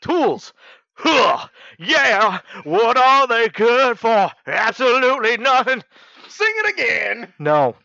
Tools. 0.00 0.52
Huh. 0.94 1.48
Yeah. 1.78 2.40
What 2.64 2.96
are 2.96 3.26
they 3.26 3.48
good 3.48 3.98
for? 3.98 4.30
Absolutely 4.46 5.36
nothing. 5.36 5.82
Sing 6.28 6.52
it 6.64 6.74
again. 6.74 7.32
No. 7.38 7.76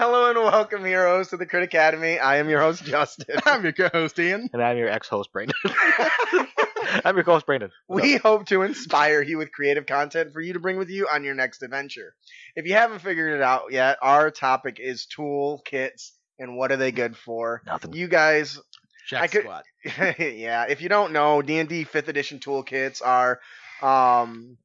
Hello 0.00 0.30
and 0.30 0.38
welcome, 0.38 0.82
heroes, 0.82 1.28
to 1.28 1.36
the 1.36 1.44
Crit 1.44 1.62
Academy. 1.62 2.18
I 2.18 2.36
am 2.38 2.48
your 2.48 2.58
host, 2.62 2.84
Justin. 2.84 3.36
I'm 3.44 3.62
your 3.62 3.74
co-host 3.74 4.18
Ian. 4.18 4.48
And 4.54 4.62
I'm 4.62 4.78
your 4.78 4.88
ex-host 4.88 5.30
Brandon. 5.30 5.54
I'm 7.04 7.16
your 7.16 7.24
co-host 7.24 7.44
Brandon. 7.44 7.70
What's 7.86 8.02
We 8.02 8.14
up? 8.16 8.22
hope 8.22 8.46
to 8.46 8.62
inspire 8.62 9.20
you 9.20 9.36
with 9.36 9.52
creative 9.52 9.84
content 9.84 10.32
for 10.32 10.40
you 10.40 10.54
to 10.54 10.58
bring 10.58 10.78
with 10.78 10.88
you 10.88 11.06
on 11.06 11.22
your 11.22 11.34
next 11.34 11.62
adventure. 11.62 12.14
If 12.56 12.64
you 12.64 12.72
haven't 12.72 13.00
figured 13.00 13.34
it 13.34 13.42
out 13.42 13.72
yet, 13.72 13.98
our 14.00 14.30
topic 14.30 14.78
is 14.80 15.04
tool 15.04 15.60
kits 15.66 16.12
and 16.38 16.56
what 16.56 16.72
are 16.72 16.78
they 16.78 16.92
good 16.92 17.14
for. 17.14 17.60
Nothing. 17.66 17.92
You 17.92 18.08
guys, 18.08 18.58
Jack 19.06 19.22
I 19.24 19.26
could- 19.26 19.42
Squad. 19.42 19.64
yeah, 20.18 20.64
if 20.66 20.80
you 20.80 20.88
don't 20.88 21.12
know, 21.12 21.42
D&D 21.42 21.84
5th 21.84 22.08
edition 22.08 22.38
toolkits 22.38 23.02
are 23.04 23.38
um 23.82 24.56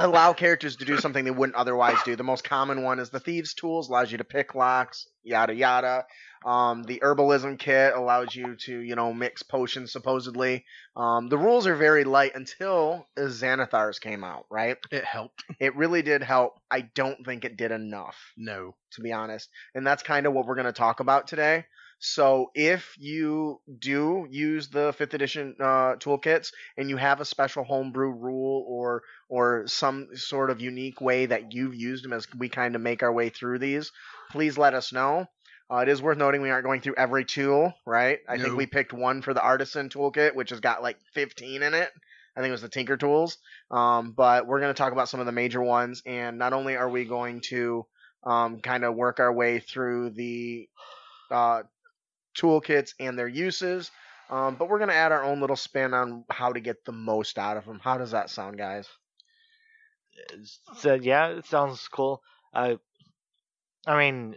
allow 0.00 0.32
characters 0.32 0.76
to 0.76 0.84
do 0.84 0.98
something 0.98 1.24
they 1.24 1.30
wouldn't 1.30 1.56
otherwise 1.56 1.98
do. 2.04 2.16
The 2.16 2.24
most 2.24 2.44
common 2.44 2.82
one 2.82 2.98
is 2.98 3.10
the 3.10 3.20
thieves 3.20 3.54
tools, 3.54 3.88
allows 3.88 4.10
you 4.12 4.18
to 4.18 4.24
pick 4.24 4.54
locks, 4.54 5.06
yada 5.22 5.54
yada. 5.54 6.04
Um, 6.44 6.84
the 6.84 7.00
herbalism 7.04 7.58
kit 7.58 7.92
allows 7.94 8.34
you 8.34 8.56
to, 8.64 8.78
you 8.80 8.96
know, 8.96 9.12
mix 9.12 9.42
potions 9.42 9.92
supposedly. 9.92 10.64
Um, 10.96 11.28
the 11.28 11.36
rules 11.36 11.66
are 11.66 11.76
very 11.76 12.04
light 12.04 12.32
until 12.34 13.06
Xanathars 13.18 14.00
came 14.00 14.24
out, 14.24 14.46
right? 14.50 14.78
It 14.90 15.04
helped. 15.04 15.44
It 15.58 15.76
really 15.76 16.00
did 16.00 16.22
help. 16.22 16.54
I 16.70 16.80
don't 16.94 17.24
think 17.26 17.44
it 17.44 17.58
did 17.58 17.72
enough 17.72 18.16
No. 18.38 18.74
to 18.92 19.02
be 19.02 19.12
honest. 19.12 19.50
And 19.74 19.86
that's 19.86 20.02
kind 20.02 20.26
of 20.26 20.32
what 20.32 20.46
we're 20.46 20.54
going 20.54 20.64
to 20.66 20.72
talk 20.72 21.00
about 21.00 21.26
today. 21.26 21.66
So 22.00 22.50
if 22.54 22.96
you 22.98 23.60
do 23.78 24.26
use 24.30 24.68
the 24.68 24.94
fifth 24.96 25.12
edition 25.12 25.54
uh, 25.60 25.96
toolkits 25.96 26.50
and 26.78 26.88
you 26.88 26.96
have 26.96 27.20
a 27.20 27.26
special 27.26 27.62
homebrew 27.62 28.10
rule 28.10 28.64
or 28.66 29.02
or 29.28 29.66
some 29.66 30.08
sort 30.16 30.50
of 30.50 30.62
unique 30.62 31.00
way 31.02 31.26
that 31.26 31.52
you've 31.52 31.74
used 31.74 32.02
them 32.02 32.14
as 32.14 32.26
we 32.34 32.48
kind 32.48 32.74
of 32.74 32.80
make 32.80 33.02
our 33.02 33.12
way 33.12 33.28
through 33.28 33.58
these, 33.58 33.92
please 34.30 34.56
let 34.56 34.72
us 34.72 34.92
know. 34.94 35.26
Uh, 35.70 35.78
it 35.78 35.88
is 35.88 36.02
worth 36.02 36.18
noting 36.18 36.40
we 36.40 36.50
aren't 36.50 36.64
going 36.64 36.80
through 36.80 36.96
every 36.96 37.24
tool, 37.24 37.72
right? 37.86 38.18
I 38.28 38.38
think 38.38 38.56
we 38.56 38.66
picked 38.66 38.92
one 38.92 39.22
for 39.22 39.34
the 39.34 39.42
artisan 39.42 39.88
toolkit, 39.88 40.34
which 40.34 40.50
has 40.50 40.58
got 40.58 40.82
like 40.82 40.98
15 41.12 41.62
in 41.62 41.74
it. 41.74 41.90
I 42.34 42.40
think 42.40 42.48
it 42.48 42.52
was 42.52 42.62
the 42.62 42.68
Tinker 42.68 42.96
Tools. 42.96 43.38
Um, 43.70 44.12
but 44.12 44.48
we're 44.48 44.58
going 44.58 44.74
to 44.74 44.78
talk 44.78 44.92
about 44.92 45.08
some 45.08 45.20
of 45.20 45.26
the 45.26 45.32
major 45.32 45.62
ones, 45.62 46.02
and 46.06 46.38
not 46.38 46.54
only 46.54 46.76
are 46.76 46.88
we 46.88 47.04
going 47.04 47.40
to 47.42 47.86
um, 48.24 48.58
kind 48.58 48.84
of 48.84 48.96
work 48.96 49.20
our 49.20 49.32
way 49.32 49.60
through 49.60 50.10
the 50.10 50.68
uh, 51.30 51.62
toolkits 52.36 52.94
and 52.98 53.18
their 53.18 53.28
uses. 53.28 53.90
Um, 54.30 54.54
but 54.54 54.68
we're 54.68 54.78
going 54.78 54.90
to 54.90 54.96
add 54.96 55.12
our 55.12 55.24
own 55.24 55.40
little 55.40 55.56
spin 55.56 55.92
on 55.92 56.24
how 56.30 56.52
to 56.52 56.60
get 56.60 56.84
the 56.84 56.92
most 56.92 57.38
out 57.38 57.56
of 57.56 57.64
them. 57.64 57.80
How 57.82 57.98
does 57.98 58.12
that 58.12 58.30
sound, 58.30 58.58
guys? 58.58 58.86
So 60.78 60.94
yeah, 60.94 61.28
it 61.28 61.46
sounds 61.46 61.88
cool. 61.88 62.22
I, 62.54 62.78
I 63.86 63.98
mean, 63.98 64.36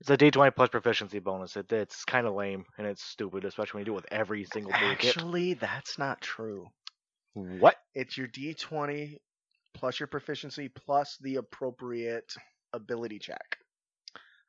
it's 0.00 0.10
a 0.10 0.16
D20 0.16 0.54
plus 0.56 0.70
proficiency 0.70 1.18
bonus. 1.18 1.56
It, 1.56 1.70
it's 1.70 2.04
kind 2.04 2.26
of 2.26 2.34
lame 2.34 2.64
and 2.78 2.86
it's 2.86 3.02
stupid, 3.02 3.44
especially 3.44 3.78
when 3.78 3.80
you 3.82 3.86
do 3.86 3.92
it 3.92 3.96
with 3.96 4.12
every 4.12 4.44
single 4.44 4.72
toolkit. 4.72 5.08
Actually, 5.08 5.54
that's 5.54 5.98
not 5.98 6.20
true. 6.20 6.68
What? 7.34 7.76
It's 7.94 8.16
your 8.16 8.28
D20 8.28 9.18
plus 9.74 10.00
your 10.00 10.06
proficiency 10.06 10.68
plus 10.68 11.18
the 11.20 11.36
appropriate 11.36 12.34
ability 12.72 13.18
check. 13.18 13.58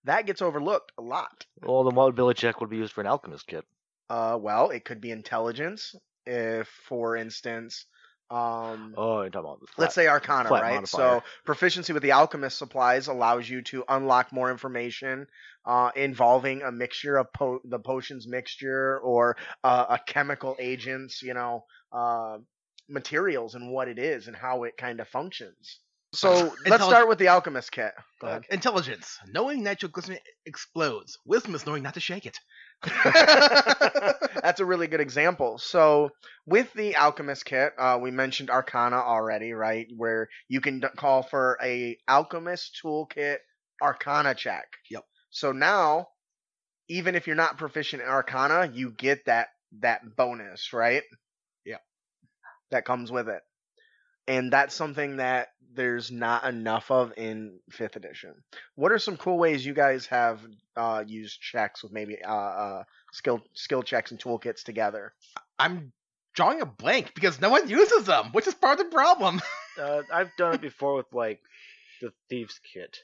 That 0.05 0.25
gets 0.25 0.41
overlooked 0.41 0.91
a 0.97 1.01
lot. 1.01 1.45
Well, 1.61 1.83
then 1.83 1.97
ability 1.97 2.39
check 2.39 2.59
would 2.59 2.69
be 2.69 2.77
used 2.77 2.93
for 2.93 3.01
an 3.01 3.07
alchemist 3.07 3.47
kit? 3.47 3.65
Uh, 4.09 4.37
well, 4.39 4.69
it 4.69 4.85
could 4.85 5.01
be 5.01 5.11
intelligence. 5.11 5.95
If, 6.25 6.67
for 6.87 7.15
instance, 7.15 7.85
um, 8.29 8.93
Oh, 8.97 9.21
you're 9.21 9.29
talking 9.29 9.45
about 9.49 9.59
the 9.61 9.67
let's 9.77 9.93
say 9.95 10.07
arcana 10.07 10.49
flat 10.49 10.63
right 10.63 10.75
modifier. 10.75 11.17
so 11.17 11.23
proficiency 11.45 11.93
with 11.93 12.01
the 12.03 12.11
alchemist 12.13 12.57
supplies 12.57 13.07
allows 13.07 13.49
you 13.49 13.61
to 13.63 13.83
unlock 13.89 14.31
more 14.31 14.49
information 14.49 15.27
uh, 15.65 15.91
involving 15.95 16.61
a 16.63 16.71
mixture 16.71 17.17
of 17.17 17.31
po- 17.33 17.59
the 17.65 17.79
potions 17.79 18.25
mixture 18.27 18.99
or 18.99 19.37
uh, 19.63 19.85
a 19.89 19.99
chemical 19.99 20.55
agents 20.59 21.21
you 21.21 21.33
know 21.33 21.65
uh, 21.91 22.37
materials 22.89 23.55
and 23.55 23.71
what 23.71 23.87
it 23.87 23.99
is 23.99 24.27
and 24.27 24.35
how 24.35 24.63
it 24.63 24.77
kind 24.77 24.99
of 24.99 25.07
functions 25.07 25.79
so 26.13 26.55
let's 26.67 26.83
start 26.85 27.07
with 27.07 27.17
the 27.19 27.27
alchemist 27.27 27.71
kit 27.71 27.93
go 28.21 28.27
Uh, 28.27 28.29
ahead 28.29 28.43
intelligence. 28.49 29.17
Knowing 29.27 29.63
nitroglycerin 29.63 30.19
explodes. 30.45 31.17
Wisdom 31.25 31.55
is 31.55 31.65
knowing 31.65 31.83
not 31.83 31.95
to 31.95 31.99
shake 31.99 32.25
it. 32.25 32.39
That's 34.43 34.59
a 34.59 34.65
really 34.65 34.87
good 34.87 35.01
example. 35.01 35.57
So, 35.57 36.09
with 36.45 36.71
the 36.73 36.95
alchemist 36.95 37.45
kit, 37.45 37.73
uh, 37.77 37.99
we 38.01 38.11
mentioned 38.11 38.49
Arcana 38.49 38.97
already, 38.97 39.53
right? 39.53 39.87
Where 39.95 40.29
you 40.47 40.61
can 40.61 40.79
d- 40.81 40.87
call 40.97 41.23
for 41.23 41.57
a 41.63 41.97
alchemist 42.07 42.79
toolkit 42.83 43.37
Arcana 43.81 44.35
check. 44.35 44.65
Yep. 44.89 45.03
So 45.31 45.51
now, 45.51 46.07
even 46.89 47.15
if 47.15 47.27
you're 47.27 47.35
not 47.35 47.57
proficient 47.57 48.01
in 48.01 48.07
Arcana, 48.07 48.69
you 48.73 48.91
get 48.91 49.25
that 49.25 49.47
that 49.81 50.01
bonus, 50.17 50.73
right? 50.73 51.03
Yep. 51.65 51.81
That 52.71 52.85
comes 52.85 53.11
with 53.11 53.29
it, 53.29 53.41
and 54.27 54.51
that's 54.51 54.75
something 54.75 55.17
that 55.17 55.49
there's 55.75 56.11
not 56.11 56.45
enough 56.45 56.91
of 56.91 57.13
in 57.17 57.59
fifth 57.71 57.95
edition. 57.95 58.33
What 58.75 58.91
are 58.91 58.99
some 58.99 59.17
cool 59.17 59.37
ways 59.37 59.65
you 59.65 59.73
guys 59.73 60.05
have 60.07 60.41
uh, 60.75 61.03
used 61.05 61.41
checks 61.41 61.83
with 61.83 61.91
maybe 61.91 62.21
uh, 62.23 62.33
uh, 62.33 62.83
skill 63.11 63.41
skill 63.53 63.83
checks 63.83 64.11
and 64.11 64.19
toolkits 64.19 64.63
together? 64.63 65.13
I'm 65.57 65.91
drawing 66.33 66.61
a 66.61 66.65
blank 66.65 67.13
because 67.15 67.41
no 67.41 67.49
one 67.49 67.67
uses 67.69 68.05
them, 68.05 68.29
which 68.31 68.47
is 68.47 68.53
part 68.53 68.79
of 68.79 68.85
the 68.85 68.91
problem. 68.91 69.41
Uh, 69.75 70.03
I've 70.13 70.29
done 70.37 70.53
it 70.53 70.61
before 70.61 70.93
with 70.93 71.11
like 71.13 71.41
the 71.99 72.13
thieves 72.29 72.59
kit. 72.59 72.99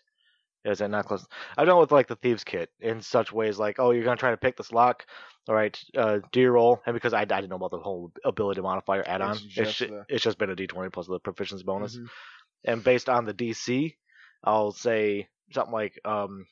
Is 0.65 0.81
it 0.81 0.89
not 0.89 1.05
close? 1.05 1.25
I've 1.57 1.67
done 1.67 1.79
with 1.79 1.91
like 1.91 2.07
the 2.07 2.15
thieves 2.17 2.43
kit 2.43 2.69
in 2.81 3.01
such 3.01 3.31
ways 3.31 3.57
like, 3.57 3.79
oh, 3.79 3.91
you're 3.91 4.03
gonna 4.03 4.17
try 4.17 4.31
to 4.31 4.37
pick 4.37 4.57
this 4.57 4.71
lock. 4.71 5.05
All 5.47 5.55
right, 5.55 5.77
uh, 5.97 6.19
do 6.31 6.41
your 6.41 6.51
roll, 6.51 6.81
and 6.85 6.93
because 6.93 7.13
I, 7.13 7.21
I 7.21 7.25
didn't 7.25 7.49
know 7.49 7.55
about 7.55 7.71
the 7.71 7.79
whole 7.79 8.11
ability 8.23 8.61
modifier 8.61 9.03
add-on, 9.07 9.31
It's 9.31 9.41
it's 9.45 9.53
just 9.53 9.77
ju- 9.77 9.87
the- 9.87 10.05
it's 10.09 10.23
just 10.23 10.37
been 10.37 10.49
a 10.51 10.55
D20 10.55 10.91
plus 10.91 11.07
the 11.07 11.19
proficiency 11.19 11.63
bonus. 11.63 11.97
Mhm. 11.97 12.07
And 12.65 12.83
based 12.83 13.09
on 13.09 13.25
the 13.25 13.33
DC, 13.33 13.95
I'll 14.43 14.71
say 14.73 15.27
something 15.53 15.73
like, 15.73 15.99
um, 16.05 16.45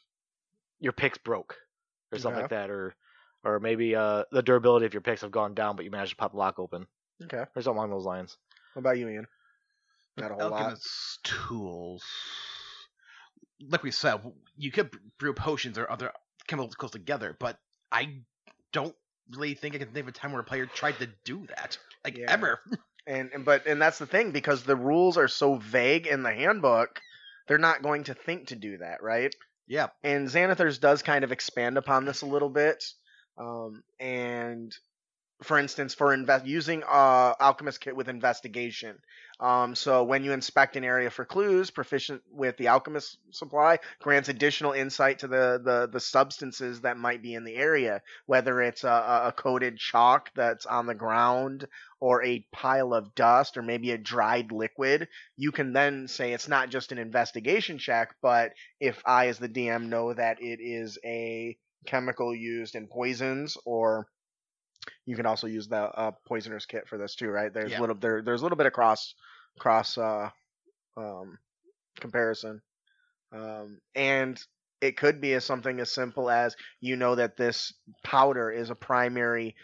your 0.80 0.94
picks 0.94 1.18
broke, 1.20 1.56
or 2.12 2.18
something 2.18 2.42
like 2.42 2.50
that, 2.52 2.70
or 2.72 2.96
or 3.44 3.60
maybe 3.60 3.96
uh 3.96 4.24
the 4.32 4.42
durability 4.42 4.86
of 4.86 4.94
your 4.94 5.02
picks 5.02 5.22
have 5.22 5.32
gone 5.32 5.54
down, 5.54 5.76
but 5.76 5.86
you 5.86 5.92
managed 5.92 6.12
to 6.12 6.16
pop 6.18 6.32
the 6.32 6.38
lock 6.38 6.58
open, 6.60 6.88
Okay. 7.26 7.44
or 7.56 7.62
something 7.62 7.78
along 7.78 7.90
those 7.92 8.06
lines. 8.06 8.38
What 8.74 8.80
about 8.80 8.98
you, 8.98 9.10
Ian? 9.10 9.28
Not 10.18 10.32
a 10.32 10.34
whole 10.36 10.50
lot. 10.50 10.62
Alchemist's 10.62 11.20
tools. 11.24 12.04
Like 13.62 13.84
we 13.84 13.92
said, 13.92 14.22
you 14.56 14.72
could 14.72 14.92
brew 15.18 15.34
potions 15.34 15.78
or 15.78 15.90
other 15.90 16.12
chemicals 16.48 16.92
together, 16.92 17.36
but 17.40 17.58
I 17.92 18.22
don't 18.72 18.96
really 19.32 19.56
think 19.56 19.76
I 19.76 19.80
can 19.80 19.90
think 19.90 20.04
of 20.04 20.10
a 20.10 20.12
time 20.12 20.32
where 20.32 20.42
a 20.42 20.46
player 20.46 20.66
tried 20.66 21.00
to 21.00 21.10
do 21.24 21.46
that. 21.48 21.78
Like 22.04 22.18
Yeah. 22.18 22.32
ever. 22.32 22.60
And, 23.10 23.32
and 23.34 23.46
but 23.46 23.66
and 23.68 23.82
that's 23.82 24.00
the 24.00 24.06
thing 24.06 24.32
because 24.32 24.64
the 24.64 24.76
rules 24.76 25.16
are 25.16 25.30
so 25.30 25.56
vague 25.56 26.08
in 26.08 26.24
the 26.24 26.34
handbook, 26.34 27.00
they're 27.48 27.58
not 27.58 27.82
going 27.82 28.04
to 28.04 28.14
think 28.14 28.48
to 28.48 28.58
do 28.58 28.80
that, 28.80 29.02
right? 29.02 29.34
Yeah. 29.66 29.88
And 30.04 30.28
Xanathars 30.28 30.78
does 30.82 31.04
kind 31.04 31.24
of 31.24 31.32
expand 31.32 31.78
upon 31.78 32.04
this 32.04 32.22
a 32.22 32.26
little 32.26 32.50
bit. 32.50 32.84
Um, 33.38 33.82
and 33.98 34.76
for 35.44 35.58
instance, 35.58 35.94
for 35.94 36.14
invest 36.14 36.46
using 36.46 36.84
uh, 36.84 37.34
Alchemist 37.40 37.80
Kit 37.80 37.96
with 37.96 38.10
investigation, 38.10 38.98
Um, 39.40 39.76
so 39.76 40.04
when 40.04 40.24
you 40.24 40.32
inspect 40.32 40.76
an 40.78 40.84
area 40.84 41.12
for 41.12 41.24
clues, 41.24 41.70
proficient 41.70 42.24
with 42.32 42.58
the 42.58 42.70
alchemist 42.70 43.20
supply 43.32 43.78
grants 44.02 44.30
additional 44.30 44.72
insight 44.72 45.20
to 45.20 45.28
the, 45.28 45.62
the, 45.64 45.88
the 45.92 46.00
substances 46.00 46.82
that 46.82 46.98
might 46.98 47.22
be 47.22 47.36
in 47.36 47.44
the 47.44 47.56
area, 47.56 48.02
whether 48.26 48.62
it's 48.62 48.84
a, 48.84 48.88
a- 48.90 49.28
a 49.28 49.32
coated 49.32 49.78
chalk 49.78 50.32
that's 50.36 50.66
on 50.66 50.88
the 50.88 50.96
ground 50.96 51.68
or 52.00 52.24
a 52.24 52.46
pile 52.52 52.94
of 52.94 53.14
dust 53.14 53.58
or 53.58 53.62
maybe 53.62 53.92
a 53.92 53.98
dried 53.98 54.52
liquid. 54.52 55.08
You 55.36 55.52
can 55.52 55.72
then 55.72 56.08
say 56.08 56.34
it's 56.34 56.48
not 56.48 56.70
just 56.70 56.92
an 56.92 56.98
investigation 56.98 57.78
check, 57.78 58.16
but 58.24 58.54
if 58.80 59.02
I, 59.06 59.28
as 59.28 59.38
the 59.38 59.50
DM, 59.50 59.88
know 59.90 60.14
that 60.14 60.42
it 60.42 60.60
is 60.62 60.98
a 61.06 61.58
chemical 61.86 62.36
used 62.36 62.76
in 62.76 62.88
poisons 62.88 63.56
or 63.66 64.08
you 65.06 65.16
can 65.16 65.26
also 65.26 65.48
use 65.48 65.68
the 65.68 65.78
uh, 65.78 66.12
poisoner's 66.26 66.66
kit 66.66 66.88
for 66.88 66.98
this 66.98 67.16
too, 67.16 67.30
right? 67.30 67.54
There's 67.54 67.72
Yeah. 67.72 67.82
little 67.82 67.96
there 67.96 68.22
there's 68.22 68.42
a 68.42 68.46
little 68.46 68.58
bit 68.58 68.68
of 68.68 68.74
cross 68.74 69.16
cross 69.60 69.98
uh, 69.98 70.30
um, 70.96 71.38
comparison, 72.00 72.62
um, 73.32 73.80
and 73.96 74.42
it 74.82 74.98
could 74.98 75.20
be 75.22 75.34
as 75.34 75.44
something 75.44 75.80
as 75.80 75.92
simple 75.92 76.30
as 76.30 76.56
you 76.80 76.96
know 76.96 77.16
that 77.16 77.38
this 77.38 77.74
powder 78.04 78.52
is 78.52 78.70
a 78.70 78.76
primary 78.76 79.56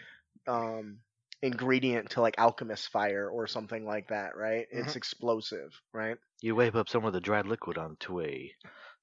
um, 0.46 0.98
ingredient 1.42 2.10
to 2.10 2.20
like 2.20 2.34
alchemist 2.38 2.88
fire 2.88 3.28
or 3.28 3.46
something 3.46 3.84
like 3.84 4.08
that, 4.08 4.36
right? 4.36 4.66
It's 4.70 4.96
explosive, 4.96 5.72
right? 5.92 6.16
You 6.40 6.54
wave 6.54 6.74
up 6.76 6.88
some 6.88 7.04
of 7.04 7.12
the 7.12 7.20
dried 7.20 7.46
liquid 7.46 7.78
onto 7.78 8.20
a 8.20 8.52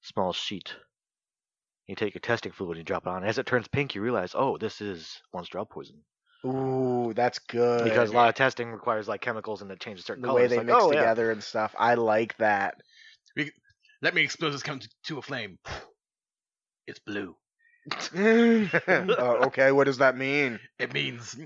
small 0.02 0.32
sheet. 0.32 0.74
You 1.86 1.96
take 1.96 2.14
your 2.14 2.20
testing 2.20 2.52
fluid 2.52 2.76
and 2.76 2.78
you 2.78 2.84
drop 2.84 3.06
it 3.06 3.10
on. 3.10 3.24
As 3.24 3.38
it 3.38 3.46
turns 3.46 3.68
pink, 3.68 3.94
you 3.94 4.02
realize, 4.02 4.34
oh, 4.34 4.56
this 4.56 4.80
is 4.80 5.20
once 5.32 5.48
drug 5.48 5.68
poison. 5.68 6.02
Ooh, 6.44 7.12
that's 7.14 7.38
good. 7.38 7.84
Because 7.84 8.10
a 8.10 8.14
lot 8.14 8.28
of 8.28 8.34
testing 8.34 8.70
requires 8.72 9.06
like 9.06 9.20
chemicals 9.20 9.62
and 9.62 9.70
it 9.70 9.80
changes 9.80 10.04
certain 10.04 10.22
the 10.22 10.28
colors. 10.28 10.42
way 10.42 10.48
they 10.48 10.56
like, 10.56 10.66
mix 10.66 10.78
oh, 10.80 10.92
yeah. 10.92 11.00
together 11.00 11.30
and 11.30 11.42
stuff, 11.42 11.74
I 11.78 11.94
like 11.94 12.36
that. 12.38 12.80
Let 14.02 14.14
me 14.14 14.22
explode 14.22 14.50
this 14.50 14.64
come 14.64 14.80
to, 14.80 14.88
to 15.04 15.18
a 15.18 15.22
flame. 15.22 15.58
It's 16.88 16.98
blue. 16.98 17.36
Uh, 18.14 18.68
okay, 19.46 19.72
what 19.72 19.84
does 19.84 19.98
that 19.98 20.16
mean? 20.16 20.58
It 20.78 20.92
means 20.92 21.36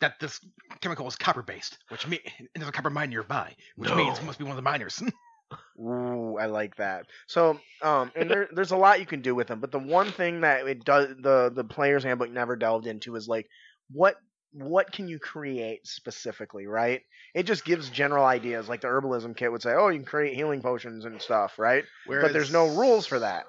that 0.00 0.18
this 0.18 0.40
chemical 0.80 1.06
is 1.06 1.16
copper 1.16 1.42
based, 1.42 1.78
which 1.88 2.06
means 2.06 2.22
there's 2.54 2.68
a 2.68 2.72
copper 2.72 2.90
mine 2.90 3.10
nearby, 3.10 3.54
which 3.76 3.94
means 3.94 4.18
it 4.18 4.24
must 4.24 4.38
be 4.38 4.44
one 4.44 4.52
of 4.52 4.56
the 4.56 4.62
miners. 4.62 5.02
Ooh, 5.80 6.36
I 6.38 6.46
like 6.46 6.76
that. 6.76 7.06
So, 7.26 7.58
um, 7.82 8.12
and 8.14 8.30
there, 8.30 8.48
there's 8.52 8.70
a 8.70 8.76
lot 8.76 9.00
you 9.00 9.06
can 9.06 9.20
do 9.20 9.34
with 9.34 9.48
them, 9.48 9.60
but 9.60 9.72
the 9.72 9.78
one 9.78 10.10
thing 10.10 10.40
that 10.42 10.66
it 10.66 10.84
does, 10.84 11.08
the 11.20 11.50
the 11.54 11.64
player's 11.64 12.04
handbook 12.04 12.30
never 12.30 12.56
delved 12.56 12.86
into 12.86 13.16
is 13.16 13.28
like, 13.28 13.48
what 13.92 14.16
what 14.52 14.90
can 14.90 15.06
you 15.06 15.18
create 15.20 15.86
specifically, 15.86 16.66
right? 16.66 17.02
It 17.34 17.44
just 17.44 17.64
gives 17.64 17.88
general 17.88 18.24
ideas, 18.24 18.68
like 18.68 18.80
the 18.80 18.88
herbalism 18.88 19.36
kit 19.36 19.52
would 19.52 19.62
say, 19.62 19.72
oh, 19.74 19.88
you 19.88 19.98
can 20.00 20.06
create 20.06 20.34
healing 20.34 20.60
potions 20.60 21.04
and 21.04 21.22
stuff, 21.22 21.56
right? 21.58 21.84
but 22.22 22.32
there's 22.32 22.50
no 22.50 22.66
rules 22.76 23.06
for 23.06 23.20
that. 23.20 23.44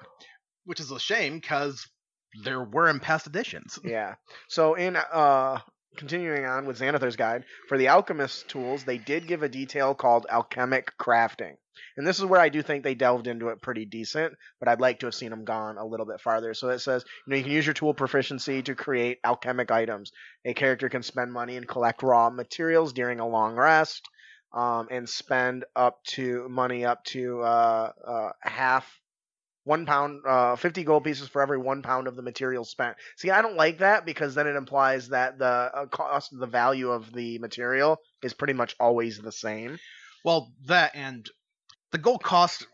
which 0.65 0.79
is 0.79 0.91
a 0.91 0.99
shame 0.99 1.39
because 1.39 1.87
there 2.43 2.63
were 2.63 2.87
in 2.87 2.99
past 2.99 3.25
editions. 3.27 3.79
Yeah. 3.83 4.13
So 4.47 4.75
in 4.75 4.95
uh 4.95 5.59
continuing 5.97 6.45
on 6.45 6.65
with 6.65 6.79
Xanathar's 6.79 7.15
guide, 7.15 7.45
for 7.67 7.77
the 7.77 7.89
alchemist 7.89 8.47
tools, 8.47 8.83
they 8.83 8.97
did 8.97 9.27
give 9.27 9.43
a 9.43 9.49
detail 9.49 9.93
called 9.93 10.25
alchemic 10.29 10.97
crafting. 10.97 11.55
And 11.97 12.05
this 12.07 12.19
is 12.19 12.25
where 12.25 12.39
I 12.39 12.49
do 12.49 12.61
think 12.61 12.83
they 12.83 12.95
delved 12.95 13.27
into 13.27 13.49
it 13.49 13.61
pretty 13.61 13.85
decent, 13.85 14.33
but 14.59 14.67
I'd 14.67 14.81
like 14.81 14.99
to 14.99 15.07
have 15.07 15.15
seen 15.15 15.29
them 15.29 15.45
gone 15.45 15.77
a 15.77 15.85
little 15.85 16.05
bit 16.05 16.21
farther. 16.21 16.53
So 16.53 16.69
it 16.69 16.79
says, 16.79 17.03
you 17.25 17.31
know, 17.31 17.37
you 17.37 17.43
can 17.43 17.51
use 17.51 17.65
your 17.65 17.73
tool 17.73 17.93
proficiency 17.93 18.61
to 18.63 18.75
create 18.75 19.19
alchemic 19.23 19.71
items. 19.71 20.11
A 20.45 20.53
character 20.53 20.89
can 20.89 21.03
spend 21.03 21.33
money 21.33 21.57
and 21.57 21.67
collect 21.67 22.03
raw 22.03 22.29
materials 22.29 22.93
during 22.93 23.19
a 23.19 23.27
long 23.27 23.55
rest, 23.55 24.07
um, 24.53 24.87
and 24.91 25.07
spend 25.07 25.65
up 25.75 26.03
to 26.03 26.47
money 26.49 26.85
up 26.85 27.03
to 27.05 27.41
uh, 27.41 27.91
uh, 28.05 28.29
half 28.41 29.00
one 29.71 29.85
pound, 29.85 30.21
uh, 30.27 30.57
50 30.57 30.83
gold 30.83 31.05
pieces 31.05 31.29
for 31.29 31.41
every 31.41 31.57
one 31.57 31.81
pound 31.81 32.09
of 32.09 32.17
the 32.17 32.21
material 32.21 32.65
spent. 32.65 32.97
See, 33.15 33.29
I 33.29 33.41
don't 33.41 33.55
like 33.55 33.77
that 33.77 34.05
because 34.05 34.35
then 34.35 34.45
it 34.45 34.57
implies 34.57 35.07
that 35.09 35.39
the 35.39 35.45
uh, 35.45 35.85
cost, 35.85 36.37
the 36.37 36.45
value 36.45 36.89
of 36.91 37.13
the 37.13 37.39
material 37.39 37.97
is 38.21 38.33
pretty 38.33 38.51
much 38.51 38.75
always 38.81 39.17
the 39.17 39.31
same. 39.31 39.79
Well, 40.25 40.51
that 40.65 40.91
and 40.93 41.25
the 41.91 41.99
gold 41.99 42.21
cost 42.21 42.67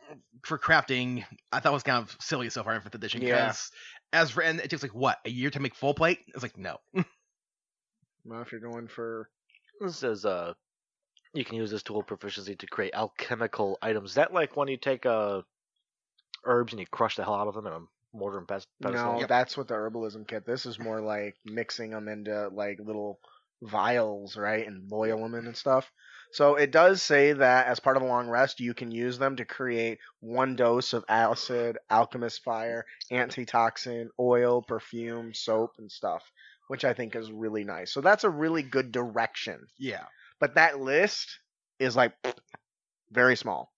for 0.44 0.58
crafting, 0.58 1.24
I 1.52 1.60
thought 1.60 1.72
was 1.72 1.84
kind 1.84 2.02
of 2.02 2.18
silly 2.20 2.50
so 2.50 2.64
far 2.64 2.74
in 2.74 2.82
fifth 2.82 2.96
edition. 2.96 3.22
Yeah. 3.22 3.46
Because 3.46 3.70
as 4.12 4.36
written, 4.36 4.60
it 4.60 4.72
takes 4.72 4.82
like 4.82 4.96
what 4.96 5.20
a 5.24 5.30
year 5.30 5.52
to 5.52 5.60
make 5.60 5.76
full 5.76 5.94
plate. 5.94 6.22
It's 6.34 6.42
like 6.42 6.58
no. 6.58 6.78
Well, 8.26 8.42
if 8.42 8.52
you're 8.52 8.60
going 8.60 8.90
for 8.90 9.30
This 9.80 9.98
says 9.98 10.26
uh, 10.26 10.54
you 11.34 11.46
can 11.46 11.56
use 11.56 11.72
this 11.72 11.84
tool 11.84 12.04
proficiency 12.04 12.58
to 12.58 12.68
create 12.68 12.94
alchemical 12.94 13.78
items. 13.82 14.10
Is 14.10 14.16
that 14.16 14.34
like 14.34 14.58
when 14.58 14.68
you 14.68 14.76
take 14.76 15.06
uh, 15.06 15.44
herbs 16.48 16.74
and 16.74 16.80
you 16.80 16.88
crush 16.88 17.16
the 17.16 17.24
hell 17.24 17.36
out 17.36 17.48
of 17.48 17.54
them 17.56 17.68
in 17.68 17.74
a 17.74 17.80
mortar 18.14 18.40
and 18.40 18.48
pes- 18.48 18.66
pestle? 18.82 19.14
no, 19.14 19.20
Yep. 19.20 19.30
that's 19.30 19.58
what 19.58 19.68
the 19.68 19.76
herbalism 19.76 20.28
kit. 20.28 20.46
This 20.46 20.66
is 20.66 20.80
more 20.80 21.02
like 21.02 21.36
mixing 21.46 21.92
them 21.92 22.08
into 22.08 22.50
like 22.50 22.80
little 22.80 23.20
vials, 23.62 24.38
right, 24.38 24.66
and 24.66 24.88
boil 24.88 25.22
them 25.22 25.36
in 25.36 25.46
and 25.48 25.56
stuff. 25.58 25.92
So 26.34 26.56
it 26.56 26.72
does 26.72 27.02
say 27.02 27.34
that 27.34 27.68
as 27.68 27.80
part 27.80 27.96
of 27.98 28.04
a 28.04 28.08
long 28.08 28.28
rest, 28.28 28.60
you 28.60 28.74
can 28.74 28.92
use 28.92 29.18
them 29.18 29.38
to 29.38 29.46
create 29.46 30.00
one 30.20 30.56
dose 30.56 30.94
of 30.94 31.06
acid, 31.08 31.78
alchemist 31.90 32.44
fire, 32.44 32.86
antitoxin, 33.12 34.10
oil, 34.20 34.62
perfume, 34.62 35.34
soap, 35.34 35.72
and 35.78 35.92
stuff, 35.92 36.24
which 36.68 36.84
I 36.86 36.94
think 36.94 37.16
is 37.16 37.32
really 37.32 37.64
nice. 37.64 37.94
So 37.94 38.02
that's 38.02 38.26
a 38.26 38.30
really 38.30 38.62
good 38.62 38.92
direction. 38.92 39.68
Yeah. 39.80 40.06
But 40.40 40.56
that 40.56 40.80
list 40.80 41.40
is 41.80 41.96
like 41.96 42.14
very 43.12 43.36
small. 43.38 43.72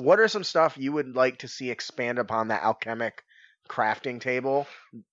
What 0.00 0.18
are 0.20 0.28
some 0.28 0.44
stuff 0.44 0.76
you 0.78 0.92
would 0.92 1.14
like 1.14 1.38
to 1.38 1.48
see 1.48 1.70
expand 1.70 2.18
upon 2.18 2.48
that 2.48 2.62
alchemic 2.62 3.22
crafting 3.68 4.20
table 4.20 4.66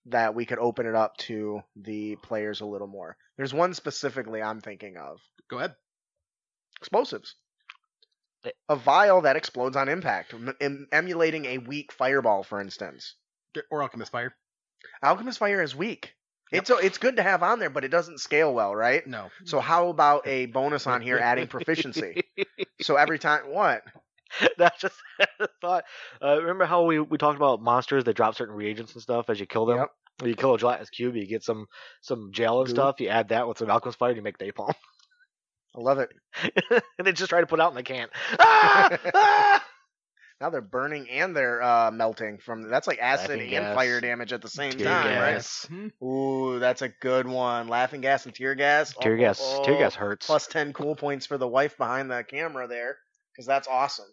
that 0.07 0.33
we 0.33 0.45
could 0.45 0.59
open 0.59 0.85
it 0.87 0.95
up 0.95 1.17
to 1.17 1.61
the 1.75 2.15
players 2.17 2.61
a 2.61 2.65
little 2.65 2.87
more? 2.87 3.17
There's 3.37 3.53
one 3.53 3.73
specifically 3.73 4.41
I'm 4.41 4.61
thinking 4.61 4.97
of 4.97 5.19
Go 5.49 5.57
ahead. 5.57 5.75
explosives. 6.79 7.35
A 8.69 8.75
vial 8.77 9.21
that 9.21 9.35
explodes 9.35 9.75
on 9.75 9.89
impact, 9.89 10.33
em- 10.33 10.55
em- 10.61 10.87
emulating 10.91 11.45
a 11.45 11.57
weak 11.57 11.91
fireball, 11.91 12.43
for 12.43 12.61
instance. 12.61 13.15
Or 13.69 13.81
alchemist 13.81 14.11
fire. 14.11 14.33
Alchemist 15.03 15.39
fire 15.39 15.61
is 15.61 15.75
weak. 15.75 16.13
Yep. 16.51 16.61
It's 16.61 16.69
it's 16.85 16.97
good 16.97 17.17
to 17.17 17.23
have 17.23 17.43
on 17.43 17.59
there, 17.59 17.69
but 17.69 17.83
it 17.83 17.89
doesn't 17.89 18.19
scale 18.21 18.53
well, 18.53 18.73
right? 18.73 19.05
No. 19.05 19.29
So 19.43 19.59
how 19.59 19.89
about 19.89 20.25
a 20.27 20.45
bonus 20.45 20.87
on 20.87 21.01
here 21.01 21.17
adding 21.19 21.47
proficiency? 21.47 22.23
So 22.81 22.95
every 22.95 23.17
time 23.17 23.49
what? 23.49 23.81
That's 24.57 24.79
just 24.81 24.95
a 25.39 25.47
thought. 25.61 25.83
Uh, 26.23 26.37
remember 26.41 26.65
how 26.65 26.83
we, 26.85 26.99
we 26.99 27.17
talked 27.17 27.37
about 27.37 27.61
monsters 27.61 28.03
that 28.05 28.15
drop 28.15 28.35
certain 28.35 28.55
reagents 28.55 28.93
and 28.93 29.01
stuff 29.01 29.29
as 29.29 29.39
you 29.39 29.45
kill 29.45 29.65
them? 29.65 29.77
Yep. 29.77 29.89
You 30.29 30.35
kill 30.35 30.55
a 30.55 30.57
gelatinous 30.57 30.89
cube, 30.89 31.15
you 31.15 31.27
get 31.27 31.43
some 31.43 31.67
some 32.01 32.31
gel 32.33 32.59
and 32.59 32.67
Goo. 32.67 32.73
stuff. 32.73 32.99
You 32.99 33.09
add 33.09 33.29
that 33.29 33.47
with 33.47 33.59
some 33.59 33.69
alchemist 33.69 33.99
fire, 33.99 34.09
and 34.09 34.17
you 34.17 34.23
make 34.23 34.39
napalm. 34.39 34.73
I 35.75 35.79
love 35.79 35.99
it. 35.99 36.09
and 36.97 37.05
they 37.05 37.11
just 37.11 37.29
try 37.29 37.39
to 37.41 37.45
put 37.47 37.59
it 37.59 37.61
out 37.61 37.69
and 37.69 37.77
they 37.77 37.83
can't. 37.83 38.09
Ah! 38.39 38.97
Ah! 39.13 39.63
Now 40.41 40.49
they're 40.51 40.61
burning 40.61 41.09
and 41.09 41.35
they're 41.35 41.61
uh, 41.63 41.89
melting 41.91 42.37
from 42.37 42.69
that's 42.69 42.85
like 42.87 42.99
acid 42.99 43.29
Laughing 43.29 43.41
and 43.41 43.49
gas. 43.49 43.75
fire 43.75 43.99
damage 44.01 44.33
at 44.33 44.41
the 44.43 44.49
same 44.49 44.71
Tear 44.73 44.85
time, 44.87 45.03
gas. 45.33 45.67
right? 45.71 45.91
Ooh, 46.03 46.59
that's 46.59 46.83
a 46.83 46.89
good 46.89 47.27
one. 47.27 47.67
Laughing 47.67 48.01
gas 48.01 48.25
and 48.25 48.35
tear 48.35 48.53
gas. 48.55 48.93
Tear 48.99 49.13
Oh, 49.13 49.17
gas, 49.17 49.39
oh, 49.43 49.63
tear 49.63 49.77
gas 49.77 49.95
hurts. 49.95 50.25
Plus 50.27 50.45
ten 50.47 50.73
cool 50.73 50.95
points 50.95 51.25
for 51.25 51.37
the 51.39 51.47
wife 51.47 51.75
behind 51.77 52.09
the 52.11 52.23
camera 52.23 52.67
there, 52.67 52.97
because 53.33 53.47
that's 53.47 53.67
awesome. 53.67 54.05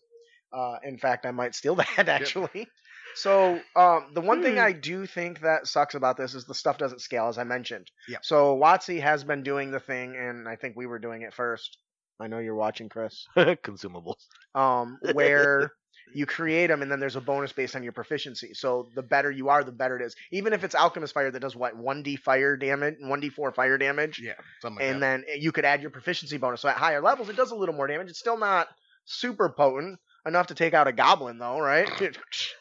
Uh, 0.55 0.77
in 0.85 0.99
fact, 0.99 1.27
I 1.27 1.31
might 1.33 1.55
steal 1.55 1.75
that 1.97 2.09
actually. 2.09 2.69
So 3.17 3.61
um, 3.77 4.11
the 4.15 4.21
one 4.21 4.43
thing 4.43 4.55
Hmm. 4.55 4.61
I 4.61 4.73
do 4.73 5.07
think 5.07 5.41
that 5.41 5.67
sucks 5.67 5.95
about 5.95 6.17
this 6.17 6.35
is 6.35 6.45
the 6.47 6.55
stuff 6.55 6.79
doesn't 6.79 7.01
scale, 7.01 7.29
as 7.29 7.39
I 7.39 7.45
mentioned. 7.45 7.89
Yeah. 8.09 8.19
So 8.23 8.57
WotC 8.57 9.01
has 9.01 9.23
been 9.25 9.43
doing 9.43 9.71
the 9.71 9.81
thing, 9.81 10.17
and 10.17 10.49
I 10.49 10.57
think 10.57 10.75
we 10.77 10.87
were 10.87 10.99
doing 10.99 11.23
it 11.23 11.33
first. 11.35 11.79
I 12.21 12.27
know 12.29 12.39
you're 12.39 12.55
watching, 12.57 12.89
Chris. 12.89 13.27
Consumables. 13.37 14.17
um, 14.55 14.99
where 15.13 15.71
you 16.13 16.27
create 16.27 16.69
them 16.69 16.83
and 16.83 16.91
then 16.93 17.01
there's 17.01 17.17
a 17.17 17.21
bonus 17.21 17.51
based 17.53 17.75
on 17.75 17.83
your 17.83 17.93
proficiency. 17.93 18.53
So 18.55 18.89
the 18.95 19.03
better 19.03 19.31
you 19.31 19.49
are, 19.49 19.65
the 19.65 19.73
better 19.73 19.97
it 19.99 20.05
is. 20.05 20.15
Even 20.31 20.53
if 20.53 20.63
it's 20.63 20.75
alchemist 20.75 21.13
fire 21.15 21.31
that 21.31 21.41
does 21.41 21.57
what 21.57 21.77
one 21.77 22.03
d 22.05 22.15
fire 22.17 22.57
damage, 22.57 22.97
one 23.01 23.19
d 23.21 23.31
four 23.31 23.51
fire 23.53 23.79
damage, 23.79 24.21
Yeah. 24.23 24.35
Something 24.61 24.77
like 24.77 24.87
that. 24.87 24.93
and 24.93 25.03
that. 25.03 25.27
then 25.29 25.41
you 25.41 25.51
could 25.51 25.65
add 25.65 25.81
your 25.83 25.91
proficiency 25.91 26.37
bonus. 26.37 26.61
So 26.61 26.69
at 26.69 26.77
higher 26.77 27.01
levels, 27.01 27.29
it 27.31 27.37
does 27.37 27.51
a 27.51 27.57
little 27.57 27.75
more 27.75 27.87
damage. 27.89 28.11
It's 28.11 28.19
still 28.21 28.39
not 28.39 28.69
super 29.07 29.49
potent 29.49 29.99
enough 30.27 30.49
to 30.49 30.55
take 30.55 30.75
out 30.75 30.89
a 30.89 30.93
goblin, 30.93 31.39
though, 31.39 31.61
right? 31.61 31.89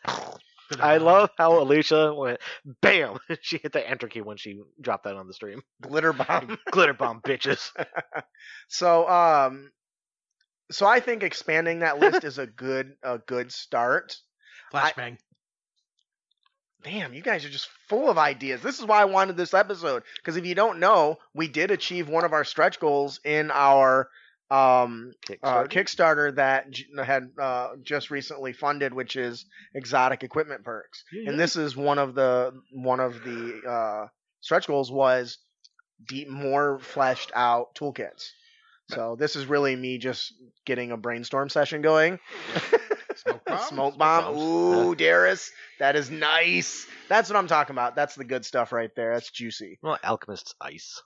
I 0.79 0.97
love 0.97 1.29
how 1.37 1.59
Alicia 1.59 2.13
went 2.13 2.39
bam. 2.81 3.17
she 3.41 3.57
hit 3.57 3.73
the 3.73 3.87
enter 3.87 4.07
key 4.07 4.21
when 4.21 4.37
she 4.37 4.61
dropped 4.81 5.03
that 5.03 5.15
on 5.15 5.27
the 5.27 5.33
stream. 5.33 5.61
Glitter 5.81 6.13
bomb. 6.13 6.57
Glitter 6.71 6.93
bomb, 6.93 7.21
bitches. 7.21 7.69
so 8.67 9.07
um, 9.07 9.71
so 10.71 10.85
I 10.85 10.99
think 10.99 11.23
expanding 11.23 11.79
that 11.79 11.99
list 11.99 12.23
is 12.23 12.37
a 12.37 12.47
good 12.47 12.95
a 13.03 13.19
good 13.19 13.51
start. 13.51 14.17
flashbang. 14.73 15.17
Damn, 16.83 17.13
you 17.13 17.21
guys 17.21 17.45
are 17.45 17.49
just 17.49 17.69
full 17.87 18.09
of 18.09 18.17
ideas. 18.17 18.61
This 18.61 18.79
is 18.79 18.85
why 18.85 19.01
I 19.01 19.05
wanted 19.05 19.37
this 19.37 19.53
episode. 19.53 20.03
Because 20.17 20.35
if 20.35 20.45
you 20.45 20.53
don't 20.53 20.79
know, 20.79 21.17
we 21.33 21.47
did 21.47 21.71
achieve 21.71 22.09
one 22.09 22.25
of 22.25 22.33
our 22.33 22.43
stretch 22.43 22.77
goals 22.77 23.21
in 23.23 23.51
our 23.51 24.09
um, 24.51 25.11
uh, 25.43 25.63
Kickstarter? 25.63 25.67
Kickstarter 25.69 26.35
that 26.35 26.69
j- 26.71 26.85
had 27.03 27.29
uh, 27.41 27.69
just 27.81 28.11
recently 28.11 28.53
funded, 28.53 28.93
which 28.93 29.15
is 29.15 29.45
exotic 29.73 30.23
equipment 30.23 30.63
perks. 30.63 31.03
Yeah, 31.11 31.29
And 31.29 31.31
yeah. 31.31 31.37
this 31.43 31.55
is 31.55 31.75
one 31.75 31.97
of 31.99 32.13
the 32.15 32.53
one 32.71 32.99
of 32.99 33.23
the 33.23 33.61
uh, 33.67 34.07
stretch 34.41 34.67
goals 34.67 34.91
was 34.91 35.37
deep, 36.07 36.29
more 36.29 36.79
fleshed 36.79 37.31
out 37.33 37.73
toolkits. 37.75 38.29
So 38.89 39.15
this 39.17 39.35
is 39.35 39.45
really 39.47 39.75
me 39.75 39.97
just 39.97 40.33
getting 40.65 40.91
a 40.91 40.97
brainstorm 40.97 41.49
session 41.49 41.81
going. 41.81 42.19
Smoke 43.15 43.41
bomb? 43.47 43.59
Smoke 43.69 43.97
bomb. 43.97 44.23
bombs. 44.35 44.41
Ooh, 44.41 44.93
Darius, 44.95 45.51
that 45.79 45.95
is 45.95 46.11
nice. 46.11 46.85
That's 47.07 47.29
what 47.29 47.37
I'm 47.37 47.47
talking 47.47 47.73
about. 47.73 47.95
That's 47.95 48.13
the 48.15 48.25
good 48.25 48.45
stuff 48.45 48.71
right 48.73 48.91
there. 48.95 49.13
That's 49.13 49.31
juicy. 49.31 49.79
Well, 49.81 49.97
Alchemist's 50.03 50.53
ice. 50.61 51.01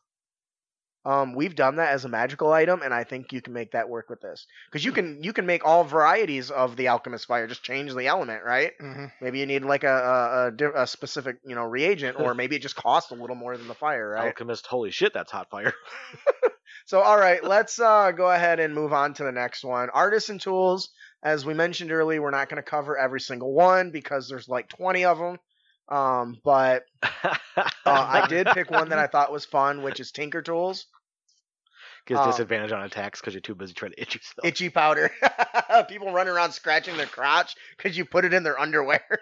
Um, 1.08 1.34
we've 1.34 1.56
done 1.56 1.78
that 1.78 1.94
as 1.94 2.04
a 2.04 2.10
magical 2.10 2.52
item, 2.52 2.82
and 2.82 2.94
I 2.94 3.06
think 3.06 3.32
you 3.32 3.42
can 3.42 3.54
make 3.54 3.72
that 3.72 3.88
work 3.88 4.10
with 4.10 4.20
this 4.20 4.46
because 4.70 4.84
you 4.84 4.92
can 4.92 5.24
you 5.24 5.32
can 5.32 5.46
make 5.46 5.66
all 5.66 5.86
varieties 5.86 6.52
of 6.52 6.76
the 6.76 6.90
alchemist 6.90 7.28
fire. 7.28 7.48
Just 7.48 7.64
change 7.64 7.94
the 7.94 8.08
element, 8.08 8.44
right? 8.44 8.74
Mhm. 8.82 9.12
Maybe 9.22 9.40
you 9.40 9.46
need 9.46 9.64
like 9.64 9.86
a 9.86 10.52
a, 10.60 10.66
a, 10.66 10.84
a 10.84 10.88
specific 10.88 11.38
you 11.46 11.56
know 11.56 11.64
reagent, 11.64 12.20
or 12.20 12.34
maybe 12.34 12.58
it 12.58 12.62
just 12.62 12.76
costs 12.76 13.12
a 13.12 13.16
little 13.16 13.38
more 13.38 13.56
than 13.56 13.70
the 13.70 13.74
fire, 13.74 14.10
right? 14.10 14.28
Alchemist, 14.28 14.68
holy 14.68 14.92
shit, 14.92 15.14
that's 15.14 15.32
hot 15.32 15.50
fire. 15.50 15.74
So, 16.86 17.02
all 17.02 17.18
right, 17.18 17.44
let's 17.44 17.82
uh, 17.82 18.12
go 18.12 18.32
ahead 18.32 18.62
and 18.62 18.74
move 18.74 18.94
on 18.94 19.14
to 19.16 19.24
the 19.26 19.32
next 19.34 19.66
one. 19.66 19.90
Artisan 19.90 20.40
tools, 20.40 20.90
as 21.22 21.46
we 21.46 21.54
mentioned 21.54 21.92
earlier, 21.92 22.22
we're 22.22 22.32
not 22.32 22.48
going 22.48 22.64
to 22.64 22.70
cover 22.70 22.98
every 22.98 23.20
single 23.20 23.54
one 23.54 23.92
because 23.92 24.30
there's 24.30 24.48
like 24.48 24.70
20 24.70 25.04
of 25.04 25.18
them. 25.18 25.38
Um, 25.90 26.38
but 26.46 26.84
uh, 27.04 27.28
I 27.86 28.28
did 28.30 28.48
pick 28.48 28.72
one 28.72 28.90
that 28.90 29.00
I 29.00 29.08
thought 29.08 29.34
was 29.34 29.44
fun, 29.44 29.84
which 29.84 30.00
is 30.00 30.12
Tinker 30.12 30.42
Tools. 30.42 30.86
Gives 32.08 32.22
um, 32.22 32.32
disadvantage 32.32 32.72
on 32.72 32.84
attacks 32.84 33.20
because 33.20 33.34
you're 33.34 33.42
too 33.42 33.54
busy 33.54 33.74
trying 33.74 33.92
to 33.92 34.02
itch 34.02 34.16
yourself. 34.16 34.46
Itchy 34.46 34.70
powder. 34.70 35.12
People 35.90 36.14
running 36.14 36.34
around 36.34 36.54
scratching 36.54 36.96
their 36.96 37.06
crotch 37.06 37.54
because 37.76 37.98
you 37.98 38.06
put 38.06 38.24
it 38.24 38.34
in 38.34 38.44
their 38.44 38.58
underwear. 38.58 39.04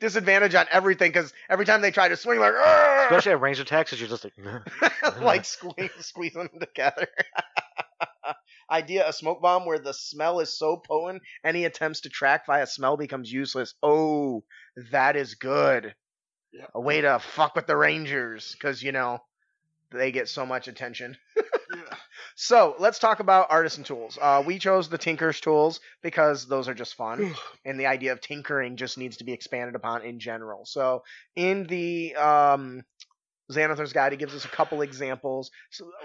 Disadvantage 0.00 0.54
on 0.54 0.66
everything 0.70 1.10
because 1.10 1.32
every 1.50 1.66
time 1.66 1.82
they 1.82 1.90
try 1.90 2.08
to 2.08 2.16
swing, 2.16 2.38
like, 2.38 2.54
"Argh!" 2.54 3.04
Especially 3.06 3.32
at 3.32 3.40
range 3.40 3.58
attacks, 3.58 3.90
'cause 3.90 4.00
you're 4.00 4.08
just 4.08 4.24
like, 4.24 4.32
like 5.20 5.44
squeeze, 5.44 5.90
squeezing 6.00 6.42
them 6.42 6.60
together. 6.60 7.08
Idea 8.70 9.08
a 9.08 9.12
smoke 9.12 9.42
bomb 9.42 9.66
where 9.66 9.80
the 9.80 9.92
smell 9.92 10.40
is 10.40 10.56
so 10.56 10.76
potent, 10.78 11.22
any 11.44 11.64
attempts 11.64 12.02
to 12.02 12.08
track 12.08 12.46
via 12.46 12.66
smell 12.66 12.96
becomes 12.96 13.30
useless. 13.30 13.74
Oh, 13.82 14.44
that 14.92 15.16
is 15.16 15.34
good. 15.34 15.94
Yep. 16.52 16.70
A 16.74 16.80
way 16.80 17.00
to 17.00 17.18
fuck 17.18 17.56
with 17.56 17.66
the 17.66 17.76
Rangers 17.76 18.52
because, 18.52 18.82
you 18.82 18.92
know, 18.92 19.18
they 19.92 20.12
get 20.12 20.28
so 20.28 20.46
much 20.46 20.68
attention. 20.68 21.16
So 22.34 22.74
let's 22.78 22.98
talk 22.98 23.20
about 23.20 23.50
artisan 23.50 23.84
tools. 23.84 24.18
Uh, 24.20 24.42
we 24.44 24.58
chose 24.58 24.88
the 24.88 24.98
Tinker's 24.98 25.40
tools 25.40 25.80
because 26.02 26.46
those 26.46 26.68
are 26.68 26.74
just 26.74 26.94
fun, 26.94 27.34
and 27.64 27.78
the 27.78 27.86
idea 27.86 28.12
of 28.12 28.20
tinkering 28.20 28.76
just 28.76 28.98
needs 28.98 29.18
to 29.18 29.24
be 29.24 29.32
expanded 29.32 29.74
upon 29.74 30.02
in 30.02 30.18
general. 30.18 30.64
So 30.64 31.02
in 31.36 31.64
the 31.64 32.14
um, 32.16 32.84
Xanathar's 33.50 33.92
guide, 33.92 34.12
he 34.12 34.18
gives 34.18 34.34
us 34.34 34.44
a 34.44 34.48
couple 34.48 34.82
examples, 34.82 35.50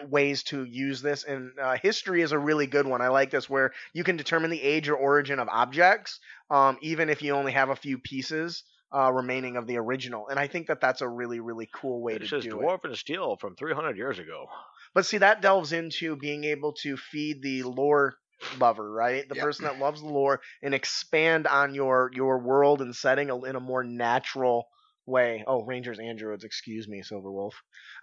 ways 0.10 0.44
to 0.44 0.64
use 0.66 1.02
this, 1.02 1.24
and 1.24 1.52
uh, 1.60 1.78
history 1.82 2.22
is 2.22 2.34
a 2.34 2.40
really 2.40 2.68
good 2.68 2.86
one. 2.86 3.02
I 3.02 3.08
like 3.08 3.32
this, 3.32 3.50
where 3.50 3.72
you 3.94 4.04
can 4.04 4.18
determine 4.18 4.52
the 4.52 4.62
age 4.62 4.90
or 4.90 4.96
origin 4.96 5.40
of 5.40 5.48
objects, 5.50 6.20
um, 6.50 6.78
even 6.82 7.10
if 7.10 7.22
you 7.22 7.34
only 7.34 7.54
have 7.54 7.70
a 7.70 7.76
few 7.76 7.98
pieces. 7.98 8.64
Uh, 8.96 9.12
remaining 9.12 9.58
of 9.58 9.68
the 9.68 9.78
original, 9.78 10.28
and 10.30 10.40
I 10.40 10.48
think 10.48 10.68
that 10.68 10.80
that's 10.80 11.02
a 11.02 11.08
really, 11.10 11.40
really 11.42 11.70
cool 11.74 12.02
way 12.02 12.14
it's 12.16 12.30
to 12.30 12.38
just 12.38 12.50
do 12.50 12.60
it. 12.62 12.66
dwarf 12.66 12.86
and 12.86 12.98
steel 12.98 13.36
from 13.36 13.56
300 13.56 13.98
years 13.98 14.18
ago. 14.18 14.48
But 14.94 15.06
see, 15.06 15.18
that 15.18 15.42
delves 15.42 15.74
into 15.74 16.16
being 16.16 16.46
able 16.46 16.74
to 16.84 16.96
feed 16.96 17.42
the 17.42 17.64
lore 17.64 18.16
lover, 18.60 18.90
right? 18.90 19.28
The 19.28 19.36
Yep. 19.36 19.44
person 19.44 19.66
that 19.66 19.80
loves 19.80 20.02
the 20.02 20.08
lore 20.08 20.40
and 20.64 20.74
expand 20.74 21.48
on 21.48 21.74
your 21.76 22.12
your 22.14 22.40
world 22.40 22.82
and 22.82 22.96
setting 22.96 23.30
in 23.30 23.56
a 23.56 23.60
more 23.60 23.84
natural 23.84 24.68
way. 25.06 25.44
Oh, 25.46 25.64
Rangers 25.64 26.00
and 26.00 26.18
Druids, 26.18 26.44
excuse 26.44 26.88
me, 26.88 27.02
Silverwolf. 27.02 27.54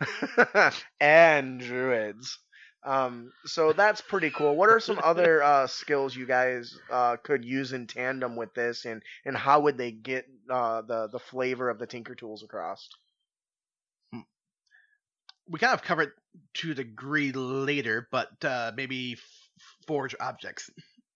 and 1.00 1.60
Druids. 1.60 2.38
Um, 2.84 3.32
so 3.46 3.72
that's 3.72 4.02
pretty 4.02 4.30
cool. 4.30 4.56
What 4.56 4.68
are 4.68 4.78
some 4.78 5.00
other 5.02 5.42
uh, 5.42 5.66
skills 5.66 6.14
you 6.14 6.26
guys 6.26 6.78
uh, 6.90 7.16
could 7.16 7.44
use 7.44 7.72
in 7.72 7.86
tandem 7.86 8.36
with 8.36 8.52
this, 8.54 8.84
and 8.84 9.02
and 9.24 9.36
how 9.36 9.60
would 9.60 9.78
they 9.78 9.90
get 9.90 10.26
uh, 10.50 10.82
the 10.82 11.08
the 11.08 11.18
flavor 11.18 11.70
of 11.70 11.78
the 11.78 11.86
Tinker 11.86 12.14
Tools 12.14 12.42
across? 12.42 12.88
We 15.48 15.58
kind 15.58 15.74
of 15.74 15.82
covered 15.82 16.12
to 16.54 16.72
a 16.72 16.74
degree 16.74 17.32
later, 17.32 18.08
but 18.10 18.32
uh, 18.44 18.72
maybe 18.74 19.12
f- 19.12 19.20
forge 19.86 20.14
objects. 20.20 20.70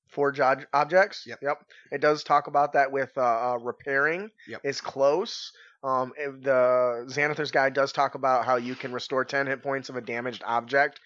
Forge 0.08 0.40
ob- 0.40 0.66
objects. 0.72 1.24
Yep. 1.26 1.38
Yep. 1.42 1.64
It 1.92 2.00
does 2.00 2.24
talk 2.24 2.46
about 2.46 2.72
that 2.74 2.92
with 2.92 3.10
uh, 3.16 3.22
uh, 3.22 3.58
repairing. 3.58 4.30
Yep. 4.46 4.60
Is 4.64 4.80
close. 4.80 5.52
Um, 5.84 6.12
the 6.18 7.06
Xanathar's 7.08 7.52
guide 7.52 7.72
does 7.72 7.92
talk 7.92 8.16
about 8.16 8.44
how 8.44 8.56
you 8.56 8.74
can 8.74 8.92
restore 8.92 9.24
10 9.24 9.46
hit 9.46 9.62
points 9.62 9.88
of 9.88 9.96
a 9.96 10.00
damaged 10.00 10.42
object 10.44 10.98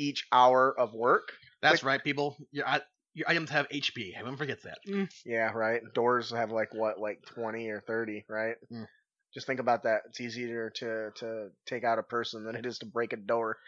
each 0.00 0.26
hour 0.32 0.74
of 0.78 0.94
work. 0.94 1.32
That's 1.62 1.74
Which- 1.74 1.84
right, 1.84 2.02
people. 2.02 2.36
Your 2.52 2.66
your 3.12 3.28
items 3.28 3.50
have 3.50 3.68
HP. 3.68 4.14
Everyone 4.16 4.38
forgets 4.38 4.62
that. 4.64 4.78
Yeah, 5.24 5.50
right. 5.52 5.82
Doors 5.94 6.30
have 6.30 6.50
like 6.52 6.72
what, 6.72 6.98
like 7.00 7.22
20 7.34 7.68
or 7.68 7.80
30, 7.80 8.24
right? 8.28 8.54
Mm. 8.72 8.86
Just 9.34 9.46
think 9.46 9.58
about 9.60 9.82
that. 9.82 10.02
It's 10.08 10.20
easier 10.20 10.70
to 10.76 11.10
to 11.16 11.48
take 11.66 11.84
out 11.84 11.98
a 11.98 12.02
person 12.02 12.44
than 12.44 12.54
it 12.56 12.66
is 12.66 12.78
to 12.78 12.86
break 12.86 13.12
a 13.12 13.16
door. 13.16 13.58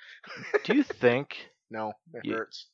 Do 0.65 0.75
you 0.77 0.83
think? 1.05 1.37
No, 1.71 1.93
it 2.15 2.23
Yeah. 2.25 2.37
hurts. 2.37 2.67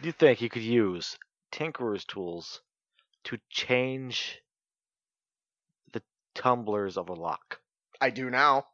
Do 0.00 0.06
you 0.06 0.12
think 0.12 0.40
you 0.40 0.48
could 0.48 0.62
use 0.62 1.18
Tinkerer's 1.52 2.04
tools 2.04 2.60
to 3.24 3.38
change 3.50 4.40
the 5.92 6.02
tumblers 6.34 6.96
of 6.96 7.08
a 7.08 7.14
lock? 7.14 7.60
I 8.00 8.10
do 8.10 8.30
now 8.30 8.66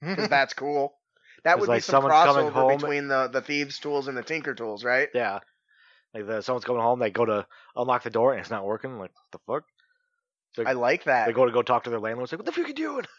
because 0.00 0.28
that's 0.36 0.54
cool. 0.54 0.94
That 1.44 1.58
would 1.58 1.68
like 1.68 1.78
be 1.78 1.82
some 1.82 2.04
crossover 2.04 2.78
between 2.78 3.08
the 3.08 3.28
the 3.28 3.40
thieves' 3.40 3.78
tools 3.78 4.08
and 4.08 4.16
the 4.16 4.22
tinker 4.22 4.54
tools, 4.54 4.84
right? 4.84 5.08
Yeah. 5.14 5.40
Like 6.14 6.26
the, 6.26 6.42
someone's 6.42 6.64
coming 6.64 6.82
home, 6.82 6.98
they 6.98 7.10
go 7.10 7.24
to 7.24 7.46
unlock 7.74 8.02
the 8.02 8.10
door 8.10 8.32
and 8.32 8.40
it's 8.40 8.50
not 8.50 8.64
working. 8.64 8.98
Like 8.98 9.12
the 9.32 9.38
fuck? 9.46 9.64
So 10.54 10.64
I 10.66 10.72
like 10.72 11.04
that. 11.04 11.26
they 11.26 11.32
go 11.32 11.46
to 11.46 11.52
go 11.52 11.62
talk 11.62 11.84
to 11.84 11.90
their 11.90 11.98
landlord. 11.98 12.26
It's 12.26 12.32
like, 12.32 12.40
what 12.40 12.46
the 12.46 12.52
fuck 12.52 12.64
are 12.64 12.68
you 12.68 12.74
doing? 12.74 13.06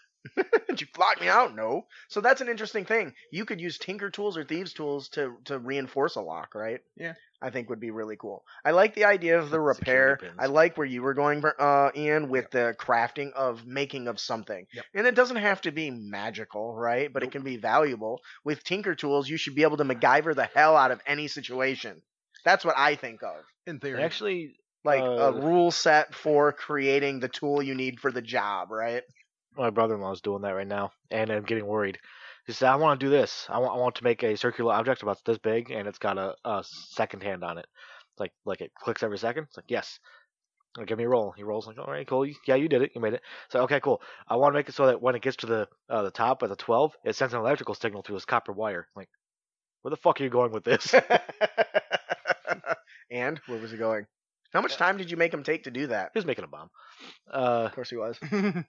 Did 0.68 0.82
you 0.82 0.88
lock 0.98 1.20
me 1.20 1.28
out? 1.28 1.56
No. 1.56 1.86
So 2.10 2.22
that's 2.22 2.42
an 2.42 2.50
interesting 2.50 2.86
thing. 2.86 3.14
You 3.32 3.46
could 3.46 3.60
use 3.60 3.78
tinker 3.78 4.10
tools 4.10 4.38
or 4.38 4.44
thieves 4.44 4.74
tools 4.74 5.10
to 5.10 5.36
to 5.46 5.60
reinforce 5.60 6.16
a 6.16 6.22
lock, 6.22 6.56
right? 6.56 6.80
Yeah. 6.96 7.14
I 7.42 7.50
think 7.50 7.70
would 7.70 7.82
be 7.82 7.92
really 7.92 8.16
cool. 8.16 8.46
I 8.64 8.72
like 8.72 8.96
the 8.96 9.04
idea 9.04 9.38
of 9.38 9.50
the 9.50 9.60
repair. 9.60 10.18
I 10.40 10.46
like 10.46 10.78
where 10.78 10.88
you 10.88 11.02
were 11.02 11.14
going, 11.14 11.44
uh, 11.60 11.90
Ian, 11.94 12.30
with 12.30 12.50
the 12.52 12.74
crafting 12.80 13.34
of 13.34 13.66
making 13.66 14.08
of 14.08 14.18
something. 14.18 14.66
Yep. 14.74 14.86
And 14.96 15.08
it 15.08 15.14
doesn't 15.14 15.36
have 15.36 15.60
to 15.62 15.72
be 15.74 15.92
magical, 15.92 16.74
right? 16.74 17.12
But 17.12 17.22
it 17.24 17.32
can 17.34 17.44
be 17.44 17.58
valuable. 17.58 18.22
With 18.46 18.64
tinker 18.64 18.96
tools, 18.96 19.28
you 19.28 19.36
should 19.36 19.56
be 19.56 19.64
able 19.64 19.76
to 19.76 19.84
MacGyver 19.84 20.34
the 20.34 20.50
hell 20.56 20.78
out 20.78 20.92
of 20.92 21.02
any 21.06 21.28
situation. 21.28 22.02
That's 22.46 22.64
what 22.64 22.78
I 22.78 22.96
think 22.96 23.24
of. 23.24 23.44
In 23.68 23.80
theory. 23.82 24.02
actually, 24.02 24.56
Like 24.86 25.02
Uh, 25.02 25.06
a 25.06 25.32
rule 25.34 25.72
set 25.72 26.16
for 26.16 26.54
creating 26.54 27.20
the 27.20 27.30
tool 27.30 27.62
you 27.62 27.76
need 27.76 28.00
for 28.00 28.12
the 28.12 28.22
job, 28.22 28.72
right? 28.72 29.04
My 29.58 29.70
brother-in-law 29.70 30.14
is 30.14 30.22
doing 30.22 30.42
that 30.44 30.52
right 30.52 30.68
now, 30.68 30.92
and 31.12 31.30
I'm 31.30 31.44
getting 31.44 31.66
worried. 31.66 32.00
He 32.46 32.54
said, 32.54 32.70
"I 32.70 32.76
want 32.76 33.00
to 33.00 33.06
do 33.06 33.10
this. 33.10 33.46
I 33.50 33.60
want, 33.60 33.76
I 33.76 33.80
want 33.80 33.96
to 33.96 34.04
make 34.04 34.24
a 34.24 34.36
circular 34.36 34.74
object 34.74 35.04
about 35.04 35.24
this 35.26 35.38
big, 35.38 35.72
and 35.72 35.88
it's 35.88 36.00
got 36.00 36.18
a, 36.18 36.36
a 36.44 36.64
second 36.92 37.24
hand 37.24 37.44
on 37.44 37.58
it. 37.58 37.66
It's 38.12 38.20
like, 38.20 38.34
like 38.46 38.62
it 38.62 38.72
clicks 38.78 39.04
every 39.04 39.18
second. 39.18 39.46
It's 39.46 39.58
like, 39.58 39.70
yes. 39.70 40.00
Like, 40.78 40.88
give 40.88 40.98
me 40.98 41.04
a 41.04 41.10
roll. 41.10 41.32
He 41.32 41.44
rolls 41.44 41.68
like, 41.68 41.78
all 41.78 41.86
right, 41.86 42.08
cool. 42.08 42.26
Yeah, 42.48 42.56
you 42.56 42.68
did 42.68 42.82
it. 42.82 42.92
You 42.96 43.02
made 43.02 43.14
it. 43.14 43.22
So, 43.50 43.62
okay, 43.62 43.80
cool. 43.80 44.02
I 44.28 44.38
want 44.38 44.54
to 44.54 44.58
make 44.58 44.70
it 44.70 44.76
so 44.76 44.88
that 44.88 45.02
when 45.02 45.16
it 45.16 45.22
gets 45.22 45.38
to 45.38 45.46
the 45.46 45.68
uh, 45.90 46.02
the 46.02 46.12
top 46.12 46.42
at 46.44 46.50
the 46.50 46.56
12, 46.56 46.94
it 47.06 47.16
sends 47.16 47.34
an 47.34 47.40
electrical 47.40 47.76
signal 47.76 48.02
through 48.02 48.16
this 48.16 48.26
copper 48.26 48.52
wire. 48.52 48.88
Like, 48.96 49.10
where 49.84 49.92
the 49.92 49.98
fuck 49.98 50.20
are 50.20 50.24
you 50.24 50.30
going 50.30 50.52
with 50.52 50.64
this? 50.64 50.94
and 53.12 53.40
where 53.48 53.60
was 53.60 53.72
he 53.72 53.78
going? 53.78 54.06
How 54.52 54.62
much 54.62 54.78
time 54.78 54.98
did 54.98 55.10
you 55.10 55.18
make 55.18 55.34
him 55.34 55.44
take 55.44 55.64
to 55.64 55.72
do 55.72 55.88
that? 55.88 56.12
he 56.14 56.20
was 56.20 56.26
making 56.26 56.44
a 56.44 56.48
bomb. 56.48 56.70
Uh, 57.32 57.66
Of 57.68 57.74
course 57.74 57.90
he 57.90 57.98
was. 57.98 58.18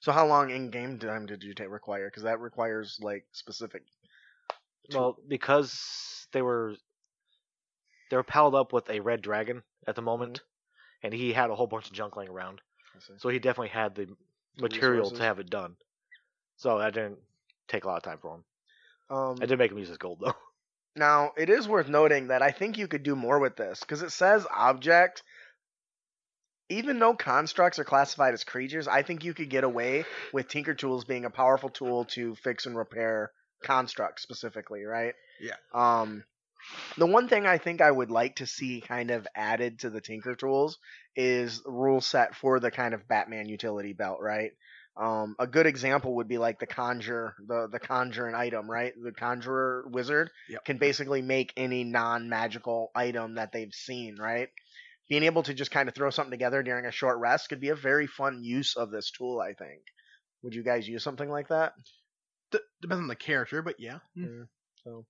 So 0.00 0.12
how 0.12 0.26
long 0.26 0.50
in 0.50 0.70
game 0.70 0.98
time 0.98 1.26
did 1.26 1.42
you 1.42 1.54
take 1.54 1.70
require? 1.70 2.08
Because 2.08 2.24
that 2.24 2.40
requires 2.40 2.98
like 3.00 3.24
specific. 3.32 3.82
well, 4.92 5.16
because 5.28 6.26
they 6.32 6.42
were 6.42 6.74
they 8.10 8.16
were 8.16 8.22
palled 8.22 8.54
up 8.54 8.72
with 8.72 8.88
a 8.90 9.00
red 9.00 9.22
dragon 9.22 9.62
at 9.86 9.96
the 9.96 10.02
moment, 10.02 10.42
and 11.02 11.12
he 11.12 11.32
had 11.32 11.50
a 11.50 11.54
whole 11.54 11.66
bunch 11.66 11.86
of 11.86 11.92
junk 11.92 12.16
laying 12.16 12.30
around. 12.30 12.60
So 13.18 13.28
he 13.28 13.38
definitely 13.38 13.68
had 13.68 13.94
the 13.94 14.08
material 14.58 15.02
resources. 15.02 15.18
to 15.18 15.24
have 15.24 15.38
it 15.38 15.50
done. 15.50 15.76
So 16.56 16.78
that 16.78 16.94
didn't 16.94 17.18
take 17.68 17.84
a 17.84 17.88
lot 17.88 17.98
of 17.98 18.02
time 18.02 18.18
for 18.18 18.36
him. 18.36 18.44
Um, 19.10 19.36
I 19.40 19.46
did 19.46 19.58
make 19.58 19.70
him 19.70 19.78
use 19.78 19.88
his 19.88 19.98
gold 19.98 20.20
though. 20.20 20.34
now 20.96 21.32
it 21.36 21.50
is 21.50 21.68
worth 21.68 21.88
noting 21.88 22.28
that 22.28 22.42
I 22.42 22.50
think 22.50 22.78
you 22.78 22.88
could 22.88 23.02
do 23.02 23.14
more 23.14 23.38
with 23.38 23.56
this 23.56 23.80
because 23.80 24.02
it 24.02 24.10
says 24.10 24.46
object. 24.54 25.22
Even 26.68 26.98
though 26.98 27.14
constructs 27.14 27.78
are 27.78 27.84
classified 27.84 28.34
as 28.34 28.44
creatures, 28.44 28.88
I 28.88 29.02
think 29.02 29.24
you 29.24 29.34
could 29.34 29.50
get 29.50 29.64
away 29.64 30.04
with 30.32 30.48
Tinker 30.48 30.74
Tools 30.74 31.04
being 31.04 31.24
a 31.24 31.30
powerful 31.30 31.68
tool 31.68 32.04
to 32.06 32.34
fix 32.34 32.66
and 32.66 32.76
repair 32.76 33.30
constructs 33.62 34.22
specifically, 34.22 34.84
right? 34.84 35.14
Yeah. 35.40 35.54
Um, 35.72 36.24
the 36.96 37.06
one 37.06 37.28
thing 37.28 37.46
I 37.46 37.58
think 37.58 37.80
I 37.80 37.90
would 37.90 38.10
like 38.10 38.36
to 38.36 38.46
see 38.46 38.80
kind 38.80 39.10
of 39.10 39.26
added 39.34 39.80
to 39.80 39.90
the 39.90 40.00
Tinker 40.00 40.34
Tools 40.34 40.78
is 41.14 41.62
rule 41.64 42.00
set 42.00 42.34
for 42.34 42.58
the 42.58 42.70
kind 42.70 42.94
of 42.94 43.06
Batman 43.06 43.48
utility 43.48 43.92
belt, 43.92 44.18
right? 44.20 44.52
Um, 44.96 45.36
a 45.38 45.46
good 45.46 45.66
example 45.66 46.16
would 46.16 46.28
be 46.28 46.38
like 46.38 46.58
the 46.58 46.66
conjure, 46.66 47.34
the 47.46 47.68
the 47.70 47.78
conjure 47.78 48.26
an 48.26 48.34
item, 48.34 48.68
right? 48.68 48.94
The 49.00 49.12
conjurer 49.12 49.84
wizard 49.90 50.30
Yep. 50.48 50.64
can 50.64 50.78
basically 50.78 51.20
make 51.20 51.52
any 51.56 51.84
non-magical 51.84 52.90
item 52.94 53.34
that 53.34 53.52
they've 53.52 53.74
seen, 53.74 54.16
right? 54.16 54.48
Being 55.08 55.22
able 55.24 55.42
to 55.44 55.54
just 55.54 55.70
kind 55.70 55.88
of 55.88 55.94
throw 55.94 56.10
something 56.10 56.30
together 56.30 56.62
during 56.62 56.86
a 56.86 56.90
short 56.92 57.18
rest 57.18 57.48
could 57.48 57.60
be 57.60 57.70
a 57.70 57.76
very 57.76 58.06
fun 58.06 58.42
use 58.42 58.76
of 58.76 58.90
this 58.90 59.10
tool, 59.10 59.40
I 59.40 59.54
think. 59.54 59.82
Would 60.42 60.54
you 60.54 60.62
guys 60.62 60.88
use 60.88 61.02
something 61.02 61.30
like 61.30 61.48
that? 61.48 61.74
D- 62.50 62.58
depends 62.80 63.02
on 63.02 63.08
the 63.08 63.16
character, 63.16 63.62
but 63.62 63.76
yeah. 63.78 63.98
So, 64.84 65.06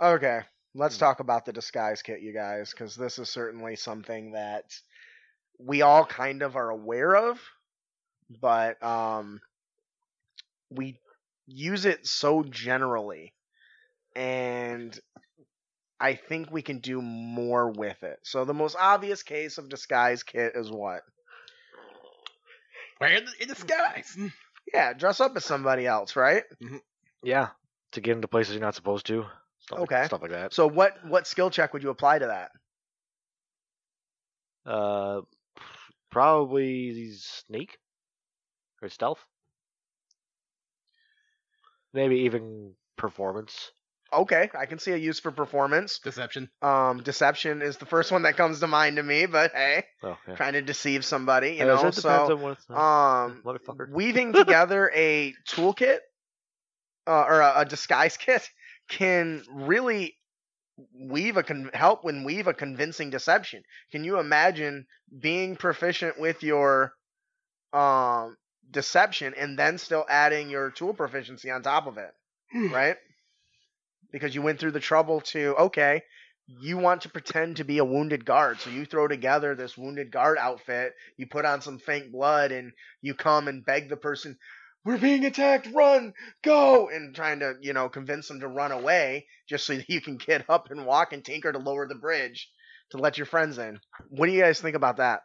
okay, 0.00 0.42
let's 0.74 0.96
Hmm. 0.96 0.98
talk 0.98 1.20
about 1.20 1.44
the 1.44 1.52
disguise 1.52 2.02
kit, 2.02 2.20
you 2.22 2.32
guys, 2.32 2.70
because 2.70 2.96
this 2.96 3.18
is 3.18 3.30
certainly 3.30 3.76
something 3.76 4.32
that 4.32 4.64
we 5.58 5.82
all 5.82 6.04
kind 6.06 6.42
of 6.42 6.56
are 6.56 6.70
aware 6.70 7.16
of, 7.16 7.40
but 8.40 8.82
um, 8.82 9.40
we 10.70 10.98
use 11.46 11.84
it 11.84 12.06
so 12.06 12.42
generally, 12.42 13.34
and 14.14 14.98
I 16.00 16.14
think 16.14 16.50
we 16.50 16.62
can 16.62 16.78
do 16.78 17.02
more 17.02 17.70
with 17.70 18.02
it. 18.02 18.18
So 18.22 18.44
the 18.46 18.54
most 18.54 18.76
obvious 18.80 19.22
case 19.22 19.58
of 19.58 19.68
disguise 19.68 20.22
kit 20.22 20.52
is 20.54 20.70
what? 20.70 21.02
Wear 23.00 23.12
it 23.12 23.28
in 23.38 23.48
disguise. 23.48 24.16
Yeah, 24.72 24.92
dress 24.94 25.20
up 25.20 25.36
as 25.36 25.44
somebody 25.44 25.86
else, 25.86 26.16
right? 26.16 26.44
Yeah, 27.22 27.48
to 27.92 28.00
get 28.00 28.14
into 28.16 28.28
places 28.28 28.54
you're 28.54 28.62
not 28.62 28.74
supposed 28.74 29.06
to. 29.06 29.26
Stuff 29.58 29.80
Okay. 29.80 29.96
Like, 29.96 30.06
stuff 30.06 30.22
like 30.22 30.30
that. 30.30 30.54
So 30.54 30.66
what 30.66 31.04
what 31.04 31.26
skill 31.26 31.50
check 31.50 31.72
would 31.72 31.82
you 31.82 31.90
apply 31.90 32.18
to 32.18 32.26
that? 32.26 32.50
Uh, 34.64 35.20
probably 36.10 37.12
sneak 37.14 37.78
or 38.80 38.88
stealth. 38.88 39.18
Maybe 41.92 42.20
even 42.20 42.74
performance. 42.96 43.72
Okay, 44.12 44.50
I 44.58 44.66
can 44.66 44.78
see 44.78 44.92
a 44.92 44.96
use 44.96 45.20
for 45.20 45.30
performance. 45.30 45.98
Deception. 46.00 46.50
Um, 46.62 47.02
deception 47.02 47.62
is 47.62 47.76
the 47.76 47.86
first 47.86 48.10
one 48.10 48.22
that 48.22 48.36
comes 48.36 48.60
to 48.60 48.66
mind 48.66 48.96
to 48.96 49.02
me, 49.02 49.26
but 49.26 49.52
hey, 49.52 49.84
Oh, 50.02 50.16
yeah. 50.26 50.34
trying 50.34 50.54
to 50.54 50.62
deceive 50.62 51.04
somebody, 51.04 51.52
you 51.54 51.64
know. 51.64 51.86
it 51.86 51.94
So, 51.94 52.32
on 52.32 52.40
what 52.42 52.52
it's, 52.58 52.68
uh, 52.70 52.74
um, 52.74 53.42
weaving 53.90 54.32
together 54.34 54.90
a 54.94 55.32
toolkit 55.48 55.98
uh, 57.06 57.24
or 57.28 57.40
a, 57.40 57.60
a 57.60 57.64
disguise 57.64 58.16
kit 58.16 58.48
can 58.88 59.42
really 59.52 60.16
weave 60.94 61.36
a 61.36 61.42
con- 61.42 61.70
help 61.72 62.04
when 62.04 62.24
weave 62.24 62.46
a 62.46 62.54
convincing 62.54 63.10
deception. 63.10 63.62
Can 63.92 64.02
you 64.02 64.18
imagine 64.18 64.86
being 65.20 65.54
proficient 65.56 66.18
with 66.18 66.42
your 66.42 66.94
um 67.72 68.36
deception 68.70 69.34
and 69.36 69.58
then 69.58 69.78
still 69.78 70.04
adding 70.08 70.50
your 70.50 70.70
tool 70.70 70.94
proficiency 70.94 71.50
on 71.50 71.62
top 71.62 71.86
of 71.86 71.98
it, 71.98 72.10
right? 72.72 72.96
Because 74.12 74.34
you 74.34 74.42
went 74.42 74.58
through 74.58 74.72
the 74.72 74.80
trouble 74.80 75.20
to 75.32 75.54
okay, 75.56 76.02
you 76.46 76.78
want 76.78 77.02
to 77.02 77.08
pretend 77.08 77.56
to 77.56 77.64
be 77.64 77.78
a 77.78 77.84
wounded 77.84 78.24
guard, 78.24 78.60
so 78.60 78.70
you 78.70 78.84
throw 78.84 79.06
together 79.06 79.54
this 79.54 79.78
wounded 79.78 80.10
guard 80.10 80.36
outfit, 80.38 80.94
you 81.16 81.26
put 81.26 81.44
on 81.44 81.60
some 81.60 81.78
fake 81.78 82.10
blood, 82.10 82.50
and 82.50 82.72
you 83.00 83.14
come 83.14 83.46
and 83.46 83.64
beg 83.64 83.88
the 83.88 83.96
person, 83.96 84.36
"We're 84.84 84.98
being 84.98 85.24
attacked! 85.24 85.68
Run! 85.72 86.12
Go!" 86.42 86.88
and 86.88 87.14
trying 87.14 87.40
to 87.40 87.54
you 87.60 87.72
know 87.72 87.88
convince 87.88 88.28
them 88.28 88.40
to 88.40 88.48
run 88.48 88.72
away, 88.72 89.28
just 89.48 89.66
so 89.66 89.74
that 89.76 89.88
you 89.88 90.00
can 90.00 90.16
get 90.16 90.48
up 90.48 90.70
and 90.70 90.86
walk 90.86 91.12
and 91.12 91.24
tinker 91.24 91.52
to 91.52 91.58
lower 91.58 91.86
the 91.86 91.94
bridge 91.94 92.50
to 92.90 92.98
let 92.98 93.16
your 93.16 93.26
friends 93.26 93.58
in. 93.58 93.80
What 94.08 94.26
do 94.26 94.32
you 94.32 94.42
guys 94.42 94.60
think 94.60 94.76
about 94.76 94.96
that? 94.96 95.22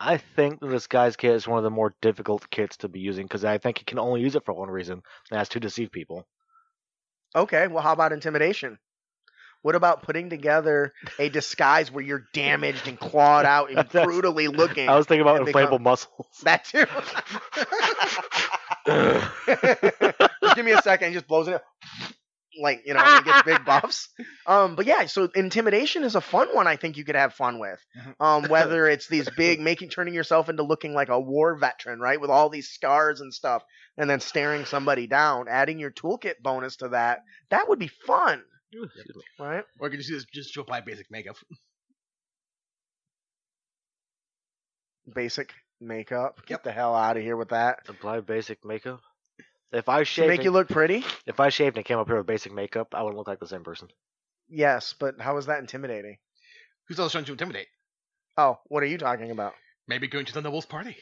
I 0.00 0.16
think 0.16 0.60
the 0.60 0.68
disguise 0.68 1.14
kit 1.14 1.34
is 1.34 1.46
one 1.46 1.58
of 1.58 1.64
the 1.64 1.70
more 1.70 1.94
difficult 2.00 2.48
kits 2.50 2.78
to 2.78 2.88
be 2.88 3.00
using 3.00 3.26
because 3.26 3.44
I 3.44 3.58
think 3.58 3.80
you 3.80 3.84
can 3.84 3.98
only 3.98 4.22
use 4.22 4.34
it 4.34 4.44
for 4.44 4.54
one 4.54 4.70
reason, 4.70 4.94
and 5.30 5.38
that's 5.38 5.50
to 5.50 5.60
deceive 5.60 5.92
people. 5.92 6.26
Okay, 7.34 7.66
well, 7.68 7.82
how 7.82 7.92
about 7.92 8.12
intimidation? 8.12 8.78
What 9.62 9.74
about 9.74 10.02
putting 10.02 10.30
together 10.30 10.94
a 11.18 11.28
disguise 11.28 11.92
where 11.92 12.02
you're 12.02 12.24
damaged 12.32 12.88
and 12.88 12.98
clawed 12.98 13.44
out 13.44 13.70
and 13.70 13.88
brutally 14.04 14.48
looking? 14.48 14.88
I 14.88 14.96
was 14.96 15.06
thinking 15.06 15.22
about 15.22 15.36
and 15.36 15.46
become- 15.46 15.66
inflatable 15.68 15.80
muscles. 15.80 16.26
That 16.44 16.64
too. 16.64 16.86
give 20.54 20.64
me 20.64 20.72
a 20.72 20.82
second. 20.82 21.08
He 21.08 21.14
just 21.14 21.28
blows 21.28 21.48
it. 21.48 21.54
up. 21.54 21.64
Like 22.60 22.82
you 22.84 22.94
know, 22.94 23.04
he 23.16 23.22
gets 23.22 23.42
big 23.42 23.64
buffs. 23.66 24.08
Um, 24.46 24.74
but 24.76 24.86
yeah, 24.86 25.06
so 25.06 25.28
intimidation 25.34 26.02
is 26.04 26.14
a 26.14 26.20
fun 26.20 26.48
one. 26.54 26.66
I 26.66 26.76
think 26.76 26.96
you 26.96 27.04
could 27.04 27.14
have 27.14 27.34
fun 27.34 27.58
with. 27.58 27.78
Mhm. 27.96 28.14
Um, 28.20 28.48
whether 28.48 28.86
it's 28.88 29.06
these 29.08 29.28
big, 29.36 29.60
making 29.60 29.90
turning 29.90 30.14
yourself 30.14 30.48
into 30.48 30.62
looking 30.62 30.94
like 30.94 31.08
a 31.08 31.20
war 31.20 31.56
veteran, 31.56 32.00
right, 32.00 32.20
with 32.20 32.30
all 32.30 32.48
these 32.48 32.68
scars 32.70 33.20
and 33.20 33.32
stuff, 33.32 33.62
and 33.96 34.08
then 34.10 34.20
staring 34.20 34.64
somebody 34.64 35.06
down, 35.06 35.46
adding 35.48 35.78
your 35.78 35.90
toolkit 35.90 36.40
bonus 36.42 36.76
to 36.76 36.88
that, 36.88 37.20
that 37.50 37.68
would 37.68 37.78
be 37.78 37.88
fun, 38.06 38.42
Excuse 38.72 39.16
right? 39.38 39.64
Or 39.78 39.88
can 39.90 40.00
you 40.00 40.04
can 40.06 40.14
just 40.16 40.32
just 40.32 40.54
to 40.54 40.60
apply 40.60 40.80
basic 40.80 41.10
makeup. 41.10 41.36
Basic 45.14 45.52
makeup. 45.80 46.40
Get 46.46 46.50
Yep. 46.50 46.62
the 46.64 46.72
hell 46.72 46.94
out 46.94 47.16
of 47.16 47.22
here 47.22 47.36
with 47.36 47.50
that. 47.50 47.88
Apply 47.88 48.20
basic 48.20 48.64
makeup. 48.64 49.00
If 49.72 49.88
I 49.88 50.00
To 50.00 50.04
shaved, 50.04 50.28
make 50.28 50.44
you 50.44 50.50
look 50.50 50.68
pretty. 50.68 51.04
if 51.26 51.38
I 51.40 51.48
shaved 51.48 51.76
and 51.76 51.84
came 51.86 51.98
up 51.98 52.06
here 52.08 52.16
with 52.16 52.26
basic 52.26 52.52
makeup, 52.52 52.94
I 52.94 53.02
wouldn't 53.02 53.16
look 53.18 53.28
like 53.28 53.38
the 53.40 53.46
same 53.46 53.62
person. 53.64 53.88
Yes, 54.48 54.94
but 54.98 55.20
how 55.20 55.36
is 55.36 55.46
that 55.46 55.60
intimidating? 55.60 56.18
Who's 56.88 56.98
else 56.98 57.12
trying 57.12 57.24
to 57.26 57.32
intimidate? 57.32 57.68
Oh, 58.36 58.58
what 58.66 58.82
are 58.82 58.86
you 58.86 58.98
talking 58.98 59.30
about? 59.30 59.54
Maybe 59.86 60.08
going 60.08 60.26
to 60.26 60.34
the 60.34 60.40
nobles' 60.40 60.66
party. 60.66 60.96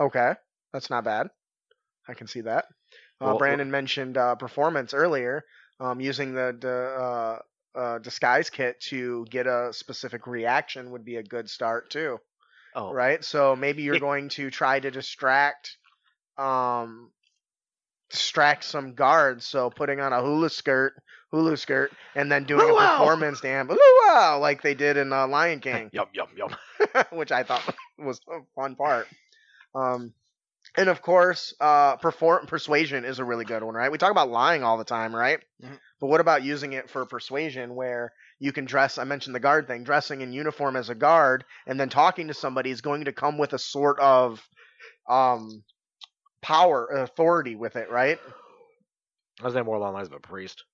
Okay, 0.00 0.32
that's 0.72 0.88
not 0.88 1.04
bad. 1.04 1.28
I 2.08 2.14
can 2.14 2.26
see 2.26 2.40
that. 2.42 2.64
Uh, 3.20 3.26
Well, 3.26 3.38
Brandon 3.38 3.70
mentioned 3.70 4.16
uh, 4.16 4.36
performance 4.36 4.94
earlier, 4.94 5.44
um, 5.80 6.00
using 6.00 6.32
the, 6.34 6.56
the 6.58 7.78
uh, 7.78 7.78
uh, 7.78 7.98
disguise 7.98 8.48
kit 8.48 8.80
to 8.88 9.26
get 9.30 9.46
a 9.46 9.72
specific 9.72 10.26
reaction 10.26 10.90
would 10.92 11.04
be 11.04 11.16
a 11.16 11.22
good 11.22 11.50
start 11.50 11.90
too, 11.90 12.18
Oh, 12.74 12.92
right? 12.92 13.22
So 13.22 13.54
maybe 13.54 13.82
you're 13.82 13.98
going 13.98 14.30
to 14.30 14.50
try 14.50 14.80
to 14.80 14.90
distract, 14.90 15.76
um, 16.38 17.12
distract 18.10 18.64
some 18.64 18.94
guards. 18.94 19.46
So 19.46 19.70
putting 19.70 20.00
on 20.00 20.12
a 20.12 20.20
hula 20.20 20.50
skirt, 20.50 20.94
hula 21.30 21.56
skirt, 21.56 21.92
and 22.14 22.30
then 22.30 22.44
doing 22.44 22.68
a 22.68 22.74
performance 22.74 23.40
dance, 23.40 23.70
luau, 23.70 24.38
like 24.38 24.62
they 24.62 24.74
did 24.74 24.96
in 24.96 25.12
uh, 25.12 25.26
Lion 25.26 25.60
King 25.60 25.90
Yum 25.92 26.08
yum 26.12 26.28
yum. 26.36 26.56
which 27.12 27.32
I 27.32 27.42
thought 27.42 27.62
was 27.98 28.20
a 28.28 28.40
fun 28.54 28.76
part. 28.76 29.06
Um, 29.74 30.12
and 30.76 30.88
of 30.88 31.02
course, 31.02 31.54
uh, 31.60 31.96
perform 31.96 32.46
persuasion 32.46 33.04
is 33.04 33.18
a 33.18 33.24
really 33.24 33.44
good 33.44 33.62
one, 33.62 33.74
right? 33.74 33.90
We 33.90 33.98
talk 33.98 34.10
about 34.12 34.30
lying 34.30 34.62
all 34.62 34.78
the 34.78 34.84
time, 34.84 35.14
right? 35.14 35.40
Mhm. 35.62 35.78
But 36.00 36.06
what 36.06 36.20
about 36.20 36.42
using 36.42 36.72
it 36.72 36.88
for 36.88 37.04
persuasion, 37.06 37.74
where 37.74 38.12
you 38.38 38.52
can 38.52 38.64
dress? 38.64 38.96
I 38.96 39.04
mentioned 39.04 39.34
the 39.34 39.40
guard 39.40 39.66
thing, 39.66 39.84
dressing 39.84 40.20
in 40.20 40.32
uniform 40.32 40.76
as 40.76 40.88
a 40.88 40.94
guard, 40.94 41.44
and 41.66 41.78
then 41.78 41.88
talking 41.88 42.28
to 42.28 42.34
somebody 42.34 42.70
is 42.70 42.80
going 42.80 43.04
to 43.04 43.12
come 43.12 43.36
with 43.36 43.52
a 43.52 43.58
sort 43.58 43.98
of 44.00 44.40
um, 45.08 45.62
power, 46.42 46.86
authority 46.86 47.54
with 47.56 47.76
it, 47.76 47.90
right? 47.90 48.18
I 49.40 49.44
was 49.44 49.54
thinking 49.54 49.66
more 49.66 49.76
along 49.76 49.92
the 49.92 49.96
lines 49.96 50.08
of 50.08 50.14
a 50.14 50.20
priest. 50.20 50.64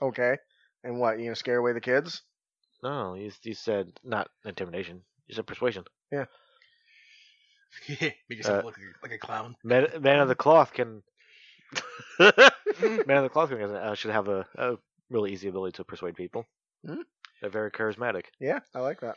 Okay. 0.00 0.36
And 0.84 0.98
what? 0.98 1.18
You 1.18 1.24
gonna 1.26 1.36
scare 1.36 1.58
away 1.58 1.72
the 1.72 1.80
kids? 1.80 2.22
No, 2.82 3.14
you, 3.14 3.30
you 3.42 3.54
said 3.54 3.90
not 4.04 4.28
intimidation. 4.44 5.02
You 5.26 5.34
said 5.34 5.46
persuasion. 5.46 5.84
Yeah. 6.12 6.26
Make 7.88 8.14
yourself 8.30 8.62
Uh, 8.62 8.66
look 8.66 8.76
like 9.02 9.12
a 9.12 9.18
clown. 9.18 9.56
Man, 9.64 9.86
man 10.00 10.20
of 10.20 10.28
the 10.28 10.34
cloth 10.34 10.72
can. 10.72 11.02
man 12.20 12.30
of 13.18 13.22
the 13.24 13.28
cloth 13.30 13.50
can, 13.50 13.60
uh, 13.62 13.94
should 13.94 14.12
have 14.12 14.28
a, 14.28 14.46
a 14.56 14.76
really 15.10 15.32
easy 15.32 15.48
ability 15.48 15.76
to 15.76 15.84
persuade 15.84 16.14
people. 16.14 16.46
Hmm. 16.86 17.02
They're 17.40 17.50
very 17.50 17.70
charismatic. 17.70 18.24
Yeah, 18.40 18.60
I 18.74 18.80
like 18.80 19.00
that. 19.00 19.16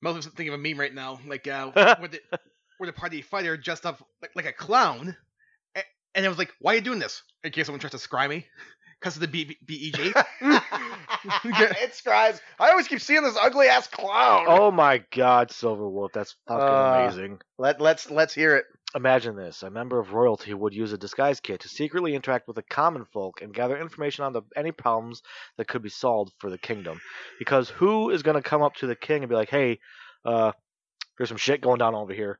I'm 0.00 0.14
also 0.14 0.30
thinking 0.30 0.54
of 0.54 0.60
a 0.60 0.62
meme 0.62 0.78
right 0.78 0.94
now, 0.94 1.18
like 1.26 1.48
uh, 1.48 1.70
where 1.98 2.08
the 2.08 2.20
where 2.78 2.86
the 2.86 2.92
party 2.92 3.22
fighter 3.22 3.56
dressed 3.56 3.86
up 3.86 4.02
like, 4.22 4.32
like 4.34 4.46
a 4.46 4.52
clown, 4.52 5.16
a- 5.76 5.82
and 6.14 6.24
I 6.24 6.28
was 6.28 6.38
like, 6.38 6.52
"Why 6.60 6.72
are 6.72 6.76
you 6.76 6.80
doing 6.80 6.98
this?" 6.98 7.22
In 7.44 7.52
case 7.52 7.66
someone 7.66 7.80
tries 7.80 7.92
to 7.92 7.98
scry 7.98 8.28
me, 8.28 8.46
because 8.98 9.16
of 9.16 9.20
the 9.20 9.28
B- 9.28 9.56
B- 9.66 9.92
BEG. 9.92 10.14
it 11.44 11.94
scribes. 11.94 12.40
I 12.58 12.70
always 12.70 12.88
keep 12.88 13.00
seeing 13.00 13.22
this 13.22 13.36
ugly 13.40 13.66
ass 13.68 13.86
clown. 13.88 14.46
Oh 14.48 14.70
my 14.70 15.02
God, 15.14 15.50
Silverwolf, 15.50 16.12
that's 16.12 16.36
fucking 16.46 16.62
Uh, 16.62 16.92
amazing. 16.94 17.40
Let 17.58 17.80
let's 17.80 18.10
let's 18.10 18.34
hear 18.34 18.56
it. 18.56 18.64
Imagine 18.94 19.36
this: 19.36 19.62
a 19.62 19.70
member 19.70 19.98
of 19.98 20.12
royalty 20.14 20.54
would 20.54 20.74
use 20.74 20.92
a 20.92 20.98
disguise 20.98 21.40
kit 21.40 21.60
to 21.60 21.68
secretly 21.68 22.14
interact 22.14 22.46
with 22.46 22.56
the 22.56 22.62
common 22.62 23.04
folk 23.12 23.42
and 23.42 23.52
gather 23.52 23.78
information 23.78 24.24
on 24.24 24.32
the 24.32 24.42
any 24.56 24.72
problems 24.72 25.22
that 25.58 25.68
could 25.68 25.82
be 25.82 25.90
solved 25.90 26.32
for 26.38 26.50
the 26.50 26.58
kingdom. 26.58 27.00
Because 27.38 27.68
who 27.68 28.10
is 28.10 28.22
going 28.22 28.36
to 28.40 28.48
come 28.48 28.62
up 28.62 28.74
to 28.76 28.86
the 28.86 28.96
king 28.96 29.22
and 29.22 29.28
be 29.28 29.36
like, 29.36 29.50
"Hey, 29.50 29.78
uh, 30.24 30.52
there's 31.16 31.28
some 31.28 31.36
shit 31.36 31.60
going 31.60 31.78
down 31.78 31.94
over 31.94 32.14
here," 32.14 32.38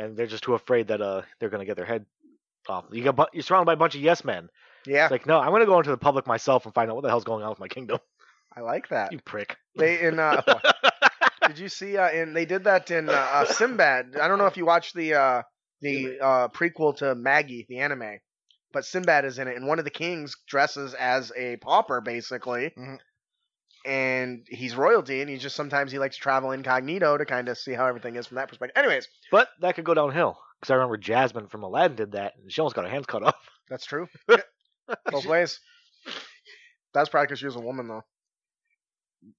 and 0.00 0.16
they're 0.16 0.26
just 0.26 0.42
too 0.44 0.54
afraid 0.54 0.88
that 0.88 1.00
uh 1.00 1.22
they're 1.38 1.50
going 1.50 1.60
to 1.60 1.66
get 1.66 1.76
their 1.76 1.86
head 1.86 2.06
off. 2.68 2.84
You 2.90 3.04
got 3.04 3.16
bu- 3.16 3.24
you're 3.32 3.42
surrounded 3.42 3.66
by 3.66 3.72
a 3.74 3.76
bunch 3.76 3.94
of 3.94 4.00
yes 4.00 4.24
men. 4.24 4.48
Yeah, 4.86 5.04
It's 5.04 5.10
like, 5.10 5.26
no, 5.26 5.38
I'm 5.38 5.50
gonna 5.50 5.66
go 5.66 5.78
into 5.78 5.90
the 5.90 5.98
public 5.98 6.26
myself 6.26 6.64
and 6.64 6.74
find 6.74 6.90
out 6.90 6.94
what 6.96 7.02
the 7.02 7.08
hell's 7.10 7.24
going 7.24 7.42
on 7.42 7.50
with 7.50 7.58
my 7.60 7.68
kingdom. 7.68 7.98
I 8.56 8.60
like 8.60 8.88
that. 8.88 9.12
You 9.12 9.20
prick. 9.20 9.56
They 9.76 10.00
in 10.00 10.18
uh, 10.18 10.42
did 11.46 11.58
you 11.58 11.68
see 11.68 11.96
uh, 11.96 12.10
in 12.10 12.32
they 12.32 12.44
did 12.46 12.64
that 12.64 12.90
in 12.90 13.08
uh, 13.08 13.12
uh, 13.12 13.44
Sinbad? 13.44 14.16
I 14.16 14.26
don't 14.28 14.38
know 14.38 14.46
if 14.46 14.56
you 14.56 14.66
watched 14.66 14.94
the 14.94 15.14
uh, 15.14 15.42
the 15.82 16.18
uh, 16.20 16.48
prequel 16.48 16.96
to 16.98 17.14
Magi, 17.14 17.62
the 17.68 17.78
anime, 17.78 18.18
but 18.72 18.84
Sinbad 18.84 19.24
is 19.24 19.38
in 19.38 19.48
it, 19.48 19.56
and 19.56 19.66
one 19.66 19.78
of 19.78 19.84
the 19.84 19.90
kings 19.90 20.34
dresses 20.48 20.94
as 20.94 21.30
a 21.36 21.56
pauper, 21.58 22.00
basically. 22.00 22.72
Mhm. 22.76 22.98
And 23.86 24.44
he's 24.48 24.74
royalty, 24.74 25.20
and 25.22 25.30
he 25.30 25.38
just 25.38 25.56
sometimes 25.56 25.90
he 25.90 25.98
likes 25.98 26.16
to 26.16 26.22
travel 26.22 26.50
incognito 26.50 27.16
to 27.16 27.24
kind 27.24 27.48
of 27.48 27.56
see 27.56 27.72
how 27.72 27.86
everything 27.86 28.16
is 28.16 28.26
from 28.26 28.36
that 28.36 28.48
perspective. 28.48 28.76
Anyways, 28.76 29.08
But 29.30 29.48
that 29.60 29.74
could 29.74 29.84
go 29.84 29.94
downhill 29.94 30.38
because 30.60 30.70
I 30.70 30.74
remember 30.74 30.98
Jasmine 30.98 31.48
from 31.48 31.62
Aladdin 31.62 31.96
did 31.96 32.12
that, 32.12 32.34
and 32.36 32.52
she 32.52 32.60
almost 32.60 32.76
got 32.76 32.84
her 32.84 32.90
hands 32.90 33.06
cut 33.06 33.22
off. 33.22 33.36
that's 33.70 33.86
true. 33.86 34.06
Both 35.10 35.24
ways. 35.26 35.60
That's 36.92 37.08
probably 37.08 37.26
because 37.28 37.38
she 37.38 37.46
was 37.46 37.56
a 37.56 37.60
woman, 37.60 37.88
though. 37.88 38.02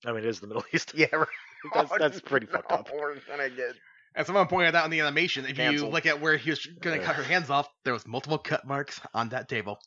I 0.06 0.12
mean, 0.12 0.20
it 0.24 0.26
is 0.26 0.40
the 0.40 0.48
Middle 0.48 0.64
East. 0.74 0.94
Yeah, 0.96 1.08
right. 1.14 1.28
That's, 1.76 1.92
that's 2.00 2.22
pretty 2.22 2.48
fucked 2.48 2.72
up. 2.72 2.90
We're 2.92 3.14
gonna 3.28 3.50
get 3.52 3.76
And 4.16 4.26
someone 4.26 4.48
pointed 4.48 4.74
out 4.74 4.86
in 4.86 4.90
the 4.90 5.00
animation, 5.00 5.46
if 5.46 5.56
Canceled. 5.58 5.90
you 5.90 5.94
look 5.94 6.08
at 6.08 6.20
where 6.20 6.36
he 6.36 6.50
was 6.50 6.66
going 6.66 7.00
to 7.00 7.06
cut 7.06 7.16
her 7.16 7.22
hands 7.24 7.52
off, 7.52 7.70
there 7.84 7.94
was 7.94 8.08
multiple 8.08 8.40
cut 8.40 8.66
marks 8.66 9.00
on 9.14 9.30
that 9.30 9.48
table. 9.48 9.78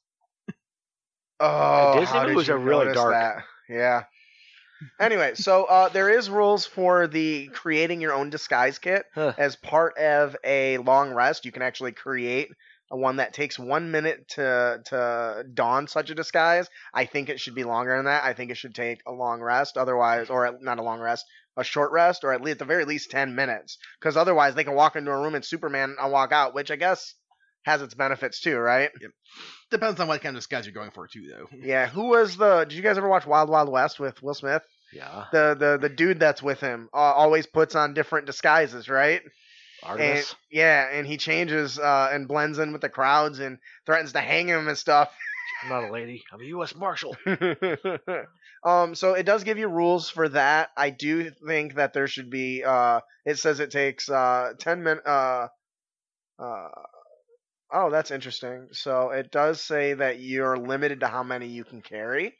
Oh, 1.41 1.99
Disney 1.99 2.17
how 2.17 2.27
did 2.27 2.35
movies 2.35 2.47
you 2.47 2.55
are 2.55 2.59
really 2.59 2.85
notice 2.85 3.03
dark. 3.03 3.13
That? 3.15 3.45
Yeah. 3.69 4.03
Anyway, 5.01 5.35
so 5.35 5.65
uh, 5.65 5.89
there 5.89 6.11
is 6.11 6.29
rules 6.31 6.67
for 6.67 7.07
the 7.07 7.49
creating 7.49 8.01
your 8.01 8.13
own 8.13 8.31
disguise 8.31 8.79
kit 8.79 9.05
Huh. 9.15 9.33
as 9.39 9.57
part 9.57 9.97
of 9.99 10.37
a 10.45 10.79
long 10.79 11.13
rest. 11.15 11.45
You 11.45 11.53
can 11.53 11.63
actually 11.63 11.93
create 11.93 12.49
a 12.91 12.97
one 12.97 13.17
that 13.17 13.33
takes 13.33 13.59
one 13.59 13.91
minute 13.91 14.29
to 14.31 14.81
to 14.87 15.45
don 15.55 15.87
such 15.89 16.11
a 16.11 16.15
disguise. 16.15 16.69
I 16.93 17.07
think 17.07 17.29
it 17.29 17.41
should 17.41 17.55
be 17.55 17.65
longer 17.65 17.97
than 17.97 18.05
that. 18.07 18.25
I 18.25 18.35
think 18.35 18.51
it 18.51 18.57
should 18.57 18.75
take 18.75 19.01
a 19.07 19.13
long 19.13 19.41
rest, 19.41 19.77
otherwise, 19.77 20.29
or 20.31 20.59
not 20.61 20.79
a 20.79 20.83
long 20.83 21.01
rest, 21.01 21.25
a 21.57 21.65
short 21.65 21.93
rest, 21.93 22.25
or 22.25 22.33
at 22.33 22.43
least 22.43 22.53
at 22.55 22.59
the 22.61 22.65
very 22.67 22.85
least 22.85 23.11
ten 23.11 23.35
minutes. 23.35 23.79
Because 24.01 24.17
otherwise, 24.17 24.55
they 24.55 24.65
can 24.65 24.75
walk 24.75 24.97
into 24.97 25.11
a 25.11 25.19
room 25.21 25.35
and 25.35 25.45
Superman 25.45 25.97
and 25.99 26.13
walk 26.13 26.31
out, 26.33 26.55
which 26.55 26.71
I 26.71 26.77
guess 26.77 27.15
has 27.65 27.81
its 27.81 27.95
benefits 27.95 28.41
too, 28.41 28.59
right? 28.59 28.91
Depends 29.71 29.99
on 29.99 30.07
what 30.07 30.21
kind 30.21 30.37
of 30.37 30.41
disguise 30.43 30.67
you're 30.67 30.75
going 30.75 30.91
for, 30.91 31.09
too, 31.09 31.27
though. 31.31 31.49
Yeah. 31.57 31.87
Who 31.89 32.09
was 32.09 32.37
the? 32.37 32.65
Did 32.65 32.75
you 32.77 32.83
guys 32.83 32.99
ever 32.99 33.09
watch 33.09 33.27
Wild 33.27 33.49
Wild 33.49 33.71
West 33.71 33.99
with 33.99 34.23
Will 34.23 34.35
Smith? 34.35 34.63
Yeah, 34.93 35.25
The 35.33 35.57
the 35.59 35.79
the 35.79 35.89
dude 35.89 36.21
that's 36.21 36.43
with 36.43 36.61
him 36.61 36.89
uh, 36.93 36.97
always 36.97 37.47
puts 37.47 37.75
on 37.75 37.95
different 37.95 38.27
disguises, 38.27 38.89
right? 38.89 39.23
Artemus. 39.83 39.99
And 40.01 40.37
yeah, 40.51 40.89
and 40.93 41.07
he 41.07 41.17
changes 41.17 41.79
uh, 41.79 42.11
and 42.13 42.29
blends 42.29 42.59
in 42.59 42.73
with 42.73 42.81
the 42.81 42.89
crowds 42.89 43.39
and 43.39 43.59
threatens 43.87 44.13
to 44.13 44.21
hang 44.21 44.49
him 44.49 44.69
and 44.69 44.79
stuff. 44.79 45.13
I'm 45.63 45.69
not 45.69 45.89
a 45.89 45.93
lady. 45.93 46.23
I'm 46.33 46.41
a 46.41 46.45
U.S. 46.45 46.75
Marshal. 46.75 47.17
um, 48.65 48.95
so 48.95 49.15
it 49.15 49.25
does 49.25 49.45
give 49.45 49.59
you 49.59 49.69
rules 49.69 50.11
for 50.11 50.29
that. 50.31 50.71
I 50.77 50.91
do 50.91 51.31
think 51.31 51.75
that 51.75 51.93
there 51.93 52.07
should 52.07 52.31
be. 52.31 52.63
Uh, 52.65 53.01
it 53.25 53.39
says 53.39 53.61
it 53.61 53.71
takes 53.71 54.09
uh, 54.09 54.53
ten 54.59 54.83
minutes. 54.83 55.07
Uh, 55.07 55.49
uh, 56.39 56.69
oh, 57.73 57.91
that's 57.91 58.11
interesting. 58.11 58.69
So 58.73 59.11
it 59.11 59.31
does 59.31 59.61
say 59.61 59.95
that 59.95 60.21
you're 60.21 60.57
limited 60.57 61.01
to 61.01 61.09
how 61.09 61.23
many 61.23 61.49
you 61.49 61.65
can 61.65 61.83
carry, 61.83 62.35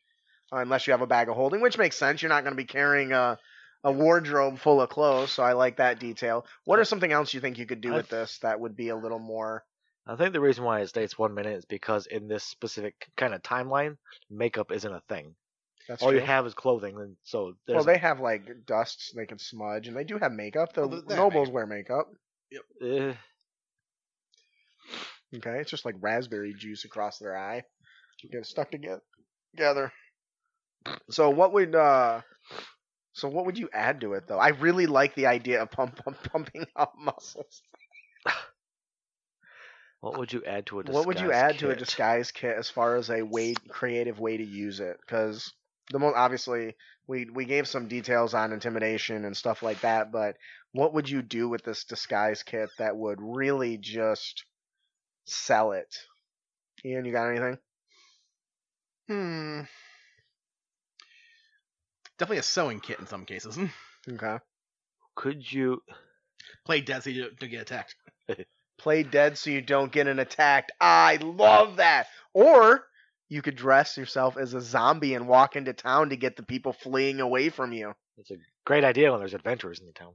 uh, 0.53 0.59
unless 0.59 0.87
you 0.87 0.93
have 0.93 1.03
a 1.03 1.07
bag 1.07 1.29
of 1.29 1.37
holding, 1.37 1.61
which 1.61 1.79
makes 1.79 1.97
sense. 1.97 2.23
You're 2.23 2.29
not 2.31 2.45
going 2.45 2.53
to 2.53 2.63
be 2.63 2.67
carrying 2.67 3.13
a 3.13 3.39
a 3.87 3.93
wardrobe 3.93 4.59
full 4.59 4.81
of 4.81 4.89
clothes, 4.89 5.33
so 5.33 5.43
I 5.43 5.53
like 5.53 5.77
that 5.77 5.99
detail. 6.01 6.47
What 6.65 6.79
are 6.79 6.85
something 6.87 7.13
else 7.13 7.35
you 7.35 7.41
think 7.41 7.59
you 7.59 7.67
could 7.67 7.83
do 7.83 7.93
with 7.93 8.09
this 8.09 8.39
that 8.39 8.59
would 8.59 8.75
be 8.77 8.89
a 8.89 8.97
little 8.97 9.19
more? 9.19 9.65
I 10.07 10.17
think 10.17 10.33
the 10.33 10.41
reason 10.41 10.65
why 10.65 10.81
it 10.81 10.89
states 10.89 11.19
one 11.19 11.35
minute 11.35 11.57
is 11.59 11.65
because 11.67 12.07
in 12.07 12.27
this 12.27 12.45
specific 12.45 12.95
kind 13.17 13.35
of 13.35 13.43
timeline, 13.43 13.99
makeup 14.31 14.73
isn't 14.73 14.93
a 14.93 15.01
thing. 15.09 15.35
That's 15.87 16.03
All 16.03 16.11
true. 16.11 16.21
you 16.21 16.27
have 16.27 16.47
is 16.47 16.55
clothing, 16.55 16.99
and 16.99 17.17
so 17.25 17.57
there's 17.67 17.85
Well, 17.85 17.85
they 17.85 17.99
have 17.99 18.21
like 18.21 18.65
dusts 18.67 19.13
they 19.13 19.27
can 19.27 19.39
smudge, 19.39 19.87
and 19.87 19.97
they 19.97 20.05
do 20.05 20.19
have 20.19 20.33
makeup. 20.33 20.73
The 20.73 20.87
Well, 20.87 21.03
they 21.03 21.15
have 21.15 21.25
nobles 21.25 21.51
wear 21.51 21.67
makeup. 21.67 22.09
eh, 22.81 23.15
Okay, 25.35 25.59
it's 25.61 25.71
just 25.71 25.85
like 25.85 25.97
raspberry 26.01 26.55
juice 26.55 26.85
across 26.85 27.19
their 27.19 27.37
eye. 27.37 27.65
Get 28.31 28.41
it 28.41 28.47
stuck 28.47 28.71
together. 28.71 29.93
Together. 30.85 31.01
So 31.11 31.31
what 31.31 31.53
would 31.53 31.75
uh 31.75 32.23
so 33.13 33.29
what 33.29 33.47
would 33.47 33.59
you 33.59 33.69
add 33.73 34.01
to 34.01 34.15
it 34.15 34.27
though? 34.27 34.39
I 34.39 34.49
really 34.49 34.87
like 34.87 35.15
the 35.15 35.27
idea 35.27 35.63
of 35.63 35.71
pump, 35.71 36.03
pump 36.05 36.19
pumping 36.33 36.67
up 36.77 36.95
muscles. 36.99 37.63
what 40.01 40.19
would 40.19 40.33
you 40.33 40.45
add 40.45 40.67
to 40.67 40.81
a 40.81 40.85
disguise 40.85 40.99
what 40.99 41.07
would 41.07 41.21
you 41.21 41.33
add 41.33 41.59
to 41.59 41.67
a 41.71 41.71
kit? 41.71 41.79
disguise 41.79 42.31
kit 42.33 42.57
as 42.57 42.69
far 42.69 42.97
as 42.97 43.11
a 43.11 43.23
way 43.23 43.55
creative 43.69 44.21
way 44.21 44.37
to 44.37 44.45
use 44.45 44.81
it? 44.81 44.99
Because 45.01 45.53
the 45.91 45.99
most 45.99 46.17
obviously 46.17 46.75
we 47.07 47.27
we 47.27 47.45
gave 47.45 47.69
some 47.69 47.89
details 47.89 48.35
on 48.35 48.53
intimidation 48.53 49.25
and 49.25 49.37
stuff 49.37 49.63
like 49.63 49.81
that, 49.81 50.11
but 50.13 50.37
what 50.73 50.93
would 50.95 51.09
you 51.09 51.23
do 51.23 51.49
with 51.49 51.63
this 51.63 51.85
disguise 51.85 52.43
kit 52.43 52.69
that 52.79 52.97
would 52.97 53.19
really 53.21 53.79
just 53.79 54.45
sell 55.27 55.73
it? 55.73 55.95
Ian, 56.85 57.05
you 57.05 57.13
got 57.13 57.31
anything? 57.31 57.59
Hmm. 59.09 59.61
Definitely 62.19 62.39
a 62.39 62.43
sewing 62.43 62.81
kit 62.81 63.01
in 63.01 63.07
some 63.07 63.25
cases. 63.25 63.59
Okay. 64.07 64.37
Could 65.17 65.51
you? 65.51 65.81
Play 66.67 66.83
dead 66.83 67.03
so 67.03 67.09
you 67.09 67.31
don't 67.39 67.51
get 67.51 67.63
attacked. 67.63 67.95
Play 68.79 69.03
dead 69.03 69.39
so 69.39 69.49
you 69.49 69.63
don't 69.63 69.91
get 69.91 70.09
an 70.09 70.19
attack. 70.19 70.69
I 70.79 71.17
love 71.23 71.77
that. 71.77 72.09
Or 72.35 72.85
you 73.31 73.41
could 73.41 73.57
dress 73.57 73.97
yourself 73.97 74.37
as 74.37 74.53
a 74.53 74.61
zombie 74.61 75.15
and 75.15 75.27
walk 75.27 75.57
into 75.57 75.73
town 75.73 76.11
to 76.11 76.17
get 76.17 76.37
the 76.37 76.43
people 76.43 76.75
fleeing 76.75 77.21
away 77.21 77.49
from 77.49 77.73
you. 77.73 77.95
It's 78.19 78.31
a 78.31 78.37
great 78.67 78.85
idea 78.85 79.11
when 79.11 79.21
there's 79.21 79.33
adventurers 79.33 79.81
in 79.81 79.87
the 79.87 79.93
town. 79.93 80.13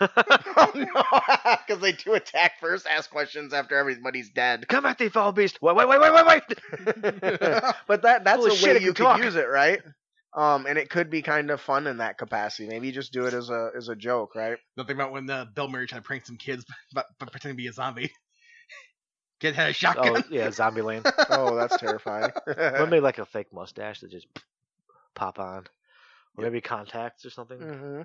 oh 0.00 0.72
no, 0.74 1.56
because 1.66 1.80
they 1.80 1.92
do 1.92 2.14
attack 2.14 2.52
first, 2.60 2.86
ask 2.86 3.10
questions 3.10 3.52
after 3.52 3.76
everybody's 3.76 4.30
dead. 4.30 4.66
Come 4.68 4.86
at 4.86 4.98
thee, 4.98 5.08
foul 5.08 5.32
beast! 5.32 5.60
Wait, 5.60 5.74
wait, 5.74 5.88
wait, 5.88 6.00
wait, 6.00 6.12
wait, 6.12 6.26
wait! 6.26 6.42
but 7.88 8.02
that 8.02 8.22
that's 8.24 8.44
a 8.44 8.50
shit, 8.50 8.68
way 8.68 8.76
it 8.76 8.82
you 8.82 8.92
can 8.92 9.16
could 9.16 9.24
use 9.24 9.34
it, 9.34 9.48
right? 9.48 9.80
Um, 10.34 10.66
and 10.66 10.78
it 10.78 10.88
could 10.88 11.10
be 11.10 11.20
kind 11.20 11.50
of 11.50 11.60
fun 11.60 11.86
in 11.86 11.98
that 11.98 12.16
capacity. 12.16 12.66
Maybe 12.66 12.86
you 12.86 12.92
just 12.92 13.12
do 13.12 13.26
it 13.26 13.34
as 13.34 13.50
a 13.50 13.70
as 13.76 13.88
a 13.88 13.96
joke, 13.96 14.34
right? 14.34 14.56
Nothing 14.76 14.96
about 14.96 15.12
when 15.12 15.28
uh, 15.28 15.44
Bill 15.54 15.68
Murray 15.68 15.86
tried 15.86 15.98
to 15.98 16.02
prank 16.02 16.24
some 16.24 16.36
kids 16.36 16.64
but, 16.94 17.06
but 17.18 17.30
pretending 17.30 17.56
to 17.56 17.62
be 17.62 17.68
a 17.68 17.72
zombie. 17.72 18.10
Kid 19.40 19.54
had 19.56 19.70
a 19.70 19.72
shotgun. 19.72 20.22
oh 20.22 20.22
yeah, 20.30 20.48
Zombieland. 20.48 21.04
Oh, 21.28 21.56
that's 21.56 21.76
terrifying. 21.76 22.30
Or 22.46 22.86
maybe 22.86 23.00
like 23.00 23.18
a 23.18 23.26
fake 23.26 23.52
mustache 23.52 24.00
that 24.00 24.10
just 24.10 24.28
pop 25.14 25.40
on, 25.40 25.66
or 26.36 26.44
maybe 26.44 26.60
contacts 26.60 27.26
or 27.26 27.30
something. 27.30 27.58
hmm 27.58 28.02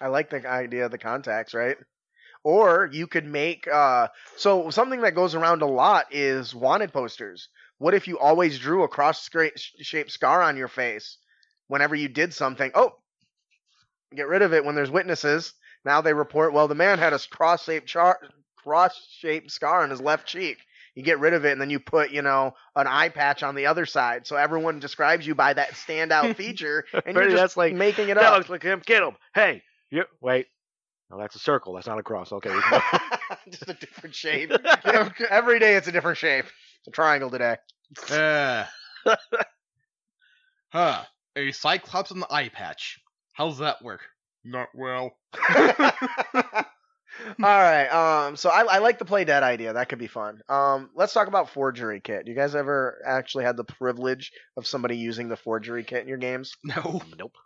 I 0.00 0.08
like 0.08 0.30
the 0.30 0.46
idea 0.48 0.84
of 0.84 0.90
the 0.90 0.98
contacts, 0.98 1.54
right? 1.54 1.76
Or 2.42 2.90
you 2.92 3.06
could 3.06 3.24
make 3.24 3.68
uh 3.68 4.08
so 4.36 4.70
something 4.70 5.02
that 5.02 5.14
goes 5.14 5.36
around 5.36 5.62
a 5.62 5.66
lot 5.66 6.06
is 6.10 6.54
wanted 6.54 6.92
posters. 6.92 7.48
What 7.78 7.94
if 7.94 8.08
you 8.08 8.18
always 8.18 8.58
drew 8.58 8.82
a 8.82 8.88
cross 8.88 9.30
shaped 9.80 10.10
scar 10.10 10.42
on 10.42 10.56
your 10.56 10.68
face 10.68 11.18
whenever 11.74 11.96
you 11.96 12.06
did 12.06 12.32
something? 12.32 12.70
Oh, 12.76 12.92
get 14.14 14.28
rid 14.28 14.42
of 14.42 14.54
it 14.54 14.64
when 14.64 14.76
there's 14.76 14.92
witnesses. 14.92 15.52
Now 15.84 16.02
they 16.02 16.14
report, 16.14 16.52
well, 16.52 16.68
the 16.68 16.76
man 16.76 17.00
had 17.00 17.12
a 17.12 17.18
cross 17.18 17.64
shaped 17.64 17.88
char- 17.88 18.20
cross 18.56 18.96
shaped 19.18 19.50
scar 19.50 19.82
on 19.82 19.90
his 19.90 20.00
left 20.00 20.24
cheek. 20.24 20.58
You 20.94 21.02
get 21.02 21.18
rid 21.18 21.34
of 21.34 21.44
it 21.44 21.50
and 21.50 21.60
then 21.60 21.70
you 21.70 21.80
put, 21.80 22.12
you 22.12 22.22
know, 22.22 22.54
an 22.76 22.86
eye 22.86 23.08
patch 23.08 23.42
on 23.42 23.56
the 23.56 23.66
other 23.66 23.86
side. 23.86 24.24
So 24.24 24.36
everyone 24.36 24.78
describes 24.78 25.26
you 25.26 25.34
by 25.34 25.52
that 25.54 25.72
standout 25.72 26.36
feature 26.36 26.84
and 27.04 27.16
you're 27.16 27.24
just 27.24 27.36
that's 27.36 27.56
like, 27.56 27.74
making 27.74 28.08
it 28.08 28.14
That 28.14 28.26
up. 28.26 28.38
looks 28.38 28.48
like 28.50 28.62
him. 28.62 28.80
Get 28.86 29.02
him. 29.02 29.16
Hey, 29.34 29.64
you 29.90 30.04
wait. 30.20 30.46
No, 31.10 31.18
that's 31.18 31.34
a 31.34 31.40
circle. 31.40 31.74
That's 31.74 31.88
not 31.88 31.98
a 31.98 32.04
cross. 32.04 32.30
Okay. 32.30 32.54
we 32.54 32.60
can 32.62 32.80
go. 33.00 33.36
just 33.50 33.68
a 33.68 33.74
different 33.74 34.14
shape. 34.14 34.52
Every 35.28 35.58
day 35.58 35.74
it's 35.74 35.88
a 35.88 35.92
different 35.92 36.18
shape. 36.18 36.44
It's 36.78 36.86
a 36.88 36.92
triangle 36.92 37.30
today. 37.30 37.56
Uh. 38.12 38.64
huh. 40.72 41.02
A 41.36 41.52
cyclops 41.52 42.12
on 42.12 42.20
the 42.20 42.32
eye 42.32 42.48
patch. 42.48 43.00
How's 43.32 43.58
that 43.58 43.82
work? 43.82 44.02
Not 44.44 44.68
well. 44.74 45.16
All 47.28 47.34
right. 47.38 47.88
Um. 47.88 48.36
So 48.36 48.50
I, 48.50 48.62
I 48.62 48.78
like 48.78 48.98
the 48.98 49.04
play 49.04 49.24
dead 49.24 49.42
idea. 49.42 49.72
That 49.72 49.88
could 49.88 49.98
be 49.98 50.06
fun. 50.06 50.40
Um. 50.48 50.90
Let's 50.94 51.12
talk 51.12 51.28
about 51.28 51.50
forgery 51.50 52.00
kit. 52.00 52.26
You 52.26 52.34
guys 52.34 52.54
ever 52.54 53.02
actually 53.06 53.44
had 53.44 53.56
the 53.56 53.64
privilege 53.64 54.32
of 54.56 54.66
somebody 54.66 54.96
using 54.96 55.28
the 55.28 55.36
forgery 55.36 55.84
kit 55.84 56.02
in 56.02 56.08
your 56.08 56.18
games? 56.18 56.56
No. 56.64 57.00
nope. 57.18 57.36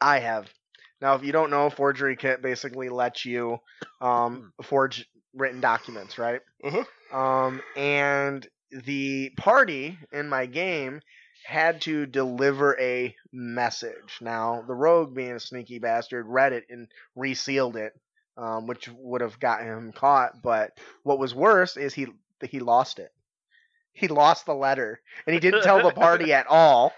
I 0.00 0.20
have. 0.20 0.52
Now, 1.00 1.14
if 1.14 1.24
you 1.24 1.32
don't 1.32 1.50
know, 1.50 1.70
forgery 1.70 2.16
kit 2.16 2.40
basically 2.40 2.88
lets 2.88 3.24
you 3.24 3.58
um, 4.00 4.52
forge 4.62 5.06
written 5.34 5.60
documents, 5.60 6.18
right? 6.18 6.40
Uh-huh. 6.62 6.84
Um, 7.16 7.60
and 7.76 8.46
the 8.70 9.30
party 9.36 9.98
in 10.12 10.28
my 10.28 10.46
game 10.46 11.00
had 11.44 11.82
to 11.82 12.06
deliver 12.06 12.78
a 12.80 13.14
message. 13.32 14.18
Now, 14.20 14.64
the 14.66 14.74
rogue, 14.74 15.14
being 15.14 15.32
a 15.32 15.40
sneaky 15.40 15.78
bastard, 15.78 16.26
read 16.26 16.52
it 16.52 16.64
and 16.70 16.88
resealed 17.14 17.76
it, 17.76 17.92
um, 18.36 18.66
which 18.66 18.88
would 18.88 19.20
have 19.20 19.38
gotten 19.38 19.66
him 19.66 19.92
caught. 19.92 20.42
But 20.42 20.78
what 21.02 21.18
was 21.18 21.34
worse 21.34 21.76
is 21.76 21.94
he 21.94 22.06
he 22.42 22.60
lost 22.60 22.98
it. 22.98 23.10
He 23.92 24.08
lost 24.08 24.46
the 24.46 24.54
letter, 24.54 25.00
and 25.26 25.34
he 25.34 25.40
didn't 25.40 25.62
tell 25.62 25.80
the 25.82 25.92
party 25.92 26.32
at 26.32 26.46
all. 26.50 26.92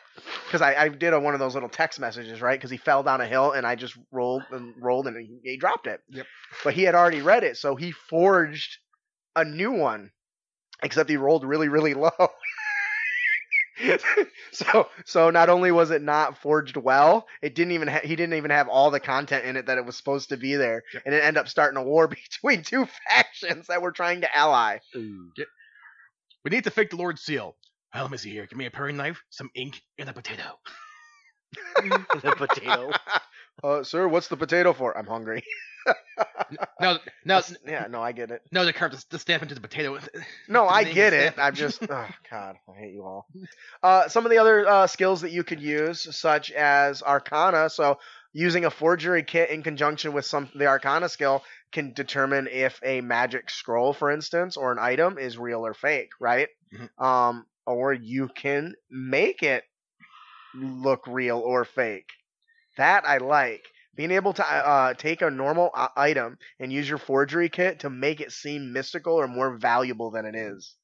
Because 0.46 0.62
I, 0.62 0.74
I 0.74 0.88
did 0.88 1.12
a, 1.12 1.20
one 1.20 1.35
of 1.35 1.40
those 1.40 1.52
little 1.52 1.68
text 1.68 2.00
messages, 2.00 2.40
right? 2.40 2.59
Because 2.59 2.70
he 2.70 2.78
fell 2.78 3.02
down 3.02 3.20
a 3.20 3.26
hill, 3.26 3.52
and 3.52 3.66
I 3.66 3.74
just 3.74 3.98
rolled 4.11 4.44
and 4.50 4.72
rolled, 4.80 5.06
and 5.06 5.16
he, 5.16 5.38
he 5.42 5.56
dropped 5.59 5.87
it. 5.87 6.00
Yep. 6.09 6.26
But 6.64 6.72
he 6.72 6.85
had 6.85 6.94
already 6.94 7.20
read 7.20 7.44
it, 7.44 7.59
so 7.59 7.76
he 7.76 7.90
forged 7.90 8.78
a 9.35 9.44
new 9.44 9.72
one. 9.72 10.11
Except 10.82 11.09
he 11.11 11.16
rolled 11.16 11.44
really, 11.44 11.68
really 11.68 11.94
low. 12.06 12.11
so 14.52 14.88
so 15.04 15.30
not 15.30 15.48
only 15.48 15.70
was 15.72 15.90
it 15.90 16.02
not 16.02 16.38
forged 16.38 16.76
well, 16.76 17.26
it 17.42 17.54
didn't 17.54 17.72
even 17.72 17.88
ha- 17.88 18.00
he 18.02 18.16
didn't 18.16 18.34
even 18.34 18.50
have 18.50 18.68
all 18.68 18.90
the 18.90 19.00
content 19.00 19.44
in 19.44 19.56
it 19.56 19.66
that 19.66 19.78
it 19.78 19.84
was 19.84 19.96
supposed 19.96 20.30
to 20.30 20.36
be 20.36 20.56
there, 20.56 20.82
Yep. 20.94 21.02
and 21.06 21.14
it 21.14 21.22
ended 21.22 21.40
up 21.40 21.48
starting 21.48 21.76
a 21.78 21.82
war 21.82 22.08
between 22.42 22.62
two 22.62 22.86
factions 23.10 23.66
that 23.68 23.82
were 23.82 23.92
trying 23.92 24.22
to 24.22 24.36
ally. 24.36 24.78
Ooh. 24.94 25.30
We 26.44 26.50
need 26.50 26.64
to 26.64 26.70
fake 26.70 26.90
the 26.90 26.96
Lord 26.96 27.18
Seal. 27.18 27.56
Well, 27.94 28.04
let 28.04 28.12
me 28.12 28.18
see 28.18 28.30
here. 28.30 28.46
Give 28.46 28.58
me 28.58 28.66
a 28.66 28.70
paring 28.70 28.96
knife, 28.96 29.22
some 29.30 29.50
ink, 29.54 29.82
and 29.98 30.08
a 30.08 30.12
potato. 30.12 30.58
the 31.82 32.34
potato. 32.36 32.90
Uh, 33.66 33.83
sir, 33.83 34.07
what's 34.07 34.29
the 34.29 34.37
potato 34.37 34.72
for? 34.72 34.96
I'm 34.96 35.07
hungry. 35.07 35.42
No, 36.81 36.98
no, 37.24 37.40
yeah, 37.66 37.87
no, 37.88 38.02
I 38.02 38.12
get 38.12 38.31
it. 38.31 38.42
no. 38.52 38.64
They 38.64 38.72
carved 38.72 38.94
the, 38.96 39.05
the 39.11 39.18
stamp 39.18 39.42
into 39.42 39.55
the 39.55 39.61
potato. 39.61 39.98
No, 40.48 40.64
The 40.64 40.70
I 40.72 40.85
get 40.85 41.12
it. 41.12 41.35
I'm 41.38 41.55
just, 41.55 41.83
oh 41.83 42.09
god, 42.31 42.57
I 42.68 42.79
hate 42.79 42.92
you 42.92 43.05
all. 43.05 43.26
Uh, 43.83 44.09
some 44.09 44.24
of 44.26 44.31
the 44.31 44.38
other 44.38 44.66
uh, 44.68 44.87
skills 44.87 45.20
that 45.22 45.31
you 45.31 45.42
could 45.44 45.61
use, 45.61 46.14
such 46.16 46.50
as 46.52 47.02
Arcana. 47.02 47.70
So, 47.70 47.98
using 48.33 48.64
a 48.64 48.70
forgery 48.70 49.22
kit 49.22 49.50
in 49.50 49.62
conjunction 49.62 50.12
with 50.12 50.24
some 50.26 50.48
the 50.55 50.66
Arcana 50.66 51.09
skill 51.09 51.42
can 51.72 51.92
determine 51.92 52.48
if 52.50 52.81
a 52.85 53.00
magic 53.00 53.48
scroll, 53.50 53.92
for 53.92 54.11
instance, 54.11 54.57
or 54.57 54.72
an 54.72 54.79
item 54.81 55.18
is 55.18 55.38
real 55.38 55.64
or 55.66 55.74
fake, 55.74 56.11
right? 56.20 56.48
Mhm. 56.74 57.05
Um, 57.05 57.46
or 57.66 57.92
you 57.92 58.29
can 58.29 58.74
make 58.90 59.42
it 59.42 59.64
look 60.55 61.07
real 61.07 61.38
or 61.38 61.64
fake. 61.64 62.09
That 62.76 63.06
I 63.06 63.18
like. 63.18 63.64
Being 63.94 64.10
able 64.10 64.34
to 64.34 64.44
uh, 64.44 64.92
take 64.94 65.22
a 65.22 65.30
normal 65.30 65.70
uh, 65.74 65.88
item 65.96 66.36
and 66.60 66.70
use 66.70 66.86
your 66.88 66.98
forgery 66.98 67.48
kit 67.48 67.80
to 67.80 67.90
make 67.90 68.20
it 68.20 68.30
seem 68.30 68.72
mystical 68.72 69.14
or 69.14 69.26
more 69.26 69.56
valuable 69.56 70.10
than 70.10 70.26
it 70.26 70.34
is. 70.34 70.74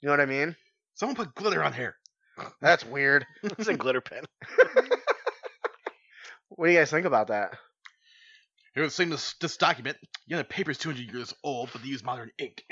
You 0.00 0.06
know 0.06 0.12
what 0.12 0.20
I 0.20 0.26
mean? 0.26 0.54
Someone 0.94 1.16
put 1.16 1.34
glitter 1.34 1.64
on 1.64 1.72
here. 1.72 1.96
That's 2.60 2.84
weird. 2.86 3.26
it's 3.42 3.66
a 3.68 3.76
glitter 3.76 4.00
pen. 4.00 4.24
What 6.48 6.66
do 6.66 6.72
you 6.72 6.78
guys 6.78 6.90
think 6.90 7.06
about 7.06 7.28
that? 7.28 7.52
Here 8.74 8.82
was 8.82 8.94
saying 8.94 9.10
this, 9.10 9.34
this 9.40 9.56
document. 9.56 9.96
Yeah, 10.26 10.38
the 10.38 10.44
paper's 10.44 10.78
200 10.78 11.10
years 11.10 11.32
old, 11.44 11.70
but 11.72 11.80
they 11.82 11.88
use 11.88 12.04
modern 12.04 12.30
ink. 12.38 12.64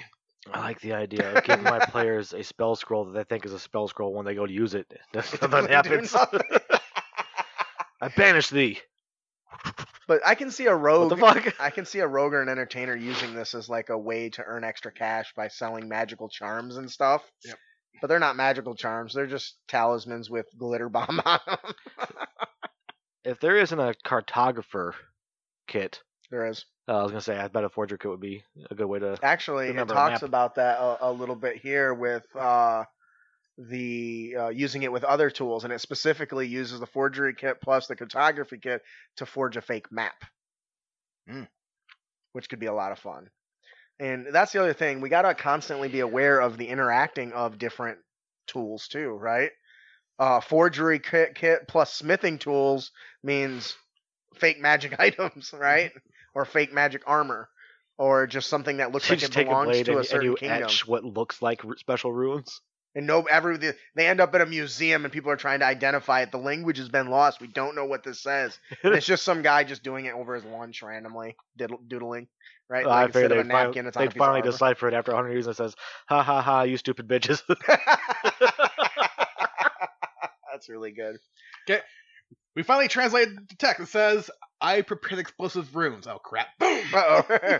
I 0.53 0.61
like 0.61 0.81
the 0.81 0.95
idea 0.95 1.33
of 1.37 1.45
giving 1.45 1.65
my 1.65 1.79
players 1.79 2.33
a 2.33 2.43
spell 2.43 2.77
scroll 2.77 3.05
that 3.07 3.13
they 3.15 3.25
think 3.35 3.47
is 3.47 3.53
a 3.53 3.59
spell 3.59 3.87
scroll 3.89 4.13
when 4.15 4.27
they 4.27 4.35
go 4.35 4.47
to 4.47 4.53
use 4.53 4.75
it. 4.75 4.93
Nothing 5.15 5.49
Do 5.51 5.73
happens. 5.73 6.13
nothing. 6.13 6.41
I 8.01 8.09
banish 8.09 8.49
thee. 8.51 8.79
But 10.07 10.27
I 10.27 10.35
can 10.35 10.51
see 10.51 10.67
a 10.67 10.75
rogue. 10.75 11.11
What 11.21 11.35
the 11.35 11.43
fuck? 11.43 11.55
I 11.61 11.71
can 11.71 11.85
see 11.85 11.99
a 12.01 12.07
rogue 12.07 12.33
or 12.33 12.41
an 12.43 12.49
entertainer 12.49 12.97
using 12.97 13.35
this 13.35 13.55
as 13.55 13.69
like 13.69 13.91
a 13.91 13.99
way 13.99 14.31
to 14.31 14.43
earn 14.45 14.65
extra 14.65 14.91
cash 14.93 15.33
by 15.37 15.49
selling 15.49 15.89
magical 15.89 16.29
charms 16.29 16.77
and 16.77 16.91
stuff. 16.91 17.23
Yep. 17.45 17.59
But 18.01 18.07
they're 18.07 18.19
not 18.19 18.37
magical 18.37 18.75
charms. 18.75 19.13
They're 19.13 19.27
just 19.27 19.57
talismans 19.67 20.31
with 20.31 20.47
glitter 20.57 20.89
bomb 20.89 21.21
on 21.27 21.41
them. 21.47 21.59
If 23.25 23.41
there 23.41 23.57
isn't 23.57 23.79
a 23.79 23.95
cartographer 24.07 24.93
kit, 25.67 26.01
there 26.31 26.47
is. 26.47 26.65
uh, 26.89 26.99
I 26.99 27.03
was 27.03 27.11
gonna 27.11 27.21
say 27.21 27.37
I 27.37 27.49
bet 27.49 27.65
a 27.65 27.69
forger 27.69 27.99
kit 27.99 28.11
would 28.11 28.21
be 28.21 28.45
a 28.71 28.75
good 28.75 28.87
way 28.87 29.01
to. 29.01 29.19
Actually, 29.23 29.69
it 29.69 29.89
talks 29.89 30.23
about 30.23 30.55
that 30.55 30.79
a, 30.79 31.09
a 31.09 31.13
little 31.13 31.35
bit 31.35 31.57
here 31.57 31.93
with 31.93 32.25
uh, 32.37 32.85
the 33.59 34.37
uh, 34.39 34.49
using 34.51 34.85
it 34.85 34.93
with 34.93 35.05
other 35.05 35.31
tools, 35.31 35.65
and 35.65 35.73
it 35.73 35.81
specifically 35.81 36.47
uses 36.47 36.79
the 36.81 36.87
forgery 36.87 37.35
kit 37.35 37.61
plus 37.61 37.87
the 37.89 37.97
cartography 37.97 38.59
kit 38.59 38.83
to 39.17 39.27
forge 39.27 39.57
a 39.57 39.61
fake 39.61 39.91
map, 39.91 40.15
Hmm. 41.29 41.43
which 42.33 42.49
could 42.49 42.61
be 42.61 42.67
a 42.67 42.73
lot 42.73 42.93
of 42.93 42.99
fun. 42.99 43.29
And 44.01 44.29
that's 44.33 44.53
the 44.53 44.61
other 44.63 44.75
thing 44.75 45.01
we 45.01 45.09
gotta 45.09 45.35
constantly 45.35 45.89
be 45.89 46.01
aware 46.01 46.39
of 46.41 46.57
the 46.57 46.69
interacting 46.69 47.33
of 47.33 47.59
different 47.59 47.99
tools 48.47 48.87
too, 48.87 49.09
right? 49.11 49.51
Uh, 50.21 50.41
forgery 50.41 51.01
kit, 51.01 51.35
kit 51.35 51.67
plus 51.69 51.93
smithing 51.93 52.39
tools 52.39 52.93
means 53.25 53.77
fake 54.37 54.61
magic 54.61 54.95
items, 55.01 55.53
right? 55.53 55.91
Or 56.35 56.45
fake 56.45 56.73
magic 56.73 57.03
armor, 57.07 57.49
or 57.99 58.29
just 58.29 58.49
something 58.49 58.77
that 58.77 58.93
looks 58.93 59.09
You 59.09 59.17
like 59.17 59.25
it 59.25 59.35
belongs 59.35 59.83
to 59.83 59.91
and, 59.91 59.97
a 59.97 59.99
and 59.99 60.07
certain 60.07 60.31
you 60.31 60.37
kingdom. 60.37 60.63
etch 60.63 60.87
what 60.87 61.05
looks 61.05 61.43
like 61.43 61.63
special 61.79 62.13
runes. 62.13 62.61
And 62.99 63.07
no, 63.07 63.23
every 63.23 63.59
they 63.95 64.09
end 64.09 64.21
up 64.21 64.35
at 64.35 64.41
a 64.41 64.47
museum 64.47 65.05
and 65.05 65.13
people 65.13 65.31
are 65.31 65.37
trying 65.37 65.61
to 65.61 65.67
identify 65.67 66.23
it. 66.23 66.33
The 66.33 66.39
language 66.39 66.79
has 66.79 66.89
been 66.89 67.11
lost. 67.11 67.41
We 67.41 67.47
don't 67.47 67.77
know 67.77 67.85
what 67.85 68.03
this 68.03 68.21
says. 68.21 68.59
And 68.83 68.93
it's 68.93 69.07
just 69.07 69.23
some 69.23 69.43
guy 69.43 69.63
just 69.63 69.85
doing 69.85 70.07
it 70.07 70.15
over 70.15 70.35
his 70.35 70.45
lunch 70.45 70.83
randomly, 70.83 71.37
diddle, 71.57 71.79
doodling, 71.87 72.27
right? 72.69 72.91
I 72.91 73.03
Like 73.03 73.13
figured 73.13 73.31
instead 73.31 73.31
of 73.31 73.39
they 73.39 73.39
a 73.39 73.45
napkin, 73.45 73.87
it's 73.87 73.97
on 73.97 74.09
a 74.09 74.11
would 74.11 74.15
finally 74.15 74.41
armor. 74.41 74.51
decipher 74.51 74.89
it 74.89 74.95
after 74.95 75.13
100 75.13 75.31
years 75.33 75.47
and 75.47 75.55
it 75.55 75.57
says, 75.59 75.77
"Ha 76.09 76.25
ha 76.25 76.43
ha, 76.43 76.63
you 76.63 76.77
stupid 76.77 77.07
bitches." 77.07 77.41
That's 80.53 80.69
really 80.69 80.91
good. 80.91 81.19
Okay. 81.71 81.83
We 82.57 82.65
finally 82.65 82.89
translated 82.89 83.49
the 83.49 83.55
text. 83.55 83.81
It 83.81 83.89
says, 83.89 84.29
I 84.61 84.83
prepared 84.83 85.21
explosive 85.21 85.77
runes. 85.77 86.09
Oh, 86.09 86.19
crap. 86.19 86.49
Boom! 86.59 86.85
Uh-oh. 86.93 87.59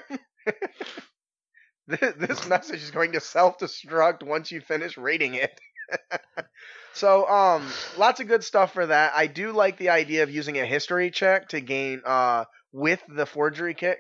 This, 1.89 2.15
this 2.17 2.49
message 2.49 2.83
is 2.83 2.91
going 2.91 3.13
to 3.13 3.21
self-destruct 3.21 4.23
once 4.23 4.53
you 4.53 4.61
finish 4.61 4.97
reading 4.97 5.35
it. 5.35 5.59
so, 6.93 7.27
um, 7.29 7.67
lots 7.97 8.21
of 8.21 8.29
good 8.29 8.45
stuff 8.45 8.73
for 8.73 8.87
that. 8.87 9.13
I 9.15 9.27
do 9.27 9.53
like 9.53 9.79
the 9.79 9.89
idea 9.89 10.23
of 10.23 10.31
using 10.31 10.59
a 10.59 10.67
history 10.67 11.11
check 11.11 11.49
to 11.49 11.61
gain, 11.61 12.03
uh, 12.05 12.45
with 12.73 13.01
the 13.09 13.27
forgery 13.27 13.75
kit. 13.75 13.99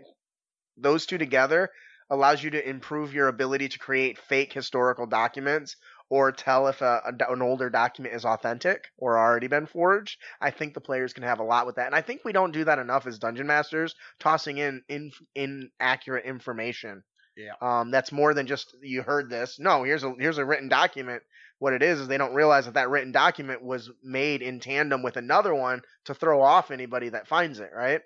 Those 0.76 1.06
two 1.06 1.18
together 1.18 1.70
allows 2.10 2.42
you 2.42 2.50
to 2.50 2.68
improve 2.68 3.14
your 3.14 3.28
ability 3.28 3.70
to 3.70 3.78
create 3.78 4.18
fake 4.18 4.52
historical 4.52 5.06
documents 5.06 5.76
or 6.10 6.32
tell 6.32 6.68
if 6.68 6.80
a, 6.80 7.02
a 7.04 7.32
an 7.32 7.42
older 7.42 7.68
document 7.68 8.14
is 8.14 8.24
authentic 8.24 8.84
or 8.96 9.18
already 9.18 9.46
been 9.46 9.66
forged. 9.66 10.18
I 10.40 10.50
think 10.50 10.74
the 10.74 10.80
players 10.80 11.12
can 11.12 11.22
have 11.24 11.40
a 11.40 11.44
lot 11.44 11.66
with 11.66 11.76
that, 11.76 11.86
and 11.86 11.94
I 11.94 12.00
think 12.00 12.24
we 12.24 12.32
don't 12.32 12.52
do 12.52 12.64
that 12.64 12.78
enough 12.78 13.06
as 13.06 13.18
dungeon 13.18 13.46
masters, 13.46 13.94
tossing 14.18 14.58
in, 14.58 14.82
in 14.88 15.10
inaccurate 15.34 16.24
information. 16.24 17.02
Yeah. 17.38 17.52
Um, 17.62 17.92
that's 17.92 18.10
more 18.10 18.34
than 18.34 18.48
just 18.48 18.74
you 18.82 19.02
heard 19.02 19.30
this. 19.30 19.60
No, 19.60 19.84
here's 19.84 20.02
a 20.02 20.12
here's 20.18 20.38
a 20.38 20.44
written 20.44 20.68
document. 20.68 21.22
What 21.60 21.72
it 21.72 21.82
is 21.82 22.00
is 22.00 22.08
they 22.08 22.18
don't 22.18 22.34
realize 22.34 22.64
that 22.64 22.74
that 22.74 22.90
written 22.90 23.12
document 23.12 23.62
was 23.62 23.90
made 24.02 24.42
in 24.42 24.60
tandem 24.60 25.02
with 25.02 25.16
another 25.16 25.54
one 25.54 25.82
to 26.06 26.14
throw 26.14 26.42
off 26.42 26.70
anybody 26.70 27.10
that 27.10 27.28
finds 27.28 27.60
it, 27.60 27.70
right? 27.74 28.00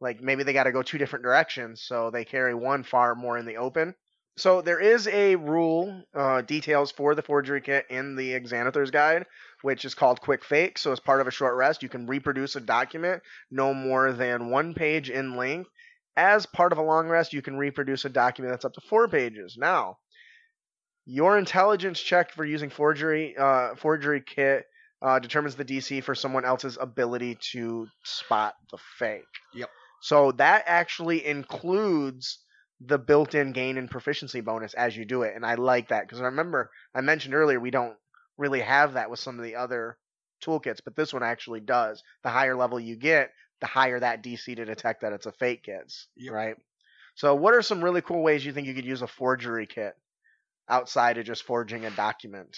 Like 0.00 0.22
maybe 0.22 0.42
they 0.42 0.52
got 0.54 0.64
to 0.64 0.72
go 0.72 0.82
two 0.82 0.98
different 0.98 1.24
directions, 1.24 1.82
so 1.82 2.10
they 2.10 2.24
carry 2.24 2.54
one 2.54 2.82
far 2.82 3.14
more 3.14 3.38
in 3.38 3.46
the 3.46 3.58
open. 3.58 3.94
So 4.36 4.62
there 4.62 4.80
is 4.80 5.06
a 5.06 5.36
rule, 5.36 6.02
uh, 6.12 6.40
details 6.42 6.90
for 6.90 7.14
the 7.14 7.22
forgery 7.22 7.60
kit 7.60 7.86
in 7.88 8.16
the 8.16 8.32
Xanathar's 8.32 8.90
guide, 8.90 9.26
which 9.62 9.84
is 9.84 9.94
called 9.94 10.20
quick 10.20 10.44
fake. 10.44 10.76
So 10.76 10.90
as 10.90 10.98
part 10.98 11.20
of 11.20 11.28
a 11.28 11.30
short 11.30 11.54
rest, 11.54 11.82
you 11.82 11.88
can 11.88 12.06
reproduce 12.06 12.56
a 12.56 12.60
document 12.60 13.22
no 13.50 13.72
more 13.72 14.12
than 14.12 14.50
one 14.50 14.74
page 14.74 15.08
in 15.08 15.36
length. 15.36 15.70
As 16.16 16.46
part 16.46 16.72
of 16.72 16.78
a 16.78 16.82
long 16.82 17.08
rest, 17.08 17.32
you 17.32 17.42
can 17.42 17.56
reproduce 17.56 18.04
a 18.04 18.08
document 18.08 18.52
that's 18.52 18.64
up 18.64 18.74
to 18.74 18.80
four 18.80 19.08
pages. 19.08 19.56
Now, 19.58 19.98
your 21.06 21.36
intelligence 21.38 22.00
check 22.00 22.30
for 22.30 22.44
using 22.44 22.70
forgery 22.70 23.36
uh, 23.36 23.74
forgery 23.74 24.22
kit 24.24 24.64
uh, 25.02 25.18
determines 25.18 25.56
the 25.56 25.64
DC 25.64 26.02
for 26.02 26.14
someone 26.14 26.44
else's 26.44 26.78
ability 26.80 27.36
to 27.52 27.86
spot 28.04 28.54
the 28.70 28.78
fake. 28.98 29.22
Yep. 29.54 29.68
So 30.00 30.32
that 30.32 30.64
actually 30.66 31.24
includes 31.26 32.38
the 32.80 32.98
built-in 32.98 33.52
gain 33.52 33.78
and 33.78 33.90
proficiency 33.90 34.40
bonus 34.40 34.74
as 34.74 34.96
you 34.96 35.04
do 35.04 35.22
it, 35.22 35.34
and 35.34 35.44
I 35.44 35.54
like 35.54 35.88
that 35.88 36.02
because 36.02 36.20
I 36.20 36.24
remember 36.24 36.70
I 36.94 37.00
mentioned 37.00 37.34
earlier 37.34 37.60
we 37.60 37.70
don't 37.70 37.96
really 38.36 38.60
have 38.60 38.94
that 38.94 39.10
with 39.10 39.20
some 39.20 39.38
of 39.38 39.44
the 39.44 39.56
other 39.56 39.98
toolkits, 40.44 40.80
but 40.84 40.96
this 40.96 41.12
one 41.12 41.22
actually 41.22 41.60
does. 41.60 42.02
The 42.22 42.30
higher 42.30 42.56
level 42.56 42.80
you 42.80 42.96
get, 42.96 43.30
the 43.60 43.66
higher 43.66 43.98
that 44.00 44.22
DC 44.22 44.56
to 44.56 44.64
detect 44.64 45.02
that 45.02 45.12
it's 45.12 45.26
a 45.26 45.32
fake 45.32 45.64
gets. 45.64 46.06
Yep. 46.16 46.32
Right. 46.32 46.56
So, 47.14 47.34
what 47.34 47.54
are 47.54 47.62
some 47.62 47.82
really 47.82 48.02
cool 48.02 48.22
ways 48.22 48.44
you 48.44 48.52
think 48.52 48.66
you 48.66 48.74
could 48.74 48.84
use 48.84 49.02
a 49.02 49.06
forgery 49.06 49.66
kit 49.66 49.94
outside 50.68 51.18
of 51.18 51.24
just 51.26 51.44
forging 51.44 51.84
a 51.84 51.90
document? 51.90 52.56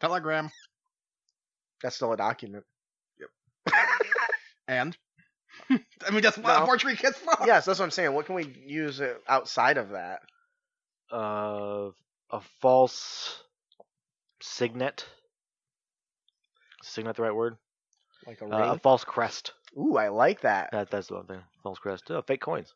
Telegram. 0.00 0.50
That's 1.82 1.96
still 1.96 2.12
a 2.12 2.16
document. 2.16 2.64
Yep. 3.20 3.74
and? 4.68 4.96
I 5.70 6.10
mean, 6.12 6.22
that's 6.22 6.38
what 6.38 6.56
No. 6.56 6.62
a 6.62 6.66
forgery 6.66 6.94
kit's 6.96 7.18
from. 7.18 7.34
yes, 7.46 7.64
that's 7.64 7.78
what 7.78 7.84
I'm 7.86 7.90
saying. 7.90 8.12
What 8.14 8.26
can 8.26 8.36
we 8.36 8.44
use 8.66 9.00
it 9.00 9.20
outside 9.28 9.76
of 9.78 9.90
that? 9.90 10.20
uh, 11.10 11.90
a 12.30 12.40
false 12.60 13.42
signet. 14.40 15.06
Signet 16.82 17.16
the 17.16 17.22
right 17.22 17.34
word? 17.34 17.56
Like 18.26 18.40
a 18.42 18.44
Uh, 18.46 18.74
a 18.74 18.78
false 18.78 19.04
crest. 19.04 19.52
Ooh, 19.76 19.96
I 19.96 20.08
like 20.08 20.42
that. 20.42 20.70
That, 20.72 20.90
that's 20.90 21.08
the 21.08 21.14
one 21.14 21.26
thing. 21.26 21.40
False 21.62 21.78
crest. 21.78 22.10
Oh, 22.10 22.22
fake 22.22 22.40
coins. 22.40 22.72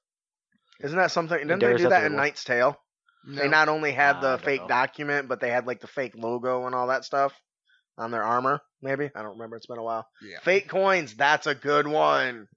Isn't 0.81 0.99
that 0.99 1.11
something? 1.11 1.39
Didn't 1.39 1.61
Darius 1.61 1.79
they 1.79 1.85
do 1.85 1.91
that 1.91 2.07
in. 2.07 2.17
Knight's 2.17 2.45
Tale? 2.45 2.77
They 3.27 3.49
not 3.49 3.69
only 3.69 3.93
had 3.93 4.17
I 4.17 4.21
the 4.21 4.37
don't 4.37 4.45
fake 4.45 4.61
know. 4.63 4.69
document, 4.69 5.29
but 5.29 5.41
they 5.41 5.51
had 5.51 5.67
like 5.67 5.81
the 5.81 5.87
fake 5.87 6.15
logo 6.17 6.67
and 6.67 6.75
all 6.75 6.89
that 6.89 7.05
stuff 7.05 7.33
on 7.97 8.11
their 8.11 8.25
armor. 8.25 8.61
Maybe 8.81 9.11
I 9.15 9.23
don't 9.23 9.33
remember. 9.33 9.57
It's 9.57 9.67
been 9.67 9.79
a 9.79 9.83
while. 9.83 10.07
Yeah. 10.21 10.39
Fake 10.43 10.69
coins. 10.69 11.15
That's 11.15 11.47
a 11.47 11.55
good 11.55 11.87
one. 11.87 12.49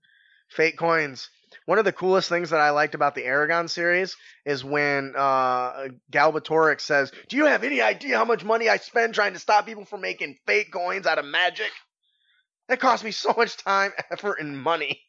Fake 0.49 0.77
coins. 0.77 1.29
One 1.67 1.77
of 1.77 1.85
the 1.85 1.91
coolest 1.91 2.29
things 2.29 2.49
that 2.49 2.59
I 2.59 2.71
liked 2.71 2.95
about 2.95 3.13
the 3.15 3.21
Eragon 3.23 3.69
series 3.69 4.15
is 4.45 4.63
when 4.63 5.13
uh, 5.15 5.89
Galbatorix 6.11 6.81
says, 6.81 7.11
"Do 7.29 7.37
you 7.37 7.45
have 7.45 7.63
any 7.63 7.81
idea 7.81 8.17
how 8.17 8.25
much 8.25 8.43
money 8.43 8.67
I 8.67 8.77
spend 8.77 9.13
trying 9.13 9.33
to 9.33 9.39
stop 9.39 9.65
people 9.67 9.85
from 9.85 10.01
making 10.01 10.37
fake 10.47 10.71
coins 10.71 11.05
out 11.05 11.19
of 11.19 11.25
magic? 11.25 11.71
That 12.67 12.79
cost 12.79 13.03
me 13.03 13.11
so 13.11 13.33
much 13.37 13.57
time, 13.57 13.91
effort, 14.11 14.39
and 14.39 14.57
money." 14.57 15.01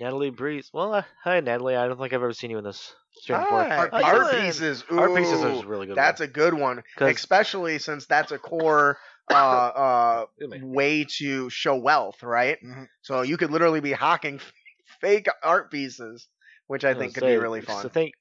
Natalie 0.00 0.30
Breeze. 0.30 0.70
Well, 0.72 0.94
uh, 0.94 1.02
hi 1.22 1.40
Natalie. 1.40 1.76
I 1.76 1.86
don't 1.86 1.98
think 1.98 2.12
I've 2.12 2.22
ever 2.22 2.32
seen 2.32 2.50
you 2.50 2.58
in 2.58 2.64
this 2.64 2.94
stream 3.12 3.38
before. 3.40 3.64
Hi, 3.64 3.76
Art 3.76 3.92
art, 3.92 4.32
pieces. 4.32 4.82
pieces. 4.82 4.84
Art 4.90 5.14
pieces 5.14 5.42
is 5.42 5.64
really 5.64 5.86
good. 5.86 5.96
That's 5.96 6.20
a 6.20 6.26
good 6.26 6.54
one, 6.54 6.82
especially 6.98 7.78
since 7.78 8.06
that's 8.06 8.32
a 8.32 8.38
core 8.38 8.98
uh, 9.30 9.34
uh, 9.34 10.26
way 10.62 11.04
to 11.18 11.50
show 11.50 11.76
wealth, 11.76 12.22
right? 12.22 12.58
Mhm. 12.64 12.88
So 13.02 13.22
you 13.22 13.36
could 13.36 13.50
literally 13.50 13.80
be 13.80 13.92
hawking 13.92 14.40
fake 15.00 15.28
art 15.42 15.70
pieces, 15.70 16.28
which 16.66 16.84
I 16.84 16.94
think 16.94 17.14
could 17.14 17.20
gonna 17.20 17.32
be 17.34 17.38
really 17.38 17.60
fun. 17.60 17.86
I 17.86 17.88
think 17.88 18.14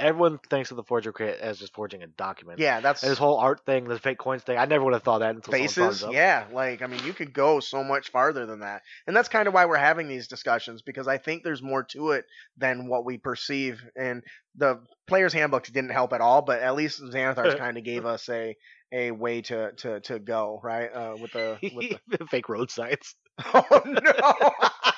everyone 0.00 0.38
thinks 0.48 0.70
of 0.70 0.76
the 0.76 0.82
forger 0.82 1.12
kit 1.12 1.38
as 1.40 1.58
just 1.58 1.74
forging 1.74 2.02
a 2.02 2.06
document. 2.06 2.58
Yeah, 2.58 2.80
that's 2.80 3.02
And 3.02 3.10
this 3.12 3.18
whole 3.18 3.38
art 3.38 3.64
thing, 3.64 3.84
this 3.84 4.00
fake 4.00 4.18
coins 4.18 4.42
thing, 4.42 4.58
I 4.58 4.64
never 4.64 4.84
would 4.84 4.94
have 4.94 5.02
thought 5.02 5.18
that 5.18 5.34
until 5.34 5.52
faces. 5.52 6.04
Yeah, 6.10 6.46
like 6.52 6.82
I 6.82 6.86
mean, 6.86 7.04
you 7.04 7.12
could 7.12 7.32
go 7.32 7.60
so 7.60 7.84
much 7.84 8.10
farther 8.10 8.46
than 8.46 8.60
that, 8.60 8.82
and 9.06 9.16
that's 9.16 9.28
kind 9.28 9.46
of 9.46 9.54
why 9.54 9.66
we're 9.66 9.76
having 9.76 10.08
these 10.08 10.28
discussions 10.28 10.82
because 10.82 11.06
I 11.06 11.18
think 11.18 11.44
there's 11.44 11.62
more 11.62 11.84
to 11.90 12.10
it 12.12 12.24
than 12.56 12.88
what 12.88 13.04
we 13.04 13.18
perceive. 13.18 13.82
And 13.96 14.22
the 14.56 14.80
player's 15.06 15.32
handbooks 15.32 15.70
didn't 15.70 15.90
help 15.90 16.12
at 16.12 16.20
all, 16.20 16.42
but 16.42 16.60
at 16.60 16.74
least 16.74 17.02
Xanathar's 17.02 17.54
kind 17.58 17.78
of 17.78 17.84
gave 17.84 18.06
us 18.06 18.28
a 18.28 18.56
a 18.92 19.10
way 19.12 19.42
to 19.42 19.72
to 19.72 20.00
to 20.00 20.18
go 20.18 20.60
right 20.62 20.92
uh, 20.92 21.16
with 21.20 21.32
the 21.32 21.58
with 21.74 22.18
the 22.18 22.26
fake 22.30 22.48
road 22.48 22.70
signs. 22.70 23.14
Oh 23.42 23.82
no. 23.86 24.89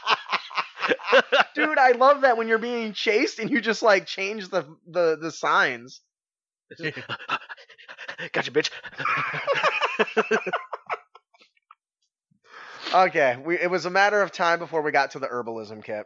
Dude, 1.55 1.79
I 1.79 1.93
love 1.93 2.23
that 2.23 2.37
when 2.37 2.49
you're 2.49 2.59
being 2.59 2.93
chased 2.93 3.39
and 3.39 3.51
you 3.51 3.61
just 3.61 3.83
like 3.83 4.07
change 4.07 4.49
the 4.49 4.65
the, 4.87 5.17
the 5.21 5.31
signs. 5.31 6.01
gotcha, 8.33 8.51
bitch. 8.51 8.71
Okay, 12.95 13.39
we, 13.43 13.59
it 13.59 13.71
was 13.71 13.87
a 13.87 13.91
matter 13.91 14.21
of 14.21 14.33
time 14.33 14.59
before 14.59 14.83
we 14.83 14.91
got 14.93 15.13
to 15.13 15.19
the 15.19 15.27
herbalism 15.29 15.83
kit. 15.83 16.05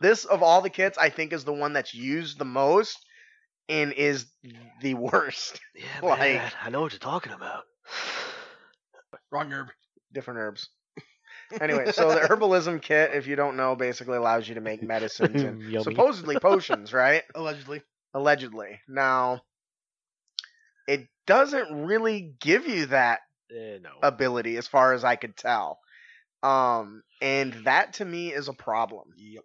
This 0.00 0.24
of 0.24 0.42
all 0.42 0.60
the 0.60 0.68
kits, 0.70 0.98
I 0.98 1.08
think 1.10 1.32
is 1.32 1.44
the 1.44 1.52
one 1.52 1.72
that's 1.72 1.94
used 1.94 2.38
the 2.38 2.44
most 2.44 2.98
and 3.68 3.92
is 3.92 4.26
the 4.82 4.94
worst. 4.94 5.60
yeah, 5.74 5.84
Like- 6.02 6.18
man, 6.20 6.52
I 6.62 6.70
know 6.70 6.82
what 6.82 6.92
you're 6.92 6.98
talking 6.98 7.32
about. 7.32 7.64
Wrong 9.30 9.50
herb. 9.52 9.68
Different 10.12 10.40
herbs. 10.40 10.68
Anyway, 11.60 11.90
so 11.92 12.10
the 12.10 12.20
herbalism 12.20 12.80
kit, 12.82 13.12
if 13.14 13.26
you 13.26 13.36
don't 13.36 13.56
know, 13.56 13.74
basically 13.74 14.16
allows 14.16 14.48
you 14.48 14.54
to 14.56 14.60
make 14.60 14.82
medicines 14.82 15.42
and 15.42 15.82
supposedly 15.82 16.38
potions, 16.38 16.92
right? 16.92 17.22
Allegedly. 17.34 17.82
Allegedly. 18.14 18.80
Now, 18.88 19.42
it 20.86 21.08
doesn't 21.26 21.86
really 21.86 22.34
give 22.40 22.66
you 22.66 22.86
that 22.86 23.20
Eh, 23.50 23.78
no. 23.82 23.90
ability 24.02 24.56
as 24.56 24.68
far 24.68 24.92
as 24.92 25.02
I 25.04 25.16
could 25.16 25.36
tell. 25.36 25.78
Um, 26.42 27.02
and 27.20 27.52
that 27.64 27.94
to 27.94 28.04
me 28.04 28.32
is 28.32 28.48
a 28.48 28.52
problem. 28.52 29.10
Yep. 29.16 29.44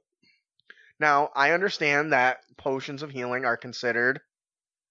Now, 0.99 1.29
I 1.35 1.51
understand 1.51 2.13
that 2.13 2.37
potions 2.57 3.03
of 3.03 3.11
healing 3.11 3.45
are 3.45 3.57
considered 3.57 4.21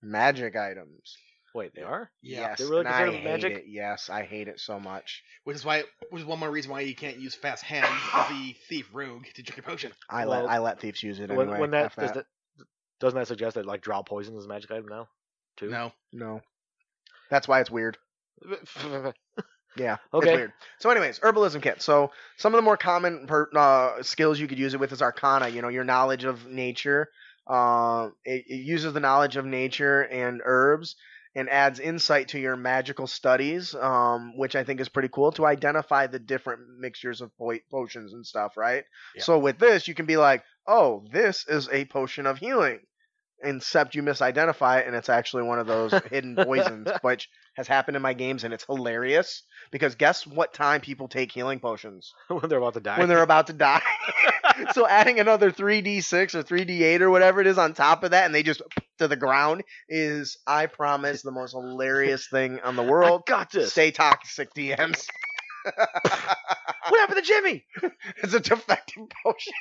magic 0.02 0.54
items. 0.56 1.16
Wait, 1.54 1.72
they 1.74 1.82
are? 1.82 2.10
Yeah. 2.20 2.40
yes, 2.40 2.58
They're 2.58 2.66
really 2.68 2.80
and 2.80 2.88
I 2.88 3.10
hate 3.12 3.24
magic? 3.24 3.52
it. 3.58 3.64
Yes, 3.68 4.10
I 4.10 4.24
hate 4.24 4.48
it 4.48 4.58
so 4.58 4.80
much. 4.80 5.22
Which 5.44 5.56
is 5.56 5.64
why, 5.64 5.84
which 6.10 6.20
is 6.22 6.26
one 6.26 6.40
more 6.40 6.50
reason 6.50 6.72
why 6.72 6.80
you 6.80 6.96
can't 6.96 7.18
use 7.18 7.34
fast 7.34 7.62
hands 7.62 7.86
of 8.14 8.28
the 8.28 8.56
thief 8.68 8.90
rogue 8.92 9.26
to 9.34 9.42
drink 9.42 9.56
your 9.56 9.64
potion. 9.64 9.92
I 10.10 10.26
Well, 10.26 10.42
let 10.42 10.50
I 10.50 10.58
let 10.58 10.80
thieves 10.80 11.02
use 11.02 11.20
it 11.20 11.30
when, 11.30 11.40
anyway. 11.46 11.60
when 11.60 11.70
that, 11.70 11.84
F 11.86 11.96
does 11.96 12.12
that 12.12 12.26
doesn't 13.00 13.18
that 13.18 13.28
suggest 13.28 13.54
that 13.54 13.66
like 13.66 13.82
drow 13.82 14.02
poison 14.02 14.36
is 14.36 14.44
a 14.44 14.48
magic 14.48 14.70
item 14.72 14.88
now? 14.88 15.08
Too. 15.56 15.70
No. 15.70 15.92
No, 16.12 16.40
that's 17.30 17.46
why 17.46 17.60
it's 17.60 17.70
weird. 17.70 17.96
Yeah, 19.76 19.96
Okay. 20.12 20.28
it's 20.30 20.36
weird. 20.36 20.52
So, 20.78 20.90
anyways, 20.90 21.18
herbalism 21.18 21.60
kit. 21.60 21.82
So, 21.82 22.12
some 22.36 22.54
of 22.54 22.58
the 22.58 22.62
more 22.62 22.76
common 22.76 23.26
per, 23.26 23.48
uh, 23.56 24.04
skills 24.04 24.38
you 24.38 24.46
could 24.46 24.58
use 24.60 24.72
it 24.72 24.78
with 24.78 24.92
is 24.92 25.02
Arcana. 25.02 25.48
You 25.48 25.62
know, 25.62 25.68
your 25.68 25.82
knowledge 25.82 26.22
of 26.22 26.46
nature. 26.46 27.08
Uh, 27.44 28.10
it, 28.24 28.44
it 28.46 28.62
uses 28.64 28.92
the 28.92 29.00
knowledge 29.00 29.34
of 29.36 29.44
nature 29.44 30.02
and 30.02 30.40
herbs 30.44 30.94
and 31.34 31.48
adds 31.50 31.80
insight 31.80 32.28
to 32.28 32.38
your 32.38 32.56
magical 32.56 33.06
studies, 33.06 33.74
um, 33.74 34.36
which 34.36 34.54
I 34.54 34.64
think 34.64 34.80
is 34.80 34.88
pretty 34.88 35.08
cool 35.08 35.32
to 35.32 35.46
identify 35.46 36.06
the 36.06 36.18
different 36.18 36.60
mixtures 36.78 37.20
of 37.20 37.36
po- 37.36 37.58
potions 37.70 38.12
and 38.12 38.24
stuff. 38.24 38.56
Right. 38.56 38.84
Yeah. 39.16 39.22
So 39.22 39.38
with 39.38 39.58
this, 39.58 39.88
you 39.88 39.94
can 39.94 40.06
be 40.06 40.16
like, 40.16 40.44
"Oh, 40.66 41.04
this 41.12 41.46
is 41.48 41.68
a 41.70 41.84
potion 41.86 42.26
of 42.26 42.38
healing." 42.38 42.80
Except 43.42 43.94
you 43.94 44.02
misidentify 44.02 44.80
it, 44.80 44.86
and 44.86 44.96
it's 44.96 45.08
actually 45.08 45.42
one 45.42 45.58
of 45.58 45.66
those 45.66 45.92
hidden 46.10 46.36
poisons, 46.36 46.88
which 47.02 47.28
has 47.54 47.66
happened 47.68 47.96
in 47.96 48.02
my 48.02 48.12
games, 48.12 48.44
and 48.44 48.52
it's 48.54 48.64
hilarious 48.64 49.42
because 49.70 49.94
guess 49.94 50.26
what 50.26 50.52
time 50.54 50.80
people 50.80 51.08
take 51.08 51.32
healing 51.32 51.60
potions? 51.60 52.12
when 52.28 52.48
they're 52.48 52.58
about 52.58 52.74
to 52.74 52.80
die. 52.80 52.98
When 52.98 53.08
they're 53.08 53.22
about 53.22 53.46
to 53.48 53.52
die. 53.52 53.82
so 54.72 54.86
adding 54.86 55.20
another 55.20 55.50
3d6 55.50 56.34
or 56.34 56.42
3d8 56.42 57.00
or 57.00 57.10
whatever 57.10 57.40
it 57.40 57.46
is 57.46 57.58
on 57.58 57.74
top 57.74 58.04
of 58.04 58.10
that, 58.12 58.26
and 58.26 58.34
they 58.34 58.42
just 58.42 58.62
to 58.98 59.08
the 59.08 59.16
ground 59.16 59.62
is, 59.88 60.36
I 60.46 60.66
promise, 60.66 61.22
the 61.22 61.32
most 61.32 61.52
hilarious 61.52 62.28
thing 62.28 62.60
on 62.60 62.76
the 62.76 62.84
I 62.84 62.86
world. 62.86 63.22
got 63.26 63.50
this. 63.50 63.72
Stay 63.72 63.90
toxic, 63.90 64.54
DMs. 64.54 65.06
what 65.64 67.00
happened 67.00 67.16
to 67.18 67.22
Jimmy? 67.22 67.64
it's 68.22 68.34
a 68.34 68.40
defective 68.40 69.04
potion. 69.24 69.52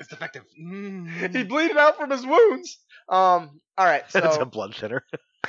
It's 0.00 0.08
defective. 0.08 0.42
he 0.56 0.62
Mm. 0.64 1.48
bleeding 1.48 1.78
out 1.78 1.96
from 1.96 2.10
his 2.10 2.26
wounds. 2.26 2.78
Um. 3.08 3.60
All 3.78 3.86
right. 3.86 4.02
it's 4.04 4.14
a 4.14 4.32
So 4.32 4.44
blood 4.44 4.74
thinner. 4.74 5.04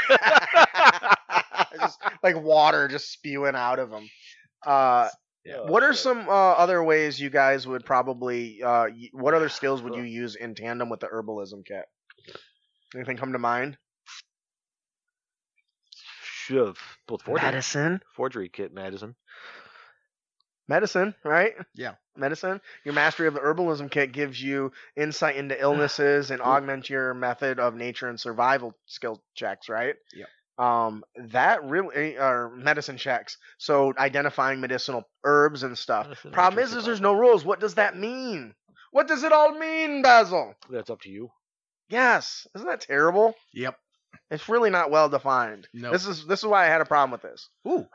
just 1.80 2.00
like 2.24 2.41
water 2.41 2.88
just 2.88 3.12
spewing 3.12 3.56
out 3.56 3.80
of 3.80 3.89
them. 3.89 4.10
Uh, 4.65 5.10
Yeah, 5.46 5.68
what 5.68 5.84
are 5.84 5.94
shit. 5.94 6.02
some 6.04 6.28
uh, 6.28 6.32
other 6.32 6.84
ways 6.84 7.20
you 7.20 7.30
guys 7.30 7.68
would 7.68 7.86
probably? 7.86 8.62
Uh, 8.63 8.88
what 9.13 9.34
other 9.34 9.50
skills 9.60 9.82
would 9.82 9.96
you 9.96 10.04
use 10.04 10.36
in 10.36 10.56
tandem 10.56 10.89
with 10.89 11.00
the 11.02 11.08
herbalism 11.08 11.65
kit? 11.65 11.86
Anything 12.96 13.18
come 13.18 13.34
to 13.34 13.39
mind? 13.39 13.78
Should 16.24 16.58
have 16.68 16.78
both 17.08 17.24
forgery, 17.24 17.44
Medicine. 17.46 18.02
forgery 18.15 18.50
kit 18.50 18.74
medicine. 18.74 19.15
Medicine, 20.67 21.13
right? 21.23 21.54
Yeah. 21.75 21.93
Medicine. 22.17 22.62
Your 22.84 22.93
mastery 22.93 23.28
of 23.28 23.34
the 23.34 23.39
herbalism 23.39 23.91
kit 23.91 24.12
gives 24.12 24.41
you 24.41 24.71
insight 24.95 25.36
into 25.36 25.60
illnesses 25.60 26.32
and 26.32 26.41
augment 26.41 26.89
your 26.89 27.13
method 27.13 27.60
of 27.60 27.75
nature 27.75 28.08
and 28.08 28.19
survival 28.19 28.73
skill 28.86 29.21
checks, 29.36 29.69
right? 29.69 29.95
Yeah. 30.13 30.25
Um, 30.58 31.04
that 31.17 31.65
really 31.65 32.17
are 32.17 32.49
medicine 32.49 32.97
checks. 32.97 33.38
So 33.58 33.93
identifying 33.97 34.62
medicinal 34.62 35.04
herbs 35.23 35.63
and 35.63 35.78
stuff. 35.78 36.08
Medicine, 36.08 36.32
Problem 36.32 36.63
is, 36.63 36.73
is 36.73 36.86
there's 36.86 37.01
no 37.01 37.13
rules. 37.13 37.43
What 37.43 37.60
does 37.60 37.75
that 37.75 37.97
mean? 37.97 38.56
What 38.91 39.08
does 39.08 39.23
it 39.23 39.34
all 39.34 39.51
mean, 39.51 40.01
Basil? 40.01 40.56
That's 40.69 40.89
up 40.89 41.01
to 41.01 41.10
you. 41.10 41.30
Yes, 41.89 42.47
isn't 42.56 42.67
that 42.67 42.82
terrible? 42.82 43.36
Yep. 43.54 43.78
It's 44.32 44.49
really 44.49 44.69
not 44.69 44.89
well 44.89 45.10
defined. 45.10 45.67
No. 45.73 45.91
This 45.91 46.08
is 46.08 46.25
this 46.25 46.39
is 46.39 46.45
why 46.45 46.63
I 46.63 46.69
had 46.69 46.82
a 46.82 46.86
problem 46.86 47.12
with 47.12 47.21
this. 47.21 47.49
Ooh. 47.67 47.86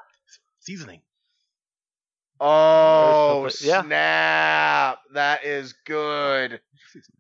Seasoning. 0.61 1.01
Oh 2.41 3.51
yeah. 3.61 3.83
snap! 3.83 4.99
That 5.13 5.45
is 5.45 5.75
good. 5.85 6.61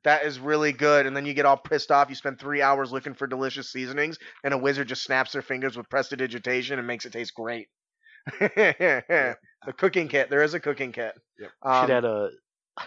That 0.03 0.25
is 0.25 0.41
really 0.41 0.73
good. 0.73 1.07
And 1.07 1.15
then 1.15 1.27
you 1.27 1.35
get 1.35 1.45
all 1.45 1.59
pissed 1.59 1.91
off. 1.91 2.09
You 2.09 2.15
spend 2.15 2.39
three 2.39 2.63
hours 2.63 2.91
looking 2.91 3.13
for 3.13 3.27
delicious 3.27 3.71
seasonings, 3.71 4.19
and 4.43 4.55
a 4.55 4.59
wizard 4.59 4.89
just 4.89 5.03
snaps 5.03 5.33
their 5.33 5.43
fingers 5.43 5.77
with 5.77 5.91
prestidigitation 5.91 6.79
and 6.79 6.87
makes 6.87 7.05
it 7.05 7.13
taste 7.13 7.35
great. 7.35 7.69
the 8.41 9.37
cooking 9.77 10.09
kit. 10.09 10.31
There 10.31 10.43
is 10.43 10.55
a 10.55 10.61
cooking 10.61 10.93
kit. 10.93 11.13
Yep. 11.39 11.51
Um, 11.63 11.87
Should 11.87 11.95
add 11.97 12.05
a 12.07 12.31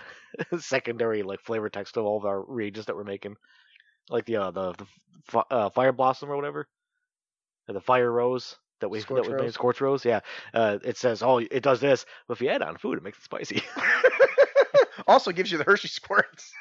secondary 0.59 1.21
like 1.21 1.41
flavor 1.41 1.69
text 1.69 1.93
to 1.93 2.01
all 2.01 2.17
of 2.17 2.25
our 2.25 2.43
reagents 2.43 2.87
that 2.87 2.95
we're 2.95 3.03
making, 3.03 3.35
like 4.09 4.25
the 4.25 4.37
uh, 4.37 4.51
the, 4.51 4.73
the 4.73 5.43
uh, 5.51 5.69
fire 5.69 5.91
blossom 5.91 6.31
or 6.31 6.35
whatever, 6.35 6.67
or 7.67 7.73
the 7.73 7.81
fire 7.81 8.11
rose 8.11 8.57
that 8.79 8.89
we 8.89 8.99
Scorch 8.99 9.25
that 9.25 9.31
we 9.31 9.41
made 9.41 9.53
scorch 9.53 9.81
rose. 9.81 10.05
Yeah, 10.05 10.21
uh, 10.53 10.79
it 10.83 10.97
says 10.97 11.23
oh 11.23 11.37
it 11.37 11.61
does 11.63 11.79
this, 11.79 12.05
but 12.27 12.35
if 12.35 12.41
you 12.41 12.49
add 12.49 12.61
on 12.61 12.77
food, 12.77 12.97
it 12.97 13.03
makes 13.03 13.17
it 13.17 13.23
spicy. 13.23 13.63
also 15.07 15.31
gives 15.31 15.51
you 15.51 15.57
the 15.57 15.63
Hershey 15.63 15.87
squirts. 15.87 16.51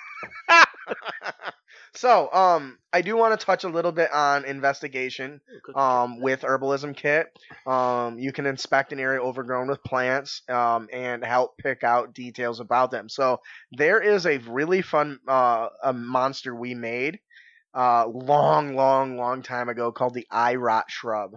so, 1.95 2.33
um, 2.33 2.79
I 2.93 3.03
do 3.03 3.17
want 3.17 3.39
to 3.39 3.45
touch 3.45 3.65
a 3.65 3.69
little 3.69 3.93
bit 3.93 4.13
on 4.13 4.45
investigation. 4.45 5.41
um, 5.75 6.21
with 6.21 6.43
herbalism 6.43 6.97
kit. 6.97 7.27
Um, 7.67 8.19
you 8.19 8.33
can 8.33 8.47
inspect 8.47 8.93
an 8.93 9.01
area 9.01 9.21
overgrown 9.21 9.69
with 9.69 9.83
plants 9.83 10.43
um, 10.49 10.89
and 10.93 11.25
help 11.25 11.57
pick 11.59 11.85
out 11.85 12.15
details 12.15 12.61
about 12.61 12.91
them. 12.91 13.09
So 13.09 13.41
there 13.73 14.01
is 14.01 14.27
a 14.27 14.39
really 14.39 14.83
fun 14.83 15.19
uh, 15.27 15.69
a 15.83 15.93
monster 15.93 16.55
we 16.55 16.75
made 16.75 17.19
uh, 17.75 18.07
long, 18.07 18.75
long, 18.75 19.17
long 19.17 19.43
time 19.43 19.69
ago 19.69 19.93
called 19.93 20.15
the 20.15 20.27
eye 20.31 20.57
rot 20.57 20.85
shrub. 20.89 21.37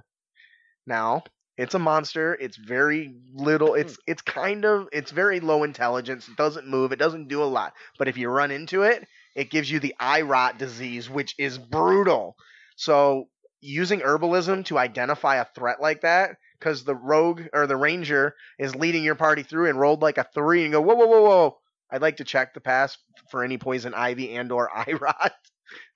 Now, 0.88 1.23
it's 1.57 1.73
a 1.73 1.79
monster. 1.79 2.38
It's 2.39 2.57
very 2.57 3.15
little. 3.33 3.75
It's 3.75 3.97
it's 4.05 4.21
kind 4.21 4.65
of 4.65 4.89
it's 4.91 5.11
very 5.11 5.39
low 5.39 5.63
intelligence. 5.63 6.27
It 6.27 6.36
doesn't 6.36 6.67
move. 6.67 6.91
It 6.91 6.99
doesn't 6.99 7.29
do 7.29 7.41
a 7.41 7.45
lot. 7.45 7.73
But 7.97 8.07
if 8.07 8.17
you 8.17 8.29
run 8.29 8.51
into 8.51 8.83
it, 8.83 9.07
it 9.36 9.49
gives 9.49 9.71
you 9.71 9.79
the 9.79 9.95
eye 9.99 10.21
rot 10.21 10.57
disease, 10.57 11.09
which 11.09 11.33
is 11.38 11.57
brutal. 11.57 12.36
So 12.75 13.29
using 13.61 14.01
herbalism 14.01 14.65
to 14.65 14.77
identify 14.77 15.38
a 15.38 15.45
threat 15.55 15.81
like 15.81 16.01
that, 16.01 16.38
because 16.59 16.83
the 16.83 16.95
rogue 16.95 17.43
or 17.53 17.67
the 17.67 17.77
ranger 17.77 18.36
is 18.59 18.75
leading 18.75 19.03
your 19.03 19.15
party 19.15 19.43
through 19.43 19.69
and 19.69 19.79
rolled 19.79 20.01
like 20.01 20.17
a 20.17 20.27
three 20.33 20.63
and 20.63 20.73
go 20.73 20.81
whoa 20.81 20.95
whoa 20.95 21.07
whoa 21.07 21.23
whoa. 21.23 21.57
I'd 21.89 22.01
like 22.01 22.17
to 22.17 22.25
check 22.25 22.53
the 22.53 22.61
pass 22.61 22.97
for 23.31 23.43
any 23.43 23.57
poison 23.57 23.93
ivy 23.93 24.36
and 24.36 24.51
or 24.51 24.69
eye 24.77 24.93
rot 24.99 25.33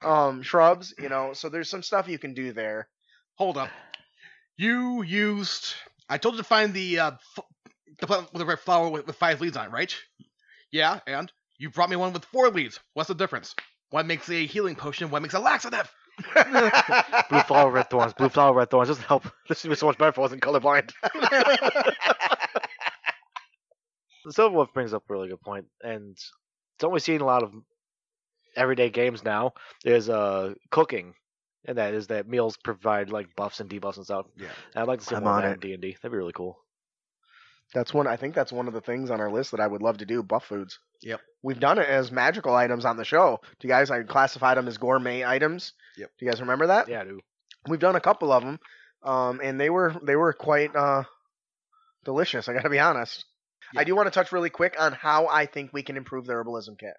um, 0.01 0.41
shrubs. 0.41 0.93
You 0.97 1.09
know, 1.09 1.33
so 1.33 1.49
there's 1.49 1.69
some 1.69 1.83
stuff 1.83 2.07
you 2.07 2.17
can 2.17 2.33
do 2.33 2.53
there. 2.53 2.87
Hold 3.35 3.57
up. 3.57 3.69
You 4.59 5.03
used. 5.03 5.73
I 6.09 6.17
told 6.17 6.35
you 6.35 6.39
to 6.39 6.43
find 6.43 6.73
the 6.73 6.99
uh, 6.99 7.11
f- 7.11 7.45
the 8.01 8.07
plant 8.07 8.33
with 8.33 8.41
the 8.41 8.45
red 8.45 8.59
flower 8.59 8.89
with, 8.89 9.07
with 9.07 9.15
five 9.15 9.39
leads 9.39 9.55
on 9.55 9.67
it, 9.67 9.71
right? 9.71 9.95
Yeah, 10.69 10.99
and 11.07 11.31
you 11.57 11.69
brought 11.69 11.89
me 11.89 11.95
one 11.95 12.11
with 12.11 12.25
four 12.25 12.49
leads. 12.49 12.77
What's 12.93 13.07
the 13.07 13.15
difference? 13.15 13.55
One 13.91 14.05
makes 14.05 14.29
a 14.29 14.45
healing 14.45 14.75
potion. 14.75 15.11
One 15.11 15.21
makes 15.21 15.33
a 15.33 15.39
laxative. 15.39 15.89
Blue 17.29 17.39
flower, 17.39 17.71
red 17.71 17.89
thorns. 17.89 18.13
Blue 18.13 18.27
flower, 18.27 18.53
red 18.53 18.69
thorns. 18.69 18.89
Doesn't 18.89 19.05
help. 19.05 19.23
This 19.47 19.63
would 19.63 19.69
be 19.69 19.77
so 19.77 19.85
much 19.85 19.97
better 19.97 20.09
if 20.09 20.17
I 20.17 20.21
wasn't 20.21 20.41
colorblind. 20.41 20.91
the 24.25 24.33
Silver 24.33 24.53
Wolf 24.53 24.73
brings 24.73 24.93
up 24.93 25.03
a 25.09 25.13
really 25.13 25.29
good 25.29 25.39
point, 25.39 25.67
and 25.81 26.17
something 26.81 26.93
we 26.93 26.99
see 26.99 27.15
in 27.15 27.21
a 27.21 27.25
lot 27.25 27.43
of 27.43 27.53
everyday 28.57 28.89
games 28.89 29.23
now 29.23 29.53
is 29.85 30.09
uh 30.09 30.53
cooking, 30.69 31.13
and 31.65 31.77
that 31.77 31.93
is 31.93 32.07
that 32.07 32.27
meals 32.27 32.57
provide 32.57 33.09
like 33.09 33.35
buffs 33.35 33.59
and 33.59 33.69
debuffs 33.69 33.97
and 33.97 34.05
stuff. 34.05 34.25
Yeah. 34.37 34.47
I'd 34.75 34.87
like 34.87 34.99
to 34.99 35.05
see 35.05 35.15
I'm 35.15 35.23
more 35.23 35.33
of 35.33 35.37
on 35.37 35.43
that 35.43 35.51
it. 35.51 35.53
in 35.55 35.59
D 35.59 35.73
and 35.73 35.81
D. 35.81 35.91
That'd 36.01 36.11
be 36.11 36.17
really 36.17 36.33
cool. 36.33 36.57
That's 37.73 37.93
one. 37.93 38.07
I 38.07 38.15
think 38.15 38.33
that's 38.33 38.51
one 38.51 38.67
of 38.67 38.73
the 38.73 38.81
things 38.81 39.11
on 39.11 39.21
our 39.21 39.31
list 39.31 39.51
that 39.51 39.59
I 39.59 39.67
would 39.67 39.83
love 39.83 39.99
to 39.99 40.05
do. 40.05 40.23
Buff 40.23 40.45
foods. 40.45 40.79
Yep. 41.01 41.21
We've 41.43 41.59
done 41.59 41.77
it 41.77 41.87
as 41.87 42.11
magical 42.11 42.55
items 42.55 42.83
on 42.83 42.97
the 42.97 43.05
show. 43.05 43.39
Do 43.59 43.67
you 43.67 43.71
guys? 43.71 43.91
I 43.91 44.01
classified 44.03 44.57
them 44.57 44.67
as 44.67 44.77
gourmet 44.77 45.23
items. 45.23 45.73
Yep. 45.97 46.09
Do 46.17 46.25
you 46.25 46.31
guys 46.31 46.41
remember 46.41 46.67
that? 46.67 46.89
Yeah, 46.89 47.01
I 47.01 47.03
do. 47.03 47.19
We've 47.67 47.79
done 47.79 47.95
a 47.95 48.01
couple 48.01 48.31
of 48.31 48.43
them, 48.43 48.59
um, 49.03 49.39
and 49.43 49.59
they 49.59 49.69
were 49.69 49.95
they 50.01 50.15
were 50.15 50.33
quite 50.33 50.75
uh, 50.75 51.03
delicious. 52.05 52.49
I 52.49 52.53
got 52.53 52.63
to 52.63 52.69
be 52.69 52.79
honest. 52.79 53.25
I 53.77 53.83
do 53.83 53.95
want 53.95 54.07
to 54.07 54.11
touch 54.11 54.31
really 54.31 54.49
quick 54.49 54.75
on 54.79 54.93
how 54.93 55.27
I 55.27 55.45
think 55.45 55.71
we 55.71 55.83
can 55.83 55.95
improve 55.95 56.25
the 56.25 56.33
herbalism 56.33 56.79
kit. 56.79 56.95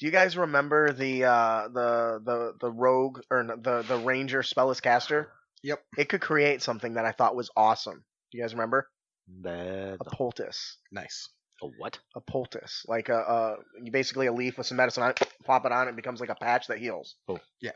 Do 0.00 0.06
you 0.06 0.12
guys 0.12 0.36
remember 0.36 0.92
the 0.92 1.24
uh, 1.24 1.68
the 1.68 2.20
the 2.24 2.54
the 2.58 2.70
rogue 2.70 3.20
or 3.30 3.44
the 3.44 3.84
the 3.86 3.98
ranger 3.98 4.40
spellless 4.42 4.80
caster? 4.80 5.30
Yep. 5.62 5.82
It 5.98 6.08
could 6.08 6.22
create 6.22 6.62
something 6.62 6.94
that 6.94 7.04
I 7.04 7.12
thought 7.12 7.36
was 7.36 7.50
awesome. 7.54 8.02
Do 8.32 8.38
you 8.38 8.42
guys 8.42 8.54
remember? 8.54 8.88
Bad. 9.28 9.98
A 10.00 10.04
poultice. 10.16 10.78
Nice. 10.90 11.28
A 11.62 11.66
what? 11.66 11.98
A 12.16 12.20
poultice, 12.22 12.84
like 12.88 13.10
a, 13.10 13.18
a 13.18 13.90
basically 13.90 14.26
a 14.26 14.32
leaf 14.32 14.56
with 14.56 14.66
some 14.66 14.78
medicine 14.78 15.02
on 15.02 15.10
it. 15.10 15.20
Pop 15.44 15.66
it 15.66 15.72
on, 15.72 15.88
it 15.88 15.96
becomes 15.96 16.20
like 16.20 16.30
a 16.30 16.34
patch 16.34 16.68
that 16.68 16.78
heals. 16.78 17.16
Oh. 17.28 17.38
Yeah. 17.60 17.72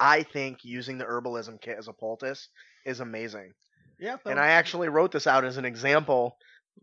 I 0.00 0.24
think 0.24 0.64
using 0.64 0.98
the 0.98 1.04
herbalism 1.04 1.60
kit 1.60 1.76
as 1.78 1.86
a 1.86 1.92
poultice 1.92 2.48
is 2.84 2.98
amazing. 2.98 3.52
Yeah. 4.00 4.16
And 4.26 4.40
I 4.40 4.48
actually 4.48 4.88
wrote 4.88 5.12
this 5.12 5.28
out 5.28 5.44
as 5.44 5.56
an 5.56 5.64
example 5.64 6.36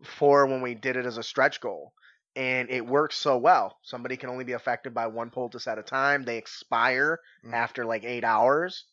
for 0.03 0.45
when 0.47 0.61
we 0.61 0.75
did 0.75 0.95
it 0.95 1.05
as 1.05 1.17
a 1.17 1.23
stretch 1.23 1.59
goal. 1.59 1.91
And 2.35 2.69
it 2.69 2.85
works 2.85 3.15
so 3.15 3.37
well. 3.37 3.77
Somebody 3.83 4.17
can 4.17 4.29
only 4.29 4.43
be 4.43 4.51
affected 4.53 4.93
by 4.93 5.07
one 5.07 5.29
poultice 5.29 5.67
at 5.67 5.79
a 5.79 5.83
time. 5.83 6.23
They 6.23 6.37
expire 6.37 7.19
Mm. 7.45 7.53
after 7.53 7.85
like 7.85 8.03
eight 8.03 8.23
hours. 8.25 8.85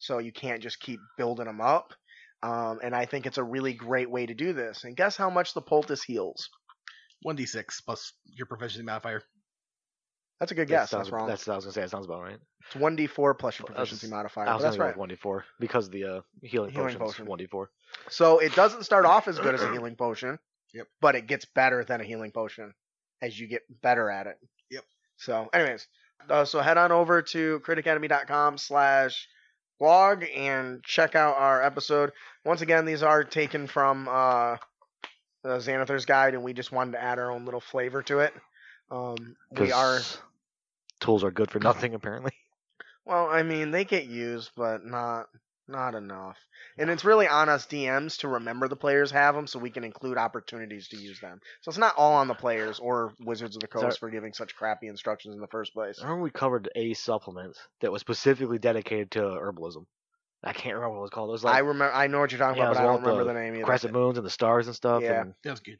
So 0.00 0.18
you 0.18 0.32
can't 0.32 0.62
just 0.62 0.80
keep 0.80 1.00
building 1.16 1.46
them 1.46 1.60
up. 1.60 1.92
Um, 2.42 2.78
and 2.82 2.94
I 2.94 3.04
think 3.06 3.26
it's 3.26 3.38
a 3.38 3.42
really 3.44 3.72
great 3.72 4.10
way 4.10 4.26
to 4.26 4.34
do 4.34 4.52
this. 4.52 4.84
And 4.84 4.96
guess 4.96 5.16
how 5.16 5.28
much 5.30 5.54
the 5.54 5.62
poultice 5.62 6.02
heals? 6.02 6.48
one 7.22 7.34
d 7.34 7.46
six 7.46 7.80
plus 7.80 8.12
your 8.26 8.46
proficiency 8.46 8.84
modifier. 8.84 9.22
That's 10.38 10.52
a 10.52 10.54
good 10.54 10.68
That 10.68 10.72
guess. 10.72 10.90
sounds- 10.90 11.06
That's 11.06 11.12
wrong. 11.12 11.26
That's 11.26 11.46
what 11.48 11.54
I 11.54 11.56
was 11.56 11.64
gonna 11.64 11.72
say. 11.72 11.80
That 11.80 11.90
sounds 11.90 12.06
about 12.06 12.22
right. 12.22 12.38
It's 12.66 12.76
one 12.76 12.94
d 12.94 13.08
four 13.08 13.34
plus 13.34 13.58
your 13.58 13.66
I 13.66 13.70
was- 13.70 13.74
proficiency 13.90 14.08
modifier. 14.08 14.44
I 14.44 14.50
But 14.50 14.54
was 14.54 14.62
that's 14.62 14.78
right. 14.78 14.96
one 14.96 15.08
d 15.08 15.16
four 15.16 15.44
because 15.58 15.90
the 15.90 16.04
uh, 16.04 16.20
healing, 16.42 16.70
Healing 16.70 16.94
potions 16.94 16.98
potion. 17.02 17.26
one 17.26 17.38
d 17.38 17.46
four. 17.46 17.70
So 18.08 18.38
it 18.38 18.54
doesn't 18.54 18.84
start 18.84 19.04
off 19.04 19.26
as 19.26 19.36
good 19.40 19.54
as 19.54 19.62
a 19.62 19.72
healing 19.72 19.96
potion. 19.96 20.38
Yep. 20.74 20.86
But 21.00 21.16
it 21.16 21.26
gets 21.26 21.44
better 21.44 21.82
than 21.82 22.00
a 22.00 22.04
healing 22.04 22.30
potion 22.30 22.72
as 23.22 23.38
you 23.38 23.46
get 23.46 23.62
better 23.82 24.10
at 24.10 24.26
it. 24.26 24.38
Yep. 24.70 24.84
So, 25.16 25.48
anyways, 25.52 25.86
uh, 26.28 26.44
so 26.44 26.60
head 26.60 26.78
on 26.78 26.92
over 26.92 27.22
to 27.22 27.60
critacademy.com 27.60 28.58
slash 28.58 29.28
blog 29.78 30.24
and 30.34 30.82
check 30.82 31.14
out 31.14 31.36
our 31.36 31.62
episode. 31.62 32.12
Once 32.44 32.60
again, 32.60 32.84
these 32.84 33.02
are 33.02 33.24
taken 33.24 33.66
from 33.66 34.08
uh, 34.08 34.56
the 35.42 35.58
Xanathar's 35.58 36.04
Guide, 36.04 36.34
and 36.34 36.42
we 36.42 36.52
just 36.52 36.72
wanted 36.72 36.92
to 36.92 37.02
add 37.02 37.18
our 37.18 37.30
own 37.30 37.44
little 37.44 37.60
flavor 37.60 38.02
to 38.02 38.20
it. 38.20 38.34
Um, 38.90 39.36
we 39.58 39.72
are 39.72 40.00
tools 41.00 41.22
are 41.22 41.30
good 41.30 41.50
for 41.50 41.60
nothing 41.60 41.94
apparently. 41.94 42.32
Well, 43.04 43.28
I 43.28 43.42
mean, 43.42 43.70
they 43.70 43.84
get 43.84 44.06
used, 44.06 44.50
but 44.56 44.84
not 44.84 45.28
not 45.68 45.94
enough. 45.94 46.36
And 46.78 46.90
it's 46.90 47.04
really 47.04 47.28
on 47.28 47.48
us 47.48 47.66
DMs 47.66 48.18
to 48.18 48.28
remember 48.28 48.68
the 48.68 48.76
players 48.76 49.10
have 49.10 49.34
them, 49.34 49.46
so 49.46 49.58
we 49.58 49.70
can 49.70 49.84
include 49.84 50.16
opportunities 50.18 50.88
to 50.88 50.96
use 50.96 51.20
them. 51.20 51.40
So 51.62 51.68
it's 51.70 51.78
not 51.78 51.94
all 51.96 52.14
on 52.14 52.28
the 52.28 52.34
players 52.34 52.78
or 52.78 53.12
Wizards 53.20 53.56
of 53.56 53.62
the 53.62 53.68
Sorry. 53.72 53.84
Coast 53.86 54.00
for 54.00 54.10
giving 54.10 54.32
such 54.32 54.54
crappy 54.54 54.86
instructions 54.88 55.34
in 55.34 55.40
the 55.40 55.46
first 55.48 55.72
place. 55.72 55.98
I 56.00 56.04
remember 56.04 56.24
we 56.24 56.30
covered 56.30 56.68
a 56.74 56.94
supplement 56.94 57.56
that 57.80 57.92
was 57.92 58.00
specifically 58.00 58.58
dedicated 58.58 59.10
to 59.12 59.20
herbalism. 59.20 59.84
I 60.44 60.52
can't 60.52 60.76
remember 60.76 60.94
what 60.94 60.98
it 60.98 61.02
was 61.02 61.10
called. 61.10 61.30
It 61.30 61.32
was 61.32 61.44
I 61.44 61.58
remember, 61.58 61.92
I 61.92 62.06
know 62.06 62.20
what 62.20 62.30
you're 62.30 62.38
talking 62.38 62.58
Yeah, 62.58 62.70
about, 62.70 62.74
but 62.76 62.80
I 62.80 62.84
don't 62.84 62.92
one 62.94 63.02
with 63.02 63.12
remember 63.12 63.32
the 63.34 63.40
name 63.40 63.54
either. 63.56 63.64
crescent 63.64 63.92
moons 63.92 64.18
and 64.18 64.26
the 64.26 64.30
stars 64.30 64.66
and 64.68 64.76
stuff. 64.76 65.02
Yeah. 65.02 65.22
And 65.22 65.34
That 65.42 65.50
was 65.50 65.60
good. 65.60 65.78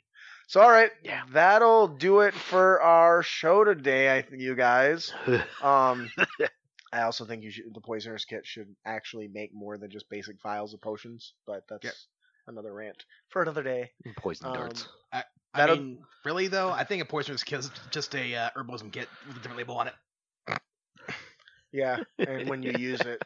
So 0.48 0.60
all 0.62 0.70
right, 0.70 0.90
Yeah. 1.04 1.22
that'll 1.30 1.88
do 1.88 2.20
it 2.20 2.34
for 2.34 2.80
our 2.80 3.22
show 3.22 3.64
today. 3.64 4.16
I 4.16 4.22
think 4.22 4.42
you 4.42 4.54
guys. 4.56 5.12
Um, 5.62 6.10
I 6.92 7.02
also 7.02 7.24
think 7.24 7.42
you 7.42 7.50
should, 7.50 7.74
the 7.74 7.80
Poisoner's 7.80 8.24
Kit 8.24 8.46
should 8.46 8.74
actually 8.86 9.28
make 9.28 9.52
more 9.54 9.76
than 9.76 9.90
just 9.90 10.08
basic 10.08 10.40
files 10.40 10.72
of 10.74 10.80
potions, 10.80 11.34
but 11.46 11.64
that's 11.68 11.84
Yep. 11.84 11.94
another 12.46 12.72
rant 12.72 13.04
for 13.28 13.42
another 13.42 13.62
day. 13.62 13.90
poison 14.16 14.46
Um, 14.46 14.54
darts. 14.54 14.88
I 15.12 15.24
That'll- 15.54 15.76
mean, 15.76 16.04
really 16.24 16.48
though, 16.48 16.70
I 16.70 16.84
think 16.84 17.02
a 17.02 17.06
poisoner's 17.06 17.42
kit 17.44 17.60
is 17.60 17.70
just 17.90 18.14
a 18.14 18.34
uh, 18.34 18.50
herbalism 18.56 18.92
kit 18.92 19.08
with 19.26 19.36
a 19.36 19.40
different 19.40 19.58
label 19.58 19.76
on 19.78 19.88
it. 19.88 19.94
Yeah, 21.72 22.02
and 22.18 22.48
when 22.48 22.62
you 22.62 22.72
use 22.78 23.00
it, 23.00 23.22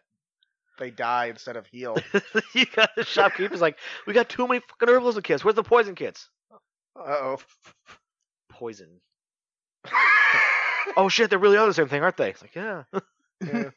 they 0.79 0.91
die 0.91 1.27
instead 1.27 1.57
of 1.57 1.67
heal. 1.67 1.97
you 2.55 2.67
got 2.75 2.91
the 2.97 3.05
shopkeeper's 3.05 3.61
like, 3.61 3.79
we 4.07 4.13
got 4.13 4.29
too 4.29 4.47
many 4.49 4.61
fucking 4.61 4.89
herbalism 4.89 5.23
kits. 5.23 5.45
Where's 5.45 5.55
the 5.57 5.63
poison 5.63 5.95
kits? 5.95 6.29
Uh 6.97 7.01
oh. 7.07 7.39
Poison. 8.51 9.01
Oh 10.97 11.09
shit, 11.09 11.31
they 11.31 11.37
really 11.37 11.57
are 11.57 11.67
the 11.67 11.73
same 11.73 11.89
thing, 11.89 12.03
aren't 12.03 12.17
they? 12.19 12.31
It's 12.31 12.43
like, 12.43 12.55
yeah. 12.55 12.83
Yeah. 13.43 13.71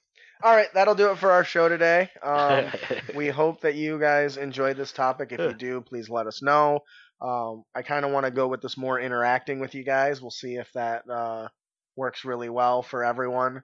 All 0.44 0.56
right, 0.56 0.68
that'll 0.74 0.96
do 0.96 1.12
it 1.12 1.18
for 1.18 1.32
our 1.32 1.44
show 1.44 1.70
today. 1.70 2.10
Um, 2.22 2.66
we 3.16 3.30
hope 3.30 3.62
that 3.62 3.76
you 3.76 4.00
guys 4.00 4.38
enjoyed 4.38 4.78
this 4.78 4.92
topic. 4.92 5.32
If 5.32 5.40
you 5.40 5.54
do, 5.54 5.82
please 5.82 6.10
let 6.10 6.28
us 6.28 6.42
know. 6.42 6.82
Um, 7.22 7.64
I 7.74 7.82
kind 7.82 8.06
of 8.06 8.12
want 8.12 8.26
to 8.26 8.32
go 8.32 8.48
with 8.48 8.62
this 8.62 8.78
more 8.78 9.00
interacting 9.00 9.60
with 9.60 9.74
you 9.74 9.84
guys. 9.84 10.22
We'll 10.22 10.32
see 10.32 10.56
if 10.56 10.72
that 10.74 11.10
uh, 11.10 11.48
works 11.96 12.26
really 12.26 12.50
well 12.50 12.84
for 12.84 13.04
everyone. 13.04 13.64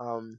Um, 0.00 0.38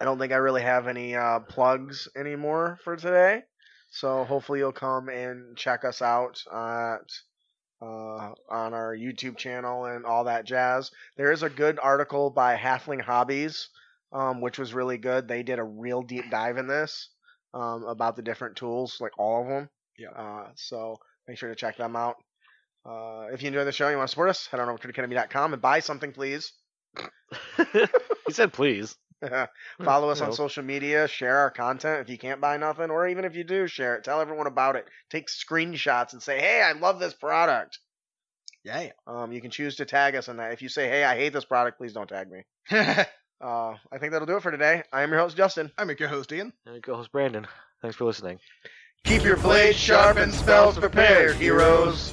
I 0.00 0.04
don't 0.04 0.18
think 0.18 0.32
I 0.32 0.36
really 0.36 0.62
have 0.62 0.86
any 0.86 1.16
uh, 1.16 1.40
plugs 1.40 2.08
anymore 2.16 2.78
for 2.84 2.94
today. 2.96 3.42
So 3.90 4.24
hopefully 4.24 4.58
you'll 4.58 4.72
come 4.72 5.08
and 5.08 5.56
check 5.56 5.84
us 5.84 6.02
out 6.02 6.40
at 6.52 7.10
uh, 7.80 8.32
on 8.50 8.74
our 8.74 8.94
YouTube 8.94 9.36
channel 9.36 9.86
and 9.86 10.04
all 10.04 10.24
that 10.24 10.44
jazz. 10.44 10.90
There 11.16 11.32
is 11.32 11.42
a 11.42 11.50
good 11.50 11.78
article 11.82 12.30
by 12.30 12.56
Halfling 12.56 13.00
Hobbies, 13.00 13.68
um, 14.12 14.40
which 14.40 14.58
was 14.58 14.74
really 14.74 14.98
good. 14.98 15.28
They 15.28 15.42
did 15.42 15.58
a 15.58 15.64
real 15.64 16.02
deep 16.02 16.30
dive 16.30 16.56
in 16.56 16.66
this 16.66 17.08
um, 17.54 17.84
about 17.84 18.16
the 18.16 18.22
different 18.22 18.56
tools, 18.56 18.98
like 19.00 19.18
all 19.18 19.42
of 19.42 19.48
them. 19.48 19.68
Yeah. 19.98 20.10
Uh, 20.10 20.48
so 20.56 20.96
make 21.26 21.38
sure 21.38 21.48
to 21.48 21.56
check 21.56 21.76
them 21.76 21.96
out. 21.96 22.16
Uh, 22.88 23.26
if 23.32 23.42
you 23.42 23.48
enjoy 23.48 23.64
the 23.64 23.72
show, 23.72 23.88
you 23.88 23.96
want 23.96 24.08
to 24.08 24.10
support 24.10 24.30
us, 24.30 24.46
head 24.46 24.60
on 24.60 24.68
over 24.68 24.78
to 24.78 24.88
academy.com 24.88 25.52
and 25.52 25.60
buy 25.60 25.80
something, 25.80 26.12
please. 26.12 26.52
he 28.26 28.32
said, 28.32 28.52
please. 28.52 28.96
Follow 29.84 30.10
us 30.10 30.20
on 30.20 30.32
social 30.32 30.62
media, 30.62 31.08
share 31.08 31.38
our 31.38 31.50
content 31.50 32.00
if 32.00 32.08
you 32.08 32.16
can't 32.16 32.40
buy 32.40 32.56
nothing, 32.56 32.90
or 32.90 33.08
even 33.08 33.24
if 33.24 33.34
you 33.34 33.42
do, 33.42 33.66
share 33.66 33.96
it. 33.96 34.04
Tell 34.04 34.20
everyone 34.20 34.46
about 34.46 34.76
it. 34.76 34.86
Take 35.10 35.26
screenshots 35.26 36.12
and 36.12 36.22
say, 36.22 36.40
hey, 36.40 36.62
I 36.62 36.72
love 36.72 37.00
this 37.00 37.14
product. 37.14 37.78
Yeah. 38.64 38.90
Um, 39.06 39.32
you 39.32 39.40
can 39.40 39.50
choose 39.50 39.76
to 39.76 39.84
tag 39.84 40.14
us 40.14 40.28
in 40.28 40.36
that. 40.36 40.52
If 40.52 40.62
you 40.62 40.68
say, 40.68 40.88
hey, 40.88 41.04
I 41.04 41.16
hate 41.16 41.32
this 41.32 41.44
product, 41.44 41.78
please 41.78 41.92
don't 41.92 42.08
tag 42.08 42.28
me. 42.30 42.42
yeah. 43.40 43.46
Uh, 43.46 43.76
I 43.92 43.98
think 43.98 44.12
that'll 44.12 44.26
do 44.26 44.36
it 44.36 44.42
for 44.42 44.50
today. 44.50 44.82
I 44.92 45.02
am 45.02 45.10
your 45.10 45.20
host, 45.20 45.36
Justin. 45.36 45.70
I'm 45.78 45.88
your 45.88 45.96
co 45.96 46.08
host, 46.08 46.32
Ian. 46.32 46.52
And 46.66 46.74
we 46.74 46.80
co-host 46.80 47.12
Brandon. 47.12 47.46
Thanks 47.82 47.96
for 47.96 48.04
listening. 48.04 48.38
Keep 49.04 49.22
your 49.24 49.36
blades 49.36 49.78
sharp 49.78 50.16
and 50.16 50.34
spells 50.34 50.78
prepared, 50.78 51.36
heroes. 51.36 52.12